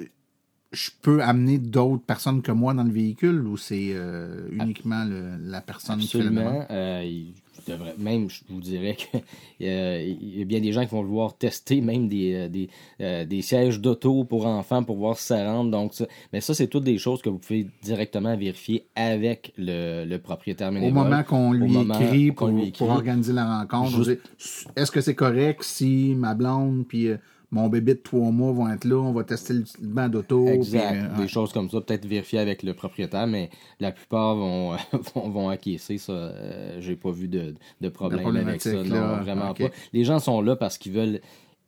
je 0.72 0.90
peux 1.02 1.22
amener 1.22 1.58
d'autres 1.58 2.04
personnes 2.04 2.42
que 2.42 2.52
moi 2.52 2.74
dans 2.74 2.84
le 2.84 2.92
véhicule 2.92 3.46
ou 3.46 3.56
c'est 3.56 3.90
euh, 3.90 4.48
uniquement 4.52 5.04
la 5.42 5.60
personne 5.60 6.00
Absolument. 6.00 6.64
qui 6.68 7.34
euh, 7.68 7.84
même, 7.98 8.30
je 8.30 8.40
vous 8.48 8.60
dirais 8.60 8.96
qu'il 8.96 9.20
y 9.66 10.42
a 10.42 10.44
bien 10.44 10.60
des 10.60 10.72
gens 10.72 10.84
qui 10.84 10.92
vont 10.92 11.02
vouloir 11.02 11.36
tester 11.36 11.80
même 11.80 12.08
des, 12.08 12.68
euh, 13.00 13.24
des, 13.24 13.42
sièges 13.42 13.80
d'auto 13.80 14.24
pour 14.24 14.46
enfants 14.46 14.82
pour 14.82 14.96
voir 14.96 15.18
si 15.18 15.26
ça 15.26 15.52
rentre. 15.52 15.70
Donc, 15.70 15.92
mais 16.32 16.40
ça, 16.40 16.54
c'est 16.54 16.68
toutes 16.68 16.84
des 16.84 16.98
choses 16.98 17.20
que 17.20 17.28
vous 17.28 17.38
pouvez 17.38 17.66
directement 17.82 18.36
vérifier 18.36 18.86
avec 18.94 19.52
le, 19.58 20.16
propriétaire 20.18 20.68
Au 20.68 20.90
moment 20.90 21.22
qu'on 21.24 21.52
lui, 21.52 21.76
écrit 21.76 22.32
pour, 22.32 22.88
organiser 22.88 23.32
la 23.32 23.58
rencontre, 23.58 24.16
est-ce 24.76 24.90
que 24.90 25.00
c'est 25.00 25.14
correct 25.14 25.62
si 25.62 26.14
ma 26.16 26.34
blonde 26.34 26.86
puis 26.86 27.08
mon 27.52 27.68
bébé 27.68 27.94
de 27.94 28.00
trois 28.00 28.30
mois 28.30 28.52
va 28.52 28.74
être 28.74 28.84
là, 28.84 28.96
on 28.96 29.12
va 29.12 29.24
tester 29.24 29.54
le 29.54 29.64
banc 29.82 30.08
d'auto. 30.08 30.46
Exact. 30.46 30.88
puis, 30.92 30.98
euh, 30.98 31.14
Des 31.16 31.22
ouais. 31.22 31.28
choses 31.28 31.52
comme 31.52 31.68
ça, 31.68 31.80
peut-être 31.80 32.06
vérifier 32.06 32.38
avec 32.38 32.62
le 32.62 32.74
propriétaire, 32.74 33.26
mais 33.26 33.50
la 33.80 33.90
plupart 33.92 34.36
vont, 34.36 34.76
vont, 35.14 35.28
vont 35.30 35.48
acquiescer 35.48 35.98
ça. 35.98 36.12
Euh, 36.12 36.76
J'ai 36.80 36.96
pas 36.96 37.10
vu 37.10 37.26
de, 37.28 37.54
de 37.80 37.88
problème 37.88 38.36
avec 38.36 38.60
ça. 38.62 38.72
Non, 38.72 38.94
là. 38.94 39.20
vraiment 39.22 39.52
pas. 39.54 39.64
Les 39.92 40.04
gens 40.04 40.18
sont 40.20 40.40
là 40.42 40.54
parce 40.56 40.78
qu'ils 40.78 40.92
veulent. 40.92 41.20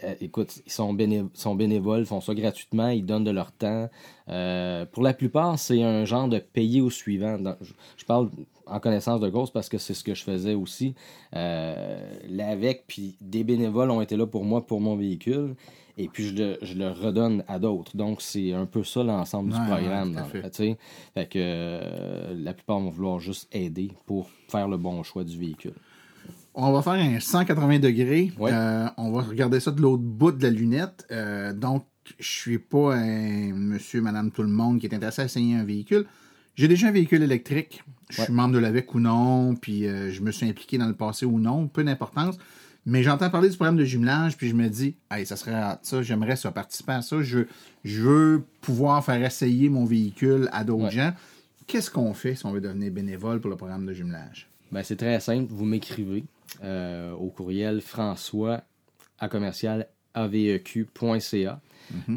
euh, 0.04 0.14
écoute, 0.20 0.60
ils 0.66 0.72
sont, 0.72 0.92
béné- 0.94 1.28
sont 1.34 1.54
bénévoles, 1.54 2.06
font 2.06 2.20
ça 2.20 2.34
gratuitement, 2.34 2.88
ils 2.88 3.04
donnent 3.04 3.24
de 3.24 3.30
leur 3.30 3.50
temps. 3.52 3.88
Euh, 4.28 4.86
pour 4.86 5.02
la 5.02 5.14
plupart, 5.14 5.58
c'est 5.58 5.82
un 5.82 6.04
genre 6.04 6.28
de 6.28 6.38
payer 6.38 6.80
au 6.80 6.90
suivant. 6.90 7.38
Dans- 7.38 7.56
je, 7.60 7.72
je 7.96 8.04
parle 8.04 8.30
en 8.66 8.80
connaissance 8.80 9.20
de 9.20 9.28
cause 9.30 9.50
parce 9.50 9.68
que 9.68 9.78
c'est 9.78 9.94
ce 9.94 10.04
que 10.04 10.14
je 10.14 10.22
faisais 10.22 10.54
aussi. 10.54 10.94
Euh, 11.34 12.00
l'AVEC, 12.28 12.84
puis 12.86 13.16
des 13.20 13.44
bénévoles 13.44 13.90
ont 13.90 14.00
été 14.00 14.16
là 14.16 14.26
pour 14.26 14.44
moi, 14.44 14.66
pour 14.66 14.80
mon 14.80 14.96
véhicule. 14.96 15.54
Et 15.98 16.08
puis 16.08 16.24
je 16.28 16.34
le, 16.34 16.58
je 16.62 16.74
le 16.74 16.88
redonne 16.90 17.44
à 17.48 17.58
d'autres. 17.58 17.96
Donc 17.96 18.22
c'est 18.22 18.52
un 18.52 18.64
peu 18.66 18.82
ça 18.82 19.02
l'ensemble 19.02 19.52
Ouais, 19.52 19.58
du 19.58 19.66
programme. 19.66 20.14
ouais, 20.16 20.50
fait. 20.50 20.78
Fait 21.14 21.26
que 21.28 21.38
euh, 21.38 22.34
la 22.34 22.54
plupart 22.54 22.80
vont 22.80 22.90
vouloir 22.90 23.20
juste 23.20 23.48
aider 23.52 23.92
pour 24.06 24.30
faire 24.48 24.68
le 24.68 24.78
bon 24.78 25.02
choix 25.02 25.24
du 25.24 25.38
véhicule. 25.38 25.74
On 26.54 26.72
va 26.72 26.82
faire 26.82 26.92
un 26.94 27.18
180 27.20 27.78
degrés. 27.78 28.32
Ouais. 28.38 28.50
Euh, 28.52 28.86
on 28.96 29.10
va 29.12 29.22
regarder 29.22 29.60
ça 29.60 29.70
de 29.70 29.80
l'autre 29.80 30.02
bout 30.02 30.32
de 30.32 30.42
la 30.42 30.50
lunette. 30.50 31.06
Donc, 31.56 31.84
je 32.18 32.28
suis 32.28 32.58
pas 32.58 32.94
un 32.96 33.52
monsieur, 33.54 34.02
madame, 34.02 34.30
tout 34.30 34.42
le 34.42 34.48
monde 34.48 34.78
qui 34.78 34.86
est 34.86 34.94
intéressé 34.94 35.22
à 35.22 35.24
essayer 35.26 35.54
un 35.54 35.64
véhicule. 35.64 36.04
J'ai 36.54 36.68
déjà 36.68 36.88
un 36.88 36.92
véhicule 36.92 37.22
électrique. 37.22 37.82
Je 38.16 38.22
suis 38.22 38.32
membre 38.32 38.54
de 38.54 38.58
l'AVEC 38.58 38.94
ou 38.94 39.00
non, 39.00 39.54
puis 39.54 39.86
euh, 39.86 40.10
je 40.10 40.20
me 40.22 40.30
suis 40.30 40.48
impliqué 40.48 40.78
dans 40.78 40.86
le 40.86 40.94
passé 40.94 41.24
ou 41.26 41.38
non, 41.38 41.66
peu 41.68 41.82
d'importance. 41.84 42.36
Mais 42.84 43.02
j'entends 43.04 43.30
parler 43.30 43.48
du 43.48 43.56
programme 43.56 43.76
de 43.76 43.84
jumelage, 43.84 44.36
puis 44.36 44.48
je 44.48 44.54
me 44.54 44.68
dis, 44.68 44.96
hey, 45.10 45.24
ça 45.24 45.36
serait 45.36 45.54
ça, 45.82 46.02
j'aimerais 46.02 46.34
ça, 46.36 46.50
participer 46.50 46.92
à 46.92 47.02
ça. 47.02 47.22
Je, 47.22 47.40
je 47.84 48.02
veux 48.02 48.44
pouvoir 48.60 49.04
faire 49.04 49.22
essayer 49.24 49.68
mon 49.68 49.84
véhicule 49.84 50.48
à 50.52 50.64
d'autres 50.64 50.84
Ouais. 50.84 50.90
gens. 50.90 51.12
Qu'est-ce 51.68 51.90
qu'on 51.92 52.12
fait 52.12 52.34
si 52.34 52.44
on 52.44 52.50
veut 52.50 52.60
devenir 52.60 52.90
bénévole 52.92 53.40
pour 53.40 53.50
le 53.50 53.56
programme 53.56 53.86
de 53.86 53.92
jumelage? 53.92 54.48
Ben, 54.72 54.82
c'est 54.82 54.96
très 54.96 55.20
simple. 55.20 55.46
Vous 55.50 55.64
m'écrivez 55.64 56.24
euh, 56.64 57.12
au 57.12 57.28
courriel 57.28 57.80
françois 57.80 58.62
à 59.20 59.28
commercial 59.28 59.86
aveq.ca 60.14 61.60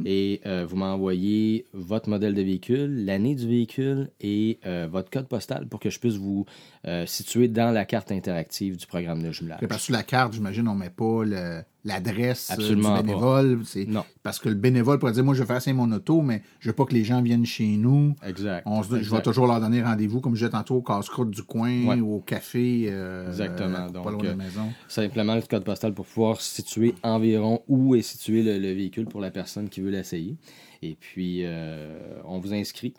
et 0.05 0.41
euh, 0.45 0.65
vous 0.67 0.75
m'envoyez 0.75 1.65
votre 1.73 2.09
modèle 2.09 2.33
de 2.33 2.41
véhicule, 2.41 3.05
l'année 3.05 3.35
du 3.35 3.47
véhicule 3.47 4.09
et 4.21 4.59
euh, 4.65 4.87
votre 4.91 5.09
code 5.09 5.27
postal 5.27 5.67
pour 5.67 5.79
que 5.79 5.89
je 5.89 5.99
puisse 5.99 6.15
vous 6.15 6.45
euh, 6.87 7.05
situer 7.05 7.47
dans 7.47 7.71
la 7.71 7.85
carte 7.85 8.11
interactive 8.11 8.77
du 8.77 8.85
programme 8.87 9.21
de 9.23 9.31
jumelage. 9.31 9.59
Parce 9.67 9.87
que 9.87 9.91
la 9.93 10.03
carte, 10.03 10.33
j'imagine, 10.33 10.67
on 10.67 10.75
met 10.75 10.89
pas 10.89 11.23
le- 11.23 11.61
l'adresse 11.85 12.51
euh, 12.51 12.67
du 12.67 12.75
bénévole. 12.75 13.61
Non. 13.87 14.03
Parce 14.23 14.39
que 14.39 14.49
le 14.49 14.55
bénévole 14.55 14.99
pourrait 14.99 15.11
dire, 15.13 15.23
moi, 15.23 15.33
je 15.35 15.41
vais 15.41 15.45
faire 15.45 15.57
essayer 15.57 15.73
mon 15.75 15.89
auto, 15.91 16.21
mais 16.21 16.41
je 16.59 16.69
veux 16.69 16.75
pas 16.75 16.83
que 16.85 16.93
les 16.93 17.03
gens 17.03 17.21
viennent 17.21 17.45
chez 17.45 17.77
nous. 17.77 18.15
Exact. 18.25 18.63
On 18.65 18.81
se- 18.83 19.01
je 19.01 19.11
vais 19.11 19.21
toujours 19.21 19.45
leur 19.47 19.61
donner 19.61 19.81
rendez-vous, 19.83 20.19
comme 20.19 20.33
je 20.35 20.39
disais 20.39 20.51
tantôt, 20.51 20.75
au 20.77 20.81
casse-croûte 20.81 21.29
du 21.31 21.43
coin 21.43 21.85
Ouais. 21.85 21.99
ou 22.01 22.15
au 22.15 22.19
café. 22.21 22.87
euh, 22.89 23.27
Exactement. 23.27 23.85
euh, 23.85 23.89
Donc, 23.91 24.03
pas 24.03 24.11
loin 24.11 24.19
de 24.21 24.25
la 24.27 24.31
euh, 24.33 24.35
maison. 24.35 24.73
Simplement 24.87 25.35
le 25.35 25.41
code 25.43 25.63
postal 25.63 25.93
pour 25.93 26.05
pouvoir 26.05 26.41
situer 26.41 26.95
environ 27.03 27.61
où 27.67 27.95
est 27.95 28.01
situé 28.01 28.41
le, 28.43 28.57
le 28.57 28.73
véhicule 28.73 29.05
pour 29.05 29.21
la 29.21 29.29
personne 29.31 29.69
qui 29.69 29.81
veut 29.81 29.91
l'essayer. 29.91 30.35
Et 30.81 30.95
puis, 30.99 31.41
euh, 31.43 31.99
on 32.25 32.39
vous 32.39 32.53
inscrit. 32.53 32.93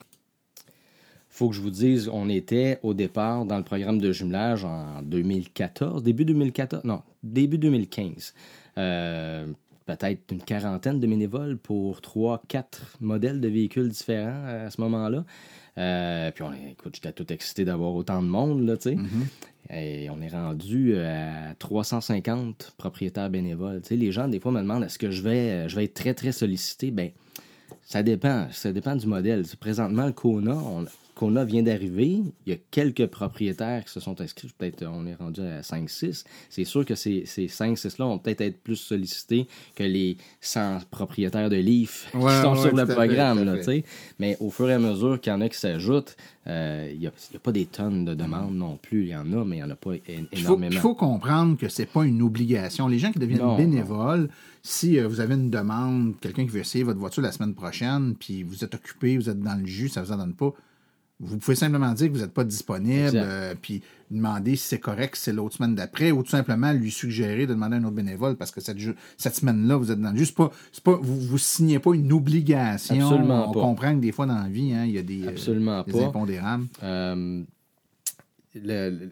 faut 1.28 1.51
que 1.51 1.55
je 1.55 1.61
vous 1.61 1.70
dise, 1.70 2.09
on 2.11 2.28
était 2.30 2.78
au 2.82 2.95
départ 2.95 3.45
dans 3.45 3.59
le 3.59 3.62
programme 3.64 3.99
de 3.99 4.11
jumelage 4.11 4.64
en 4.64 5.03
2014, 5.03 6.03
début 6.03 6.24
2014, 6.24 6.82
non, 6.84 7.03
début 7.22 7.59
2015. 7.59 8.32
Euh, 8.79 9.47
Peut-être 9.87 10.33
une 10.33 10.43
quarantaine 10.43 10.99
de 10.99 11.07
bénévoles 11.07 11.59
pour 11.59 12.01
trois, 12.01 12.43
quatre 12.49 12.97
modèles 13.01 13.41
de 13.41 13.47
véhicules 13.47 13.89
différents 13.89 14.45
à 14.45 14.68
ce 14.68 14.81
moment-là. 14.81 15.24
Euh, 15.79 16.33
puis, 16.33 16.43
on, 16.43 16.53
écoute, 16.53 16.97
j'étais 16.97 17.12
tout 17.12 17.33
excité 17.33 17.64
d'avoir 17.64 17.95
autant 17.95 18.20
de 18.20 18.27
monde, 18.27 18.66
là, 18.66 18.77
tu 18.77 18.91
sais. 18.91 18.97
Et 19.70 20.11
on 20.11 20.20
est 20.20 20.27
rendu 20.29 20.97
à 20.97 21.55
350 21.61 22.74
propriétaires 22.77 23.31
bénévoles. 23.31 23.81
Tu 23.83 23.91
sais, 23.91 23.97
les 23.97 24.11
gens, 24.11 24.27
des 24.27 24.41
fois, 24.41 24.51
me 24.51 24.61
demandent 24.61 24.83
est-ce 24.83 24.99
que 24.99 25.12
je 25.12 25.22
vais, 25.22 25.68
je 25.68 25.77
vais 25.77 25.85
être 25.85 25.95
très, 25.95 26.14
très 26.14 26.33
sollicité? 26.33 26.91
Ben, 26.91 27.11
ça 27.85 28.03
dépend. 28.03 28.49
Ça 28.51 28.72
dépend 28.72 28.97
du 28.97 29.07
modèle. 29.07 29.45
Présentement, 29.61 30.07
le 30.07 30.12
Kona, 30.12 30.57
on- 30.57 30.85
Kona 31.17 31.45
vient 31.47 31.62
d'arriver. 31.62 32.21
Il 32.45 32.51
y 32.51 32.53
a 32.53 32.59
quelques 32.71 33.07
propriétaires 33.07 33.85
qui 33.87 33.91
se 33.91 34.01
sont 34.01 34.21
inscrits. 34.21 34.51
Peut-être 34.57 34.85
on 34.87 35.07
est 35.07 35.14
rendu 35.14 35.41
à 35.41 35.62
5-6. 35.62 36.25
C'est 36.51 36.64
sûr 36.64 36.85
que 36.85 36.95
ces, 36.95 37.25
ces 37.25 37.47
5-6-là 37.47 38.05
vont 38.05 38.19
peut-être 38.19 38.43
être 38.43 38.62
plus 38.62 38.77
sollicités 38.77 39.47
que 39.75 39.83
les 39.83 40.19
100 40.43 40.81
propriétaires 40.91 41.49
de 41.49 41.57
Leaf 41.57 42.09
qui 42.12 42.19
sont 42.19 42.25
ouais, 42.27 42.57
sur 42.61 42.77
le 42.77 42.85
fait, 42.85 42.93
programme. 42.95 43.43
là, 43.45 43.57
fait. 43.62 43.83
Mais 44.19 44.37
au 44.41 44.51
fur 44.51 44.69
et 44.69 44.75
à 44.75 44.79
mesure 44.79 45.19
qu'il 45.19 45.33
y 45.33 45.35
en 45.35 45.41
a 45.41 45.49
qui 45.49 45.59
s'ajoutent, 45.59 46.17
euh, 46.49 46.91
il 46.93 46.99
n'y 47.01 47.07
a, 47.07 47.11
a 47.11 47.39
pas 47.39 47.51
des 47.53 47.64
tonnes 47.64 48.05
de 48.05 48.12
demandes 48.14 48.55
non 48.55 48.77
plus. 48.77 49.05
Il 49.05 49.09
y 49.09 49.17
en 49.17 49.33
a, 49.33 49.43
mais 49.45 49.57
il 49.57 49.61
n'y 49.61 49.64
en 49.64 49.71
a 49.71 49.75
pas 49.75 49.95
é- 49.95 50.03
Il 50.33 50.39
faut, 50.43 50.49
énormément. 50.49 50.73
il 50.73 50.79
faut 50.79 50.95
comprendre 50.95 51.57
que 51.57 51.71
c'est 51.71 51.87
pas 51.87 52.05
une 52.05 52.21
obligation. 52.21 52.89
Les 52.89 52.99
gens 52.99 53.11
qui 53.11 53.19
deviennent 53.19 53.41
Non, 53.41 53.57
bénévoles, 53.57 54.29
si 54.62 54.99
euh, 54.99 55.09
vous 55.09 55.21
avez 55.21 55.35
une 55.35 55.49
demande, 55.49 56.12
quelqu'un 56.21 56.45
qui 56.45 56.51
veut 56.51 56.61
essayer 56.61 56.85
votre 56.85 57.01
voiture 57.01 57.23
la 57.23 57.33
semaine 57.33 57.55
prochaine, 57.55 58.14
puis 58.21 58.43
vous 58.43 58.62
êtes 58.64 58.75
occupé, 58.75 59.17
vous 59.17 59.31
êtes 59.31 59.41
dans 59.41 59.59
le 59.59 59.64
jus, 59.67 59.89
ça 59.89 60.03
vous 60.03 60.12
en 60.12 60.19
donne 60.19 60.35
pas, 60.35 60.53
vous 61.19 61.39
pouvez 61.39 61.57
simplement 61.57 61.93
dire 61.93 62.09
que 62.09 62.12
vous 62.12 62.21
n'êtes 62.21 62.35
pas 62.35 62.45
disponible, 62.45 63.12
euh, 63.14 63.55
puis 63.61 63.83
demander 64.11 64.55
si 64.55 64.69
c'est 64.69 64.79
correct, 64.79 65.17
si 65.17 65.23
c'est 65.23 65.33
l'autre 65.33 65.57
semaine 65.57 65.75
d'après, 65.75 66.11
ou 66.11 66.23
tout 66.23 66.31
simplement 66.31 66.73
lui 66.73 66.91
suggérer 66.91 67.47
de 67.47 67.55
demander 67.55 67.77
à 67.77 67.79
un 67.79 67.85
autre 67.85 67.97
bénévole 67.97 68.37
parce 68.37 68.51
que 68.51 68.61
cette, 68.61 68.79
semaine-là, 69.35 69.77
vous 69.77 69.91
êtes 69.91 70.01
dans 70.01 70.12
le. 70.12 70.25
C'est 70.25 70.35
pas, 70.35 70.51
c'est 70.73 70.85
pas, 70.85 70.99
vous 71.01 71.33
ne 71.33 71.39
signez 71.39 71.79
pas 71.79 71.95
une 71.95 72.12
obligation. 72.12 73.01
Absolument 73.01 73.51
On 73.51 73.53
pas. 73.53 73.61
comprend 73.61 73.95
que 73.95 74.01
des 74.01 74.12
fois 74.12 74.27
dans 74.27 74.39
la 74.39 74.49
vie, 74.49 74.75
hein, 74.75 74.85
il 74.85 74.93
y 74.93 74.99
a 74.99 75.03
des, 75.03 75.25
euh, 75.25 75.31
Absolument 75.31 75.83
des 75.85 75.93
pas. 75.93 76.05
impondérables. 76.05 76.67
Euh, 76.83 77.43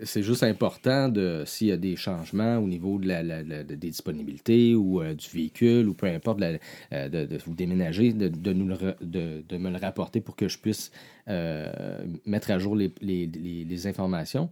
c'est 0.04 0.22
juste 0.22 0.42
important 0.42 1.08
de 1.08 1.42
s'il 1.46 1.68
y 1.68 1.72
a 1.72 1.76
des 1.76 1.96
changements 1.96 2.58
au 2.58 2.66
niveau 2.66 2.98
de 2.98 3.08
la, 3.08 3.22
la- 3.22 3.42
la- 3.42 3.62
des 3.64 3.76
disponibilités 3.76 4.74
ou 4.74 5.00
euh, 5.02 5.14
du 5.14 5.28
véhicule 5.28 5.88
ou 5.88 5.94
peu 5.94 6.06
importe 6.06 6.40
euh, 6.42 7.08
de, 7.08 7.38
vous 7.44 7.54
déménager, 7.54 8.12
de, 8.12 8.28
de 8.28 8.52
nous 8.52 8.66
le 8.66 8.76
de, 9.00 9.42
de 9.48 9.56
me 9.56 9.70
le 9.70 9.76
rapporter 9.78 10.20
pour 10.20 10.36
que 10.36 10.48
je 10.48 10.58
puisse 10.58 10.90
euh, 11.28 12.04
mettre 12.26 12.50
à 12.50 12.58
jour 12.58 12.76
les- 12.76 12.92
les- 13.00 13.64
les 13.64 13.86
informations. 13.86 14.50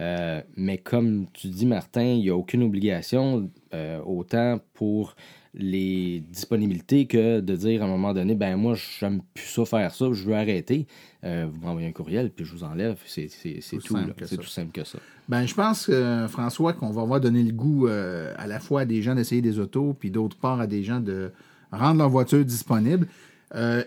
Euh, 0.00 0.40
mais 0.56 0.78
comme 0.78 1.26
tu 1.32 1.48
dis, 1.48 1.66
Martin, 1.66 2.02
il 2.02 2.20
n'y 2.20 2.30
a 2.30 2.36
aucune 2.36 2.62
obligation, 2.62 3.50
euh, 3.74 4.00
autant 4.02 4.58
pour 4.74 5.14
les 5.54 6.22
disponibilités 6.30 7.06
que 7.06 7.40
de 7.40 7.56
dire 7.56 7.82
à 7.82 7.86
un 7.86 7.88
moment 7.88 8.14
donné, 8.14 8.34
ben 8.34 8.56
moi, 8.56 8.74
j'aime 9.00 9.20
plus 9.34 9.46
ça 9.46 9.64
faire 9.64 9.92
ça, 9.92 10.06
je 10.12 10.24
veux 10.24 10.34
arrêter. 10.34 10.86
Euh, 11.24 11.48
vous 11.50 11.66
m'envoyez 11.66 11.88
un 11.88 11.92
courriel, 11.92 12.30
puis 12.30 12.44
je 12.44 12.52
vous 12.52 12.64
enlève. 12.64 12.96
C'est 13.04 13.26
Tout 13.26 13.30
C'est 13.60 13.80
ça. 13.80 14.36
tout 14.36 14.46
simple 14.46 14.70
que 14.72 14.84
ça. 14.84 14.98
Ben, 15.28 15.46
je 15.46 15.54
pense, 15.54 15.88
euh, 15.90 16.28
François, 16.28 16.72
qu'on 16.72 16.90
va 16.90 17.02
avoir 17.02 17.20
donné 17.20 17.42
le 17.42 17.52
goût 17.52 17.88
euh, 17.88 18.32
à 18.38 18.46
la 18.46 18.60
fois 18.60 18.82
à 18.82 18.84
des 18.84 19.02
gens 19.02 19.14
d'essayer 19.14 19.42
des 19.42 19.58
autos, 19.58 19.94
puis 19.98 20.10
d'autre 20.10 20.36
part 20.36 20.60
à 20.60 20.66
des 20.66 20.82
gens 20.82 21.00
de 21.00 21.32
rendre 21.72 21.98
leur 21.98 22.08
voiture 22.08 22.44
disponible. 22.44 23.06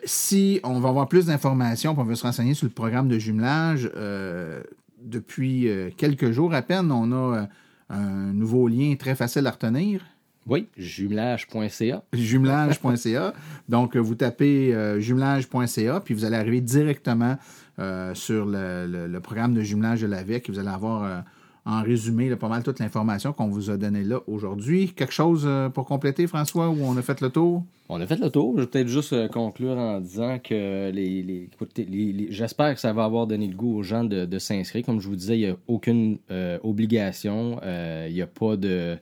Si 0.03 0.59
on 0.65 0.81
va 0.81 0.89
avoir 0.89 1.07
plus 1.07 1.27
d'informations, 1.27 1.93
puis 1.93 2.01
on 2.01 2.05
veut 2.05 2.15
se 2.15 2.23
renseigner 2.23 2.53
sur 2.53 2.65
le 2.65 2.73
programme 2.73 3.07
de 3.07 3.17
jumelage, 3.17 3.89
depuis 5.03 5.67
euh, 5.69 5.89
quelques 5.95 6.31
jours 6.31 6.53
à 6.53 6.61
peine, 6.61 6.91
on 6.91 7.11
a 7.11 7.37
euh, 7.37 7.45
un 7.89 8.33
nouveau 8.33 8.67
lien 8.67 8.95
très 8.97 9.15
facile 9.15 9.45
à 9.47 9.51
retenir 9.51 10.01
Oui, 10.47 10.67
jumelage.ca. 10.77 12.03
jumelage.ca. 12.13 13.33
Donc, 13.69 13.95
euh, 13.95 13.99
vous 13.99 14.15
tapez 14.15 14.73
euh, 14.73 14.99
jumelage.ca, 14.99 15.99
puis 16.01 16.13
vous 16.13 16.25
allez 16.25 16.35
arriver 16.37 16.61
directement 16.61 17.37
euh, 17.79 18.13
sur 18.13 18.45
le, 18.45 18.87
le- 18.87 19.07
le 19.07 19.19
programme 19.19 19.53
de 19.53 19.61
jumelage 19.61 20.01
de 20.01 20.07
l'AVEC. 20.07 20.49
Vous 20.49 20.59
allez 20.59 20.69
avoir 20.69 21.23
en 21.65 21.81
résumé 21.81 22.29
là, 22.29 22.35
pas 22.35 22.49
mal 22.49 22.63
toute 22.63 22.79
l'information 22.79 23.31
qu'on 23.31 23.47
vous 23.47 23.69
a 23.69 23.77
donnée 23.77 24.03
là 24.03 24.19
aujourd'hui. 24.27 24.91
Quelque 24.93 25.13
chose 25.13 25.43
euh, 25.45 25.69
pour 25.69 25.85
compléter, 25.85 26.27
François, 26.27 26.69
où 26.69 26.77
on 26.83 26.97
a 26.97 27.01
fait 27.01 27.21
le 27.21 27.29
tour? 27.29 27.63
On 27.89 28.01
a 28.01 28.07
fait 28.07 28.19
le 28.19 28.29
tour. 28.29 28.53
Je 28.57 28.61
vais 28.61 28.67
peut-être 28.67 28.87
juste 28.87 29.13
euh, 29.13 29.27
conclure 29.27 29.77
en 29.77 30.01
disant 30.01 30.39
que 30.39 30.91
j'espère 32.29 32.73
que 32.73 32.81
ça 32.81 32.91
va 32.91 33.05
avoir 33.05 33.27
donné 33.27 33.47
le 33.47 33.55
goût 33.55 33.77
aux 33.77 33.83
gens 33.83 34.03
de, 34.03 34.39
s'inscrire. 34.39 34.85
Comme 34.85 34.99
je 34.99 35.07
vous 35.07 35.15
disais, 35.15 35.37
il 35.37 35.45
n'y 35.45 35.51
a 35.51 35.55
aucune 35.67 36.17
euh, 36.31 36.59
obligation. 36.63 37.59
Il 38.07 38.13
n'y 38.13 38.21
a 38.21 38.27
pas 38.27 38.57
de. 38.57 38.97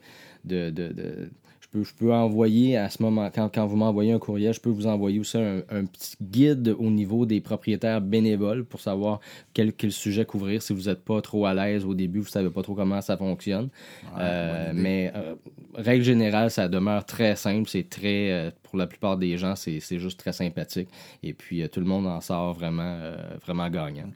Peux, 1.72 1.82
je 1.82 1.94
peux 1.94 2.12
envoyer 2.12 2.76
à 2.76 2.90
ce 2.90 3.02
moment, 3.02 3.30
quand, 3.34 3.48
quand 3.52 3.66
vous 3.66 3.76
m'envoyez 3.76 4.12
un 4.12 4.18
courriel, 4.18 4.52
je 4.52 4.60
peux 4.60 4.70
vous 4.70 4.86
envoyer 4.86 5.18
aussi 5.18 5.38
un, 5.38 5.62
un 5.70 5.84
petit 5.86 6.16
guide 6.20 6.76
au 6.78 6.90
niveau 6.90 7.26
des 7.26 7.40
propriétaires 7.40 8.00
bénévoles 8.00 8.64
pour 8.64 8.80
savoir 8.80 9.20
quel, 9.54 9.72
quel 9.72 9.90
sujet 9.90 10.24
couvrir 10.24 10.62
si 10.62 10.72
vous 10.72 10.82
n'êtes 10.82 11.02
pas 11.02 11.20
trop 11.22 11.46
à 11.46 11.54
l'aise 11.54 11.84
au 11.84 11.94
début, 11.94 12.20
vous 12.20 12.26
ne 12.26 12.30
savez 12.30 12.50
pas 12.50 12.62
trop 12.62 12.74
comment 12.74 13.00
ça 13.00 13.16
fonctionne. 13.16 13.70
Euh, 14.18 14.72
mais 14.74 15.12
euh, 15.16 15.34
règle 15.74 16.04
générale, 16.04 16.50
ça 16.50 16.68
demeure 16.68 17.04
très 17.04 17.36
simple. 17.36 17.68
C'est 17.68 17.88
très, 17.88 18.30
euh, 18.30 18.50
pour 18.62 18.76
la 18.76 18.86
plupart 18.86 19.16
des 19.16 19.36
gens, 19.38 19.56
c'est 19.56 19.80
c'est 19.80 19.98
juste 19.98 20.20
très 20.20 20.32
sympathique. 20.32 20.88
Et 21.22 21.32
puis, 21.32 21.68
tout 21.70 21.80
le 21.80 21.86
monde 21.86 22.06
en 22.06 22.20
sort 22.20 22.52
vraiment, 22.52 22.98
vraiment 23.44 23.68
gagnant. 23.68 24.10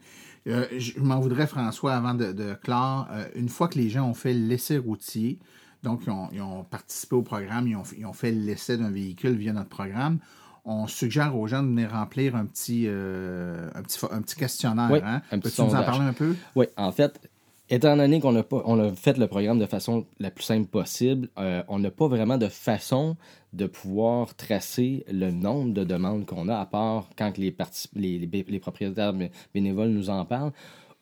Je 0.45 0.99
m'en 0.99 1.19
voudrais, 1.19 1.47
François, 1.47 1.95
avant 1.95 2.13
de, 2.13 2.31
de 2.31 2.53
clore. 2.53 3.07
Une 3.35 3.49
fois 3.49 3.67
que 3.67 3.77
les 3.77 3.89
gens 3.89 4.07
ont 4.09 4.13
fait 4.13 4.33
l'essai 4.33 4.77
routier, 4.77 5.39
donc 5.83 6.01
ils 6.31 6.41
ont, 6.41 6.63
participé 6.63 7.15
au 7.15 7.21
programme, 7.21 7.67
ils 7.67 8.05
ont, 8.05 8.13
fait 8.13 8.31
l'essai 8.31 8.77
d'un 8.77 8.91
véhicule 8.91 9.35
via 9.35 9.53
notre 9.53 9.69
programme. 9.69 10.19
On 10.65 10.87
suggère 10.87 11.37
aux 11.37 11.47
gens 11.47 11.63
de 11.63 11.67
venir 11.67 11.91
remplir 11.91 12.35
un 12.35 12.45
petit, 12.45 12.85
euh, 12.87 13.69
un 13.73 13.81
petit, 13.83 13.99
un 14.11 14.21
petit 14.21 14.35
questionnaire. 14.35 14.89
Oui, 14.91 14.99
hein? 15.01 15.21
un 15.31 15.39
petit 15.39 15.55
Peux-tu 15.55 15.69
nous 15.69 15.75
en 15.75 15.83
parler 15.83 16.05
un 16.05 16.13
peu? 16.13 16.35
Oui, 16.55 16.65
en 16.75 16.91
fait, 16.91 17.21
Étant 17.69 17.97
donné 17.97 18.21
qu'on 18.21 18.33
a, 18.37 18.43
pas, 18.43 18.61
on 18.63 18.79
a 18.79 18.93
fait 18.93 19.17
le 19.17 19.27
programme 19.27 19.59
de 19.59 19.65
façon 19.65 20.05
la 20.19 20.31
plus 20.31 20.45
simple 20.45 20.67
possible, 20.67 21.27
euh, 21.37 21.61
on 21.67 21.79
n'a 21.79 21.91
pas 21.91 22.07
vraiment 22.07 22.37
de 22.37 22.47
façon 22.47 23.17
de 23.51 23.65
pouvoir 23.65 24.35
tracer 24.35 25.03
le 25.11 25.31
nombre 25.31 25.73
de 25.73 25.83
demandes 25.83 26.25
qu'on 26.25 26.47
a, 26.47 26.57
à 26.57 26.65
part 26.65 27.09
quand 27.17 27.37
les, 27.37 27.53
les, 27.93 28.19
les, 28.47 28.59
propriétaires 28.59 29.13
bénévoles 29.53 29.89
nous 29.89 30.09
en 30.09 30.23
parlent 30.23 30.53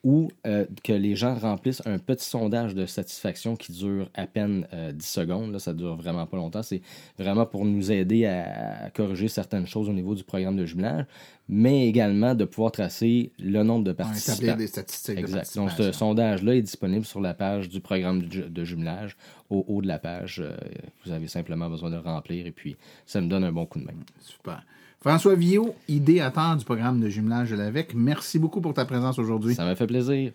ou 0.06 0.30
euh, 0.46 0.66
que 0.84 0.94
les 0.94 1.16
gens 1.16 1.34
remplissent 1.34 1.82
un 1.88 1.98
petit 1.98 2.30
sondage 2.30 2.76
de 2.76 2.86
satisfaction 2.86 3.56
qui 3.56 3.72
dure 3.72 4.08
à 4.14 4.28
peine 4.28 4.68
10 4.72 4.72
euh, 4.72 4.92
secondes. 5.00 5.52
Là, 5.52 5.58
ça 5.58 5.74
dure 5.74 5.96
vraiment 5.96 6.28
pas 6.28 6.38
longtemps. 6.38 6.62
C'est 6.62 6.84
vraiment 7.18 7.48
pour 7.48 7.66
nous 7.66 7.92
aider 7.92 8.28
à, 8.28 8.92
corriger 8.94 9.28
certaines 9.28 9.66
choses 9.66 9.90
au 9.90 9.94
niveau 9.94 10.14
du 10.14 10.24
programme 10.24 10.58
de 10.58 10.66
jumelage, 10.66 11.06
mais 11.50 11.88
également 11.88 12.36
de 12.36 12.46
pouvoir 12.46 12.72
tracer 12.72 13.32
le 13.40 13.64
nombre 13.64 13.84
de 13.84 13.94
participants. 13.94 14.34
établir 14.34 14.58
des 14.58 14.68
statistiques. 14.68 15.18
Exact. 15.18 15.56
Donc, 15.56 15.72
ce 15.72 15.92
sondage-là 15.92 16.56
est 16.56 16.62
disponible 16.62 17.04
sur 17.04 17.20
la 17.20 17.34
page 17.34 17.68
du 17.68 17.82
programme 17.82 18.22
de 18.28 18.64
jumelage. 18.64 19.18
Au 19.50 19.66
haut 19.68 19.82
de 19.82 19.88
la 19.88 19.98
page, 19.98 20.40
euh, 20.40 20.56
vous 21.04 21.14
avez 21.14 21.28
simplement 21.28 21.68
besoin 21.68 21.90
de 21.90 21.96
le 21.96 22.02
remplir 22.02 22.46
et 22.46 22.52
puis 22.52 22.76
ça 23.08 23.22
me 23.22 23.28
donne 23.28 23.44
un 23.44 23.52
bon 23.52 23.66
coup 23.66 23.80
de 23.80 23.86
main. 23.86 23.94
Super. 24.20 24.64
François 25.06 25.36
Villot, 25.36 25.76
idéateur 25.88 26.58
du 26.58 26.66
programme 26.66 27.00
de 27.00 27.10
jumelage 27.10 27.52
de 27.52 27.56
l'AVEC, 27.56 27.94
merci 27.94 28.40
beaucoup 28.40 28.60
pour 28.60 28.74
ta 28.74 28.86
présence 28.86 29.20
aujourd'hui. 29.20 29.54
Ça 29.54 29.64
m'a 29.64 29.76
fait 29.76 29.86
plaisir. 29.86 30.32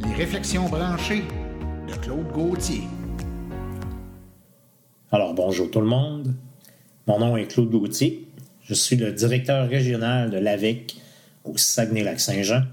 Les 0.00 0.14
réflexions 0.16 0.68
branchées 0.68 1.22
de 1.86 1.94
Claude 2.02 2.32
Gauthier. 2.32 2.82
Alors 5.12 5.34
bonjour 5.34 5.70
tout 5.70 5.80
le 5.80 5.86
monde. 5.86 6.34
Mon 7.06 7.20
nom 7.20 7.36
est 7.36 7.46
Claude 7.46 7.70
Gauthier. 7.70 8.25
Je 8.68 8.74
suis 8.74 8.96
le 8.96 9.12
directeur 9.12 9.68
régional 9.68 10.28
de 10.28 10.38
l'AVEC 10.38 10.96
au 11.44 11.56
Saguenay-Lac-Saint-Jean 11.56 12.64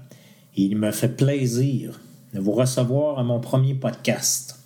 et 0.56 0.62
il 0.62 0.76
me 0.76 0.90
fait 0.90 1.08
plaisir 1.08 2.00
de 2.32 2.40
vous 2.40 2.50
recevoir 2.50 3.20
à 3.20 3.22
mon 3.22 3.38
premier 3.38 3.74
podcast. 3.74 4.58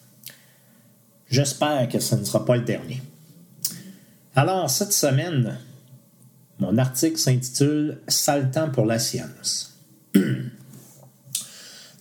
J'espère 1.29 1.87
que 1.91 2.01
ce 2.01 2.15
ne 2.15 2.25
sera 2.25 2.47
pas 2.47 2.57
le 2.57 2.65
dernier. 2.65 3.03
Alors, 4.37 4.71
cette 4.71 4.95
semaine, 4.95 5.59
mon 6.61 6.79
article 6.79 7.19
s'intitule 7.19 8.01
Saltant 8.09 8.71
pour 8.71 8.87
la 8.87 8.99
science. 8.99 9.79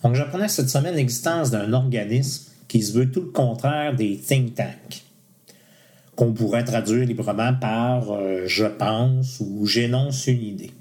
Donc, 0.02 0.14
j'apprenais 0.14 0.48
cette 0.48 0.70
semaine 0.70 0.94
l'existence 0.94 1.50
d'un 1.50 1.74
organisme 1.74 2.50
qui 2.66 2.82
se 2.82 2.94
veut 2.94 3.10
tout 3.10 3.20
le 3.20 3.30
contraire 3.30 3.94
des 3.94 4.16
think 4.16 4.54
tanks 4.54 5.04
qu'on 6.18 6.32
pourrait 6.32 6.64
traduire 6.64 7.06
librement 7.06 7.54
par 7.54 8.10
euh, 8.10 8.42
je 8.44 8.64
pense 8.64 9.38
ou 9.38 9.66
j'énonce 9.66 10.26
une 10.26 10.42
idée. 10.42 10.72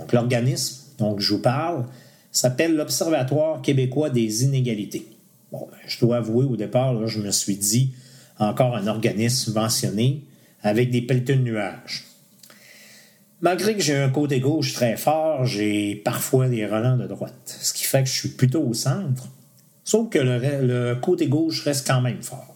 Donc 0.00 0.12
l'organisme 0.12 0.82
dont 0.98 1.16
je 1.16 1.34
vous 1.34 1.40
parle 1.40 1.84
s'appelle 2.32 2.74
l'Observatoire 2.74 3.62
québécois 3.62 4.10
des 4.10 4.42
inégalités. 4.42 5.06
Bon, 5.52 5.68
ben, 5.70 5.78
je 5.86 6.00
dois 6.00 6.16
avouer 6.16 6.44
au 6.44 6.56
départ, 6.56 7.06
je 7.06 7.20
me 7.20 7.30
suis 7.30 7.54
dit 7.54 7.94
encore 8.40 8.74
un 8.74 8.88
organisme 8.88 9.52
mentionné 9.52 10.24
avec 10.64 10.90
des 10.90 11.02
pelleteux 11.02 11.36
de 11.36 11.42
nuages. 11.42 12.06
Malgré 13.42 13.76
que 13.76 13.80
j'ai 13.80 13.94
un 13.94 14.10
côté 14.10 14.40
gauche 14.40 14.72
très 14.72 14.96
fort, 14.96 15.46
j'ai 15.46 15.94
parfois 15.94 16.48
des 16.48 16.66
relents 16.66 16.96
de 16.96 17.06
droite, 17.06 17.56
ce 17.60 17.72
qui 17.72 17.84
fait 17.84 18.02
que 18.02 18.08
je 18.08 18.18
suis 18.18 18.30
plutôt 18.30 18.64
au 18.64 18.74
centre, 18.74 19.28
sauf 19.84 20.10
que 20.10 20.18
le 20.18 20.96
côté 20.96 21.28
gauche 21.28 21.62
reste 21.62 21.86
quand 21.86 22.00
même 22.00 22.22
fort. 22.22 22.51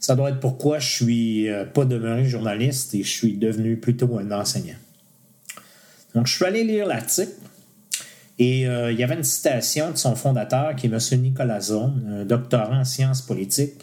Ça 0.00 0.14
doit 0.14 0.30
être 0.30 0.40
pourquoi 0.40 0.78
je 0.78 0.88
suis 0.88 1.48
euh, 1.48 1.64
pas 1.64 1.84
demeuré 1.84 2.24
journaliste 2.24 2.94
et 2.94 3.02
je 3.02 3.10
suis 3.10 3.36
devenu 3.36 3.76
plutôt 3.76 4.18
un 4.18 4.30
enseignant. 4.30 4.76
Donc, 6.14 6.26
je 6.26 6.34
suis 6.34 6.44
allé 6.44 6.64
lire 6.64 6.86
l'article 6.86 7.32
et 8.38 8.68
euh, 8.68 8.92
il 8.92 8.98
y 8.98 9.02
avait 9.02 9.16
une 9.16 9.24
citation 9.24 9.90
de 9.90 9.96
son 9.96 10.14
fondateur 10.14 10.76
qui 10.76 10.86
est 10.86 10.90
M. 10.90 11.20
Nicolas 11.20 11.60
Zone, 11.60 12.20
un 12.20 12.24
doctorant 12.24 12.80
en 12.80 12.84
sciences 12.84 13.22
politiques, 13.22 13.74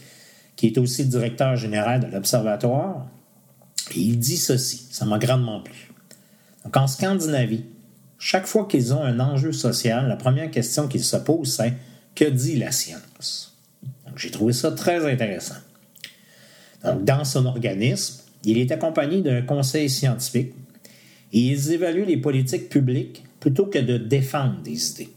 qui 0.55 0.68
est 0.68 0.78
aussi 0.78 1.05
directeur 1.05 1.57
général 1.57 1.99
de 1.99 2.07
l'Observatoire. 2.07 3.05
Et 3.93 3.99
il 3.99 4.18
dit 4.18 4.38
ceci, 4.38 4.88
ça 4.91 5.05
m'a 5.05 5.20
grandement 5.20 5.59
plu. 5.59 5.91
Donc, 6.63 6.78
en 6.78 6.88
Scandinavie, 6.88 7.66
chaque 8.18 8.47
fois 8.47 8.66
qu'ils 8.66 8.93
ont 8.93 9.03
un 9.03 9.20
enjeu 9.20 9.51
social, 9.51 10.07
la 10.07 10.16
première 10.16 10.49
question 10.49 10.88
qu'ils 10.88 11.03
se 11.03 11.18
posent, 11.18 11.57
c'est 11.57 11.74
que 12.16 12.26
dit 12.26 12.55
la 12.55 12.72
science? 12.72 13.57
Donc, 14.07 14.18
j'ai 14.18 14.32
trouvé 14.32 14.53
ça 14.53 14.72
très 14.72 15.11
intéressant 15.11 15.55
dans 16.93 17.23
son 17.23 17.45
organisme, 17.45 18.21
il 18.43 18.57
est 18.57 18.71
accompagné 18.71 19.21
d'un 19.21 19.41
conseil 19.41 19.89
scientifique 19.89 20.53
et 21.33 21.39
ils 21.39 21.71
évaluent 21.71 22.05
les 22.05 22.17
politiques 22.17 22.69
publiques 22.69 23.23
plutôt 23.39 23.65
que 23.65 23.79
de 23.79 23.97
défendre 23.97 24.61
des 24.61 24.91
idées. 24.91 25.09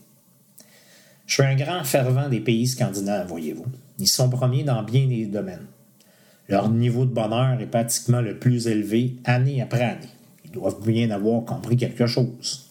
Je 1.26 1.34
suis 1.34 1.42
un 1.42 1.56
grand 1.56 1.84
fervent 1.84 2.28
des 2.28 2.40
pays 2.40 2.66
scandinaves, 2.66 3.28
voyez-vous. 3.28 3.66
Ils 3.98 4.08
sont 4.08 4.30
premiers 4.30 4.64
dans 4.64 4.82
bien 4.82 5.06
des 5.06 5.26
domaines. 5.26 5.66
Leur 6.48 6.70
niveau 6.70 7.04
de 7.04 7.12
bonheur 7.12 7.60
est 7.60 7.66
pratiquement 7.66 8.22
le 8.22 8.38
plus 8.38 8.66
élevé 8.66 9.16
année 9.24 9.60
après 9.60 9.82
année. 9.82 10.08
Ils 10.44 10.50
doivent 10.50 10.80
bien 10.82 11.10
avoir 11.10 11.44
compris 11.44 11.76
quelque 11.76 12.06
chose. 12.06 12.70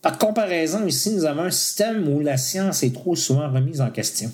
Par 0.00 0.18
comparaison, 0.18 0.86
ici, 0.86 1.12
nous 1.14 1.24
avons 1.24 1.42
un 1.42 1.50
système 1.50 2.08
où 2.08 2.20
la 2.20 2.36
science 2.36 2.84
est 2.84 2.94
trop 2.94 3.16
souvent 3.16 3.50
remise 3.50 3.80
en 3.80 3.90
question. 3.90 4.30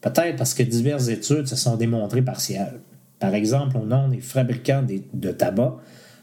Peut-être 0.00 0.36
parce 0.36 0.54
que 0.54 0.62
diverses 0.62 1.08
études 1.08 1.46
se 1.46 1.56
sont 1.56 1.76
démontrées 1.76 2.22
partielles. 2.22 2.80
Par 3.18 3.34
exemple, 3.34 3.78
au 3.78 3.86
nom 3.86 4.08
des 4.08 4.20
fabricants 4.20 4.84
de 5.14 5.32
tabac, 5.32 5.76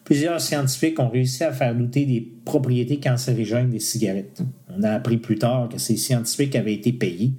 plusieurs 0.04 0.40
scientifiques 0.40 1.00
ont 1.00 1.10
réussi 1.10 1.44
à 1.44 1.52
faire 1.52 1.74
douter 1.76 2.06
des 2.06 2.22
propriétés 2.46 3.00
cancérigènes 3.00 3.70
des 3.70 3.80
cigarettes. 3.80 4.42
On 4.70 4.84
a 4.84 4.92
appris 4.92 5.18
plus 5.18 5.38
tard 5.38 5.70
que 5.70 5.80
ces 5.80 5.98
scientifiques 5.98 6.56
avaient 6.56 6.74
été 6.74 6.94
payés 6.94 7.34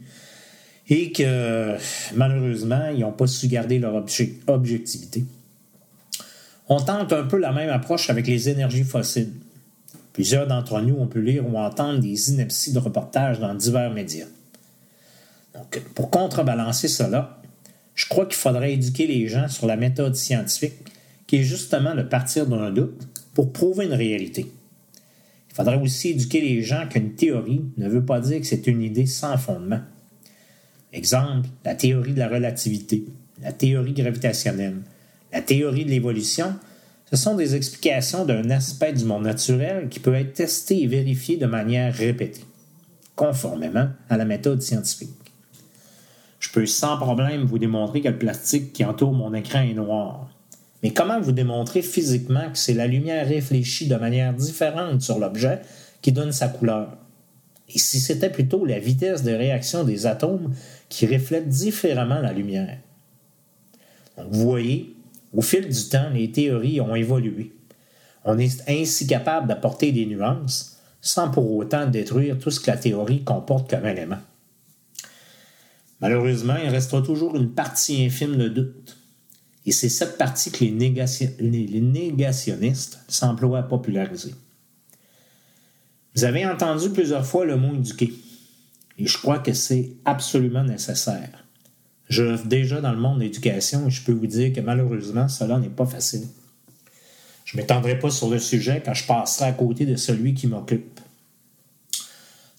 et 0.88 1.12
que 1.12 1.76
malheureusement, 2.14 2.88
ils 2.92 3.00
n'ont 3.00 3.12
pas 3.12 3.26
su 3.26 3.46
garder 3.48 3.78
leur 3.78 4.04
objectivité. 4.46 5.24
On 6.68 6.80
tente 6.80 7.12
un 7.12 7.24
peu 7.24 7.38
la 7.38 7.52
même 7.52 7.70
approche 7.70 8.10
avec 8.10 8.26
les 8.26 8.48
énergies 8.48 8.84
fossiles. 8.84 9.32
Plusieurs 10.12 10.46
d'entre 10.46 10.80
nous 10.80 10.96
ont 10.96 11.06
pu 11.06 11.22
lire 11.22 11.46
ou 11.46 11.58
entendre 11.58 12.00
des 12.00 12.30
inepties 12.30 12.72
de 12.72 12.78
reportages 12.78 13.40
dans 13.40 13.54
divers 13.54 13.92
médias. 13.92 14.26
Donc, 15.54 15.80
pour 15.94 16.10
contrebalancer 16.10 16.88
cela, 16.88 17.40
je 17.94 18.06
crois 18.08 18.26
qu'il 18.26 18.36
faudrait 18.36 18.74
éduquer 18.74 19.06
les 19.06 19.28
gens 19.28 19.48
sur 19.48 19.66
la 19.66 19.76
méthode 19.76 20.16
scientifique, 20.16 20.74
qui 21.26 21.36
est 21.36 21.42
justement 21.42 21.94
de 21.94 22.02
partir 22.02 22.46
d'un 22.46 22.70
doute 22.70 23.08
pour 23.34 23.52
prouver 23.52 23.86
une 23.86 23.94
réalité. 23.94 24.46
Il 25.50 25.54
faudrait 25.54 25.80
aussi 25.80 26.10
éduquer 26.10 26.40
les 26.40 26.62
gens 26.62 26.88
qu'une 26.88 27.14
théorie 27.14 27.64
ne 27.76 27.88
veut 27.88 28.04
pas 28.04 28.20
dire 28.20 28.40
que 28.40 28.46
c'est 28.46 28.66
une 28.66 28.82
idée 28.82 29.06
sans 29.06 29.38
fondement. 29.38 29.80
Exemple, 30.92 31.48
la 31.64 31.74
théorie 31.74 32.12
de 32.12 32.18
la 32.18 32.28
relativité, 32.28 33.04
la 33.42 33.52
théorie 33.52 33.92
gravitationnelle, 33.92 34.78
la 35.32 35.40
théorie 35.40 35.84
de 35.84 35.90
l'évolution, 35.90 36.54
ce 37.10 37.16
sont 37.16 37.36
des 37.36 37.54
explications 37.54 38.24
d'un 38.24 38.50
aspect 38.50 38.92
du 38.92 39.04
monde 39.04 39.24
naturel 39.24 39.88
qui 39.88 40.00
peut 40.00 40.14
être 40.14 40.34
testé 40.34 40.82
et 40.82 40.86
vérifié 40.86 41.36
de 41.36 41.46
manière 41.46 41.94
répétée, 41.94 42.44
conformément 43.14 43.88
à 44.08 44.16
la 44.16 44.24
méthode 44.24 44.62
scientifique. 44.62 45.23
Je 46.44 46.50
peux 46.50 46.66
sans 46.66 46.98
problème 46.98 47.46
vous 47.46 47.58
démontrer 47.58 48.02
que 48.02 48.08
le 48.08 48.18
plastique 48.18 48.74
qui 48.74 48.84
entoure 48.84 49.14
mon 49.14 49.32
écran 49.32 49.62
est 49.62 49.72
noir. 49.72 50.28
Mais 50.82 50.92
comment 50.92 51.18
vous 51.18 51.32
démontrer 51.32 51.80
physiquement 51.80 52.50
que 52.52 52.58
c'est 52.58 52.74
la 52.74 52.86
lumière 52.86 53.26
réfléchie 53.26 53.88
de 53.88 53.96
manière 53.96 54.34
différente 54.34 55.00
sur 55.00 55.18
l'objet 55.18 55.62
qui 56.02 56.12
donne 56.12 56.32
sa 56.32 56.48
couleur? 56.48 56.98
Et 57.70 57.78
si 57.78 57.98
c'était 57.98 58.28
plutôt 58.28 58.66
la 58.66 58.78
vitesse 58.78 59.22
de 59.22 59.32
réaction 59.32 59.84
des 59.84 60.04
atomes 60.04 60.52
qui 60.90 61.06
reflète 61.06 61.48
différemment 61.48 62.20
la 62.20 62.34
lumière? 62.34 62.76
vous 64.18 64.40
voyez, 64.40 64.94
au 65.32 65.40
fil 65.40 65.66
du 65.66 65.88
temps, 65.88 66.10
les 66.12 66.30
théories 66.30 66.78
ont 66.82 66.94
évolué. 66.94 67.54
On 68.26 68.38
est 68.38 68.62
ainsi 68.68 69.06
capable 69.06 69.48
d'apporter 69.48 69.92
des 69.92 70.04
nuances 70.04 70.78
sans 71.00 71.30
pour 71.30 71.50
autant 71.56 71.86
détruire 71.86 72.38
tout 72.38 72.50
ce 72.50 72.60
que 72.60 72.70
la 72.70 72.76
théorie 72.76 73.24
comporte 73.24 73.70
comme 73.70 73.86
élément. 73.86 74.18
Malheureusement, 76.00 76.56
il 76.62 76.68
restera 76.68 77.02
toujours 77.02 77.36
une 77.36 77.50
partie 77.52 78.04
infime 78.04 78.36
de 78.36 78.48
doute. 78.48 78.96
Et 79.66 79.72
c'est 79.72 79.88
cette 79.88 80.18
partie 80.18 80.50
que 80.50 80.64
les, 80.64 81.80
négationnistes 81.80 82.98
s'emploient 83.08 83.60
à 83.60 83.62
populariser. 83.62 84.34
Vous 86.14 86.24
avez 86.24 86.46
entendu 86.46 86.90
plusieurs 86.90 87.24
fois 87.24 87.44
le 87.44 87.56
mot 87.56 87.74
éduquer. 87.74 88.12
Et 88.98 89.06
je 89.06 89.18
crois 89.18 89.38
que 89.38 89.52
c'est 89.52 89.92
absolument 90.04 90.62
nécessaire. 90.62 91.44
Je 92.08 92.36
suis 92.36 92.46
déjà 92.46 92.80
dans 92.80 92.92
le 92.92 92.98
monde 92.98 93.18
de 93.18 93.24
l'éducation 93.24 93.86
et 93.86 93.90
je 93.90 94.04
peux 94.04 94.12
vous 94.12 94.26
dire 94.26 94.52
que 94.52 94.60
malheureusement, 94.60 95.28
cela 95.28 95.58
n'est 95.58 95.70
pas 95.70 95.86
facile. 95.86 96.28
Je 97.44 97.56
ne 97.56 97.62
m'étendrai 97.62 97.98
pas 97.98 98.10
sur 98.10 98.28
le 98.28 98.38
sujet 98.38 98.82
quand 98.84 98.94
je 98.94 99.06
passerai 99.06 99.46
à 99.46 99.52
côté 99.52 99.86
de 99.86 99.96
celui 99.96 100.34
qui 100.34 100.46
m'occupe. 100.46 101.00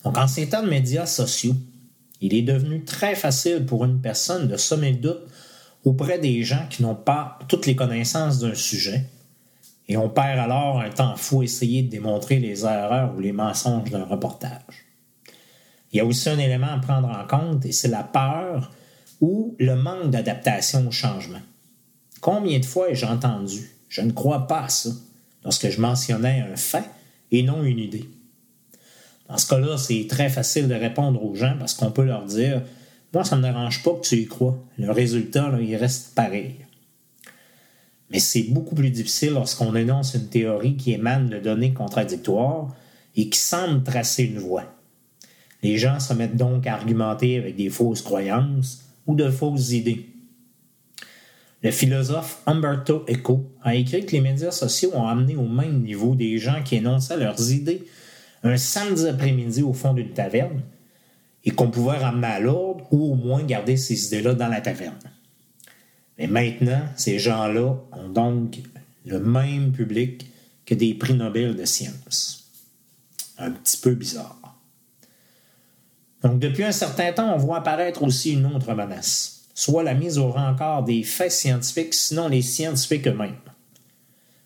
Donc, 0.04 0.18
en 0.18 0.28
ces 0.28 0.50
temps 0.50 0.64
de 0.64 0.70
médias 0.70 1.06
sociaux, 1.06 1.56
il 2.22 2.34
est 2.34 2.42
devenu 2.42 2.84
très 2.84 3.16
facile 3.16 3.66
pour 3.66 3.86
une 3.86 4.02
personne 4.02 4.48
de 4.48 4.58
sommer 4.58 4.92
le 4.92 4.98
doute 4.98 5.28
auprès 5.84 6.20
des 6.20 6.44
gens 6.44 6.66
qui 6.70 6.82
n'ont 6.82 6.96
pas 6.96 7.38
toutes 7.48 7.66
les 7.66 7.76
connaissances 7.76 8.40
d'un 8.40 8.56
sujet, 8.56 9.06
et 9.88 9.98
on 9.98 10.10
perd 10.10 10.40
alors 10.40 10.80
un 10.80 10.90
temps 10.90 11.16
fou 11.16 11.42
à 11.42 11.44
essayer 11.44 11.84
de 11.84 11.90
démontrer 11.90 12.40
les 12.40 12.66
erreurs 12.66 13.14
ou 13.16 13.20
les 13.20 13.32
mensonges 13.32 13.92
d'un 13.92 14.06
reportage. 14.06 14.86
Il 15.92 15.98
y 15.98 16.00
a 16.00 16.06
aussi 16.06 16.30
un 16.30 16.40
élément 16.40 16.74
à 16.74 16.80
prendre 16.80 17.10
en 17.10 17.26
compte, 17.28 17.66
et 17.66 17.72
c'est 17.72 17.88
la 17.88 18.04
peur 18.04 18.72
ou 19.22 19.56
le 19.60 19.76
manque 19.76 20.10
d'adaptation 20.10 20.88
au 20.88 20.92
changement. 20.92 21.42
Combien 22.22 22.60
de 22.60 22.66
fois 22.66 22.90
ai-je 22.90 23.06
entendu 23.06 23.70
Je 23.88 24.02
ne 24.02 24.12
crois 24.12 24.48
pas 24.48 24.64
à 24.64 24.70
ça 24.70 24.90
lorsque 25.44 25.70
je 25.70 25.80
mentionnais 25.80 26.44
un 26.52 26.56
fait 26.56 26.90
et 27.32 27.44
non 27.44 27.64
une 27.64 27.80
idée. 27.80 28.10
Dans 29.30 29.38
ce 29.38 29.48
cas-là, 29.48 29.78
c'est 29.78 30.06
très 30.08 30.30
facile 30.30 30.68
de 30.68 30.76
répondre 30.76 31.24
aux 31.24 31.36
gens 31.36 31.56
parce 31.58 31.74
qu'on 31.74 31.92
peut 31.92 32.04
leur 32.04 32.26
dire 32.26 32.62
Moi, 33.14 33.24
ça 33.24 33.36
ne 33.36 33.42
me 33.42 33.48
dérange 33.48 33.84
pas 33.84 33.94
que 33.94 34.08
tu 34.08 34.16
y 34.18 34.28
crois. 34.28 34.58
Le 34.78 34.92
résultat, 34.92 35.52
il 35.60 35.76
reste 35.76 36.14
pareil. 36.14 36.56
Mais 38.12 38.20
c'est 38.20 38.44
beaucoup 38.44 38.76
plus 38.76 38.92
difficile 38.92 39.34
lorsqu'on 39.34 39.76
énonce 39.76 40.14
une 40.14 40.30
théorie 40.30 40.78
qui 40.78 40.92
émane 40.92 41.30
de 41.30 41.40
données 41.40 41.74
contradictoires 41.74 42.76
et 43.16 43.30
qui 43.30 43.40
semble 43.40 43.84
tracer 43.84 44.24
une 44.24 44.40
voie. 44.40 44.66
Les 45.64 45.78
gens 45.78 46.00
se 46.00 46.14
mettent 46.14 46.38
donc 46.38 46.68
à 46.68 46.76
argumenter 46.76 47.38
avec 47.40 47.56
des 47.56 47.70
fausses 47.70 48.04
croyances 48.04 48.84
ou 49.08 49.16
de 49.16 49.30
fausses 49.32 49.72
idées. 49.72 50.10
Le 51.64 51.72
philosophe 51.72 52.44
Umberto 52.46 53.04
Eco 53.10 53.52
a 53.64 53.74
écrit 53.74 54.06
que 54.06 54.12
les 54.12 54.22
médias 54.22 54.52
sociaux 54.52 54.92
ont 54.94 55.08
amené 55.08 55.36
au 55.36 55.48
même 55.48 55.82
niveau 55.82 56.14
des 56.14 56.38
gens 56.38 56.62
qui 56.64 56.76
énonçaient 56.76 57.18
leurs 57.18 57.52
idées 57.52 57.84
un 58.46 58.58
samedi 58.58 59.08
après-midi 59.08 59.64
au 59.64 59.74
fond 59.74 59.94
d'une 59.94 60.14
taverne 60.14 60.62
et 61.44 61.52
qu'on 61.52 61.70
pouvait 61.70 61.98
ramener 61.98 62.28
à 62.28 62.40
l'ordre 62.40 62.86
ou 62.92 63.12
au 63.12 63.16
moins 63.16 63.44
garder 63.44 63.76
ces 63.76 64.06
idées-là 64.06 64.36
dans 64.36 64.48
la 64.48 64.62
taverne. 64.62 65.00
Mais 66.18 66.28
maintenant, 66.28 66.82
ces 66.96 67.18
gens-là 67.20 67.76
ont 67.92 68.10
donc 68.10 68.60
le 69.06 69.20
même 69.20 69.72
public 69.72 70.28
que 70.66 70.76
des 70.76 70.94
prix 70.94 71.16
Nobel 71.16 71.56
de 71.56 71.66
sciences. 71.66 72.52
Un 73.38 73.52
petit 73.52 73.78
peu 73.78 73.96
bizarre. 73.96 74.40
Donc, 76.22 76.40
depuis 76.40 76.64
un 76.64 76.72
certain 76.72 77.12
temps, 77.12 77.34
on 77.34 77.38
voit 77.38 77.58
apparaître 77.58 78.02
aussi 78.04 78.34
une 78.34 78.46
autre 78.46 78.74
menace, 78.74 79.46
soit 79.54 79.84
la 79.84 79.94
mise 79.94 80.18
au 80.18 80.30
rencard 80.30 80.84
des 80.84 81.04
faits 81.04 81.32
scientifiques, 81.32 81.94
sinon 81.94 82.30
les 82.30 82.42
scientifiques 82.42 83.08
eux-mêmes. 83.08 83.36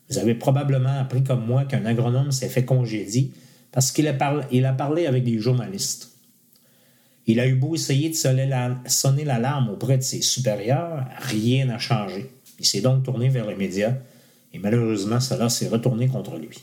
Vous 0.10 0.18
avez 0.18 0.36
probablement 0.36 1.00
appris 1.00 1.24
comme 1.24 1.45
moi 1.45 1.66
qu'un 1.66 1.86
agronome 1.86 2.32
s'est 2.32 2.50
fait 2.50 2.66
congédier 2.66 3.32
parce 3.72 3.91
qu'il 3.91 4.07
a, 4.07 4.13
parlé, 4.13 5.05
avec 5.05 5.24
des 5.24 5.39
journalistes. 5.39 6.11
Il 7.28 7.39
a 7.39 7.47
eu 7.47 7.55
beau 7.55 7.76
essayer 7.76 8.09
de 8.09 8.15
sonner 8.15 8.45
l'alarme 9.26 9.70
auprès 9.70 9.97
de 9.97 10.03
ses 10.03 10.22
supérieurs, 10.22 11.05
rien 11.20 11.65
n'a 11.65 11.78
changé. 11.78 12.32
Il 12.59 12.65
s'est 12.65 12.82
donc 12.82 13.03
tourné 13.03 13.30
vers 13.30 13.45
les 13.45 13.55
médias 13.55 13.93
et 14.53 14.59
malheureusement, 14.59 15.20
cela 15.20 15.49
s'est 15.49 15.67
retourné 15.67 16.07
contre 16.07 16.38
lui. 16.38 16.57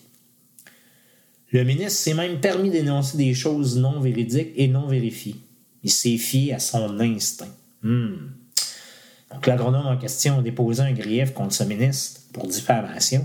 Le 1.53 1.63
ministre 1.63 2.01
s'est 2.01 2.15
même 2.15 2.41
permis 2.41 2.71
d'énoncer 2.71 3.17
des 3.17 3.33
choses 3.33 3.79
non 3.79 4.01
véridiques 4.01 4.53
et 4.57 4.67
non 4.67 4.89
vérifiées. 4.89 5.37
Il 5.85 5.91
s'est 5.91 6.19
fié 6.19 6.53
à 6.53 6.59
son 6.59 6.99
instinct. 6.99 7.55
Hmm. 7.83 8.17
Donc 9.33 9.47
l'agronome 9.47 9.87
en 9.87 9.97
question 9.97 10.39
a 10.39 10.43
déposé 10.43 10.83
un 10.83 10.93
grief 10.93 11.33
contre 11.33 11.55
ce 11.55 11.65
ministre 11.65 12.23
pour 12.33 12.47
diffamation 12.49 13.25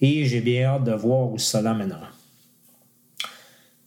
et 0.00 0.24
j'ai 0.24 0.40
bien 0.40 0.66
hâte 0.66 0.84
de 0.84 0.92
voir 0.92 1.30
où 1.30 1.38
cela 1.38 1.74
mènera. 1.74 2.10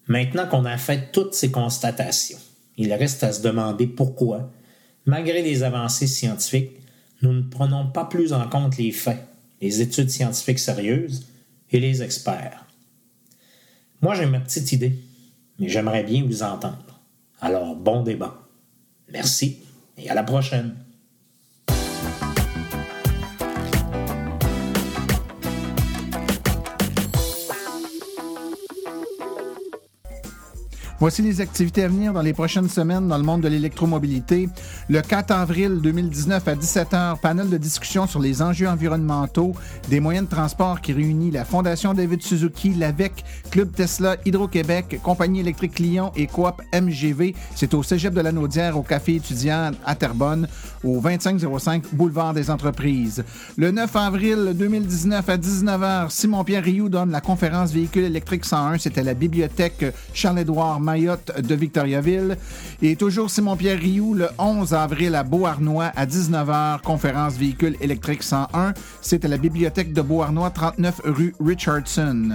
Maintenant 0.08 0.48
qu'on 0.48 0.66
a 0.66 0.78
fait 0.78 1.12
toutes 1.12 1.34
ces 1.34 1.52
constatations, 1.52 2.40
il 2.78 2.94
reste 2.94 3.24
à 3.24 3.32
se 3.32 3.42
demander 3.42 3.88
pourquoi, 3.88 4.52
malgré 5.06 5.42
les 5.42 5.64
avancées 5.64 6.08
scientifiques, 6.08 6.72
nous 7.22 7.32
ne 7.32 7.42
prenons 7.42 7.88
pas 7.88 8.06
plus 8.06 8.34
en 8.34 8.48
compte 8.50 8.78
les 8.78 8.92
faits, 8.92 9.26
les 9.62 9.82
études 9.82 10.10
scientifiques 10.10 10.60
sérieuses 10.60 11.26
et 11.72 11.80
les 11.80 12.04
experts. 12.04 12.66
Moi, 14.02 14.16
j'ai 14.16 14.26
ma 14.26 14.42
petite 14.42 14.72
idée, 14.74 14.94
mais 15.60 15.70
j'aimerais 15.70 16.04
bien 16.04 16.26
vous 16.26 16.44
entendre. 16.44 17.00
Alors, 17.40 17.76
bon 17.76 18.04
débat. 18.04 18.38
Merci 19.12 19.60
et 19.98 20.10
à 20.10 20.14
la 20.14 20.24
prochaine. 20.24 20.76
Voici 31.04 31.22
les 31.22 31.42
activités 31.42 31.84
à 31.84 31.90
venir 31.90 32.14
dans 32.14 32.22
les 32.22 32.32
prochaines 32.32 32.70
semaines 32.70 33.10
dans 33.10 33.18
le 33.18 33.26
monde 33.26 33.42
de 33.42 33.50
l'électromobilité. 33.50 34.48
Le 34.88 35.02
4 35.02 35.32
avril 35.32 35.82
2019 35.82 36.48
à 36.48 36.56
17h, 36.56 37.20
panel 37.20 37.50
de 37.50 37.58
discussion 37.58 38.08
sur 38.08 38.22
les 38.22 38.42
enjeux 38.42 38.70
environnementaux 38.70 39.52
des 39.90 40.00
moyens 40.00 40.30
de 40.30 40.34
transport 40.34 40.80
qui 40.80 40.94
réunit 40.94 41.30
la 41.30 41.44
Fondation 41.44 41.94
David 41.94 42.22
Suzuki, 42.22 42.74
l'AVEC, 42.74 43.26
Club 43.52 43.74
Tesla, 43.74 44.16
Hydro-Québec, 44.26 45.02
Compagnie 45.04 45.42
électrique 45.42 45.78
Lyon 45.80 46.14
et 46.16 46.26
Coop 46.26 46.62
MGV. 46.74 47.36
C'est 47.54 47.74
au 47.74 47.84
Cégep 47.84 48.14
de 48.14 48.22
la 48.22 48.32
Naudière, 48.32 48.78
au 48.78 48.82
Café 48.82 49.16
étudiant 49.16 49.72
à 49.86 49.96
Terrebonne, 49.96 50.48
au 50.84 51.00
2505 51.00 51.84
Boulevard 51.94 52.34
des 52.34 52.50
Entreprises. 52.50 53.24
Le 53.58 53.72
9 53.72 53.96
avril 53.96 54.54
2019 54.56 55.30
à 55.30 55.38
19h, 55.38 56.10
Simon-Pierre 56.10 56.64
Rioux 56.64 56.90
donne 56.90 57.12
la 57.12 57.22
conférence 57.22 57.72
Véhicule 57.72 58.06
électrique 58.06 58.46
101. 58.46 58.78
C'était 58.78 59.02
à 59.02 59.04
la 59.04 59.14
bibliothèque 59.14 59.86
Charles-Édouard 60.14 60.80
de 60.80 61.56
Victoriaville. 61.56 62.38
Et 62.82 62.96
toujours 62.96 63.30
Simon-Pierre 63.30 63.80
Rioux, 63.80 64.14
le 64.14 64.28
11 64.38 64.74
avril 64.74 65.16
à 65.16 65.24
Beauharnois 65.24 65.92
à 65.96 66.06
19h, 66.06 66.82
conférence 66.82 67.36
véhicule 67.36 67.76
électrique 67.82 68.24
101. 68.24 68.74
C'est 69.02 69.26
à 69.26 69.28
la 69.28 69.38
bibliothèque 69.38 69.94
de 69.94 70.02
Beauharnois, 70.02 70.50
39 70.50 71.02
rue 71.06 71.34
Richardson. 71.40 72.30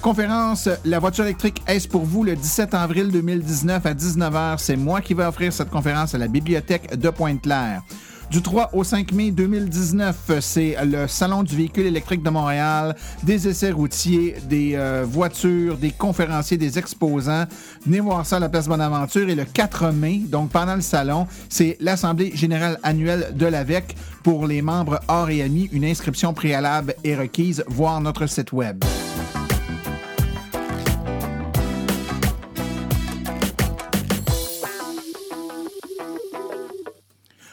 Conférence 0.00 0.68
La 0.84 1.00
voiture 1.00 1.24
électrique, 1.24 1.60
est-ce 1.66 1.88
pour 1.88 2.04
vous 2.04 2.22
le 2.22 2.36
17 2.36 2.72
avril 2.74 3.10
2019 3.10 3.84
à 3.84 3.94
19h? 3.94 4.58
C'est 4.58 4.76
moi 4.76 5.00
qui 5.00 5.12
vais 5.12 5.24
offrir 5.24 5.52
cette 5.52 5.70
conférence 5.70 6.14
à 6.14 6.18
la 6.18 6.28
bibliothèque 6.28 6.96
de 6.96 7.10
Pointe-Claire. 7.10 7.82
Du 8.30 8.42
3 8.42 8.70
au 8.74 8.84
5 8.84 9.10
mai 9.12 9.30
2019, 9.30 10.38
c'est 10.40 10.76
le 10.84 11.08
Salon 11.08 11.42
du 11.42 11.56
véhicule 11.56 11.86
électrique 11.86 12.22
de 12.22 12.30
Montréal, 12.30 12.94
des 13.22 13.48
essais 13.48 13.70
routiers, 13.70 14.36
des 14.48 14.74
euh, 14.74 15.04
voitures, 15.08 15.78
des 15.78 15.90
conférenciers, 15.90 16.58
des 16.58 16.78
exposants. 16.78 17.46
Venez 17.84 18.00
voir 18.00 18.24
ça 18.24 18.36
à 18.36 18.40
la 18.40 18.48
place 18.48 18.68
Bonaventure. 18.68 19.28
Et 19.28 19.34
le 19.34 19.46
4 19.46 19.90
mai, 19.92 20.22
donc 20.26 20.50
pendant 20.50 20.74
le 20.74 20.82
salon, 20.82 21.26
c'est 21.48 21.76
l'Assemblée 21.80 22.30
générale 22.34 22.78
annuelle 22.82 23.32
de 23.34 23.46
l'AVEC. 23.46 23.96
Pour 24.22 24.46
les 24.46 24.62
membres 24.62 25.00
hors 25.08 25.30
et 25.30 25.42
amis, 25.42 25.68
une 25.72 25.84
inscription 25.84 26.34
préalable 26.34 26.94
est 27.02 27.16
requise. 27.16 27.64
Voir 27.66 28.00
notre 28.00 28.26
site 28.26 28.52
Web. 28.52 28.84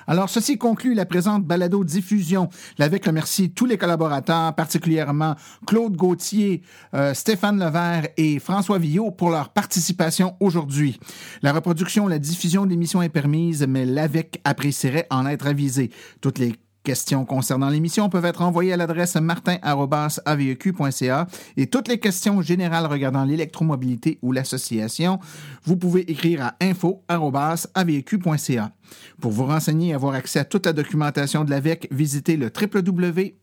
Alors, 0.08 0.30
ceci 0.30 0.58
conclut 0.58 0.94
la 0.94 1.06
présente 1.06 1.46
balado-diffusion. 1.46 2.50
Avec 2.80 3.06
remercie 3.06 3.52
tous 3.52 3.66
les 3.66 3.78
collaborateurs, 3.78 4.54
particulièrement 4.54 5.36
Claude 5.66 5.96
Gauthier, 5.96 6.62
euh, 6.94 7.14
Stéphane 7.14 7.60
Levert 7.60 8.08
et 8.18 8.40
François 8.40 8.78
Villot 8.78 9.12
pour 9.12 9.30
leur 9.30 9.50
participation 9.50 10.36
aujourd'hui. 10.40 11.00
La 11.42 11.54
reproduction, 11.54 12.08
la 12.08 12.20
diffusion 12.20 12.66
d'émissions 12.66 13.02
est 13.02 13.10
permise, 13.10 13.66
mais 13.68 13.86
l'AVEC 13.86 14.42
apprécierait 14.44 15.08
en 15.10 15.26
être 15.26 15.48
avisé. 15.48 15.90
Toutes 16.22 16.38
les 16.38 16.56
questions 16.86 17.26
concernant 17.26 17.68
l'émission 17.68 18.08
peuvent 18.10 18.24
être 18.24 18.44
envoyées 18.44 18.72
à 18.72 18.78
l'adresse 18.78 19.16
martin.aveq.ca 19.16 21.28
et 21.58 21.68
toutes 21.68 21.90
les 21.90 22.00
questions 22.00 22.42
générales 22.42 22.86
regardant 22.86 23.26
l'électromobilité 23.26 24.20
ou 24.22 24.32
l'association, 24.32 25.20
vous 25.64 25.76
pouvez 25.76 26.10
écrire 26.10 26.46
à 26.46 26.56
info.aveq.ca. 26.62 28.72
Pour 29.22 29.32
vous 29.32 29.46
renseigner 29.46 29.90
et 29.90 29.94
avoir 29.94 30.14
accès 30.14 30.40
à 30.40 30.46
toute 30.46 30.66
la 30.66 30.74
documentation 30.74 31.44
de 31.44 31.50
l'AVEC, 31.50 31.88
visitez 31.92 32.38
le 32.38 32.50
www.aveq.ca. 32.50 33.36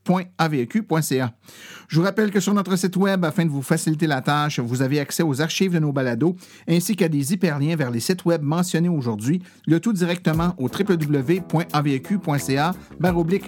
Je 1.87 1.99
vous 1.99 2.05
rappelle 2.05 2.31
que 2.31 2.39
sur 2.39 2.53
notre 2.53 2.75
site 2.75 2.97
web, 2.97 3.25
afin 3.25 3.45
de 3.45 3.49
vous 3.49 3.61
faciliter 3.61 4.07
la 4.07 4.21
tâche, 4.21 4.59
vous 4.59 4.81
avez 4.81 4.99
accès 4.99 5.23
aux 5.23 5.41
archives 5.41 5.73
de 5.73 5.79
nos 5.79 5.91
balados 5.91 6.35
ainsi 6.67 6.95
qu'à 6.95 7.09
des 7.09 7.33
hyperliens 7.33 7.75
vers 7.75 7.91
les 7.91 7.99
sites 7.99 8.25
web 8.25 8.41
mentionnés 8.41 8.89
aujourd'hui, 8.89 9.41
le 9.67 9.79
tout 9.79 9.93
directement 9.93 10.55
au 10.57 10.67
www.aveq.ca 10.67 12.73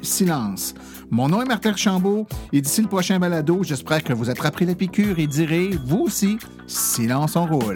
silence. 0.01 0.73
Mon 1.09 1.27
nom 1.27 1.41
est 1.41 1.47
Martin 1.47 1.75
Chambaud 1.75 2.27
et 2.51 2.61
d'ici 2.61 2.81
le 2.81 2.87
prochain 2.87 3.19
balado, 3.19 3.63
j'espère 3.63 4.03
que 4.03 4.13
vous 4.13 4.29
attraperez 4.29 4.65
la 4.65 4.75
piqûre 4.75 5.19
et 5.19 5.27
direz, 5.27 5.71
vous 5.85 5.99
aussi, 5.99 6.37
silence 6.67 7.35
on 7.35 7.45
roule. 7.45 7.75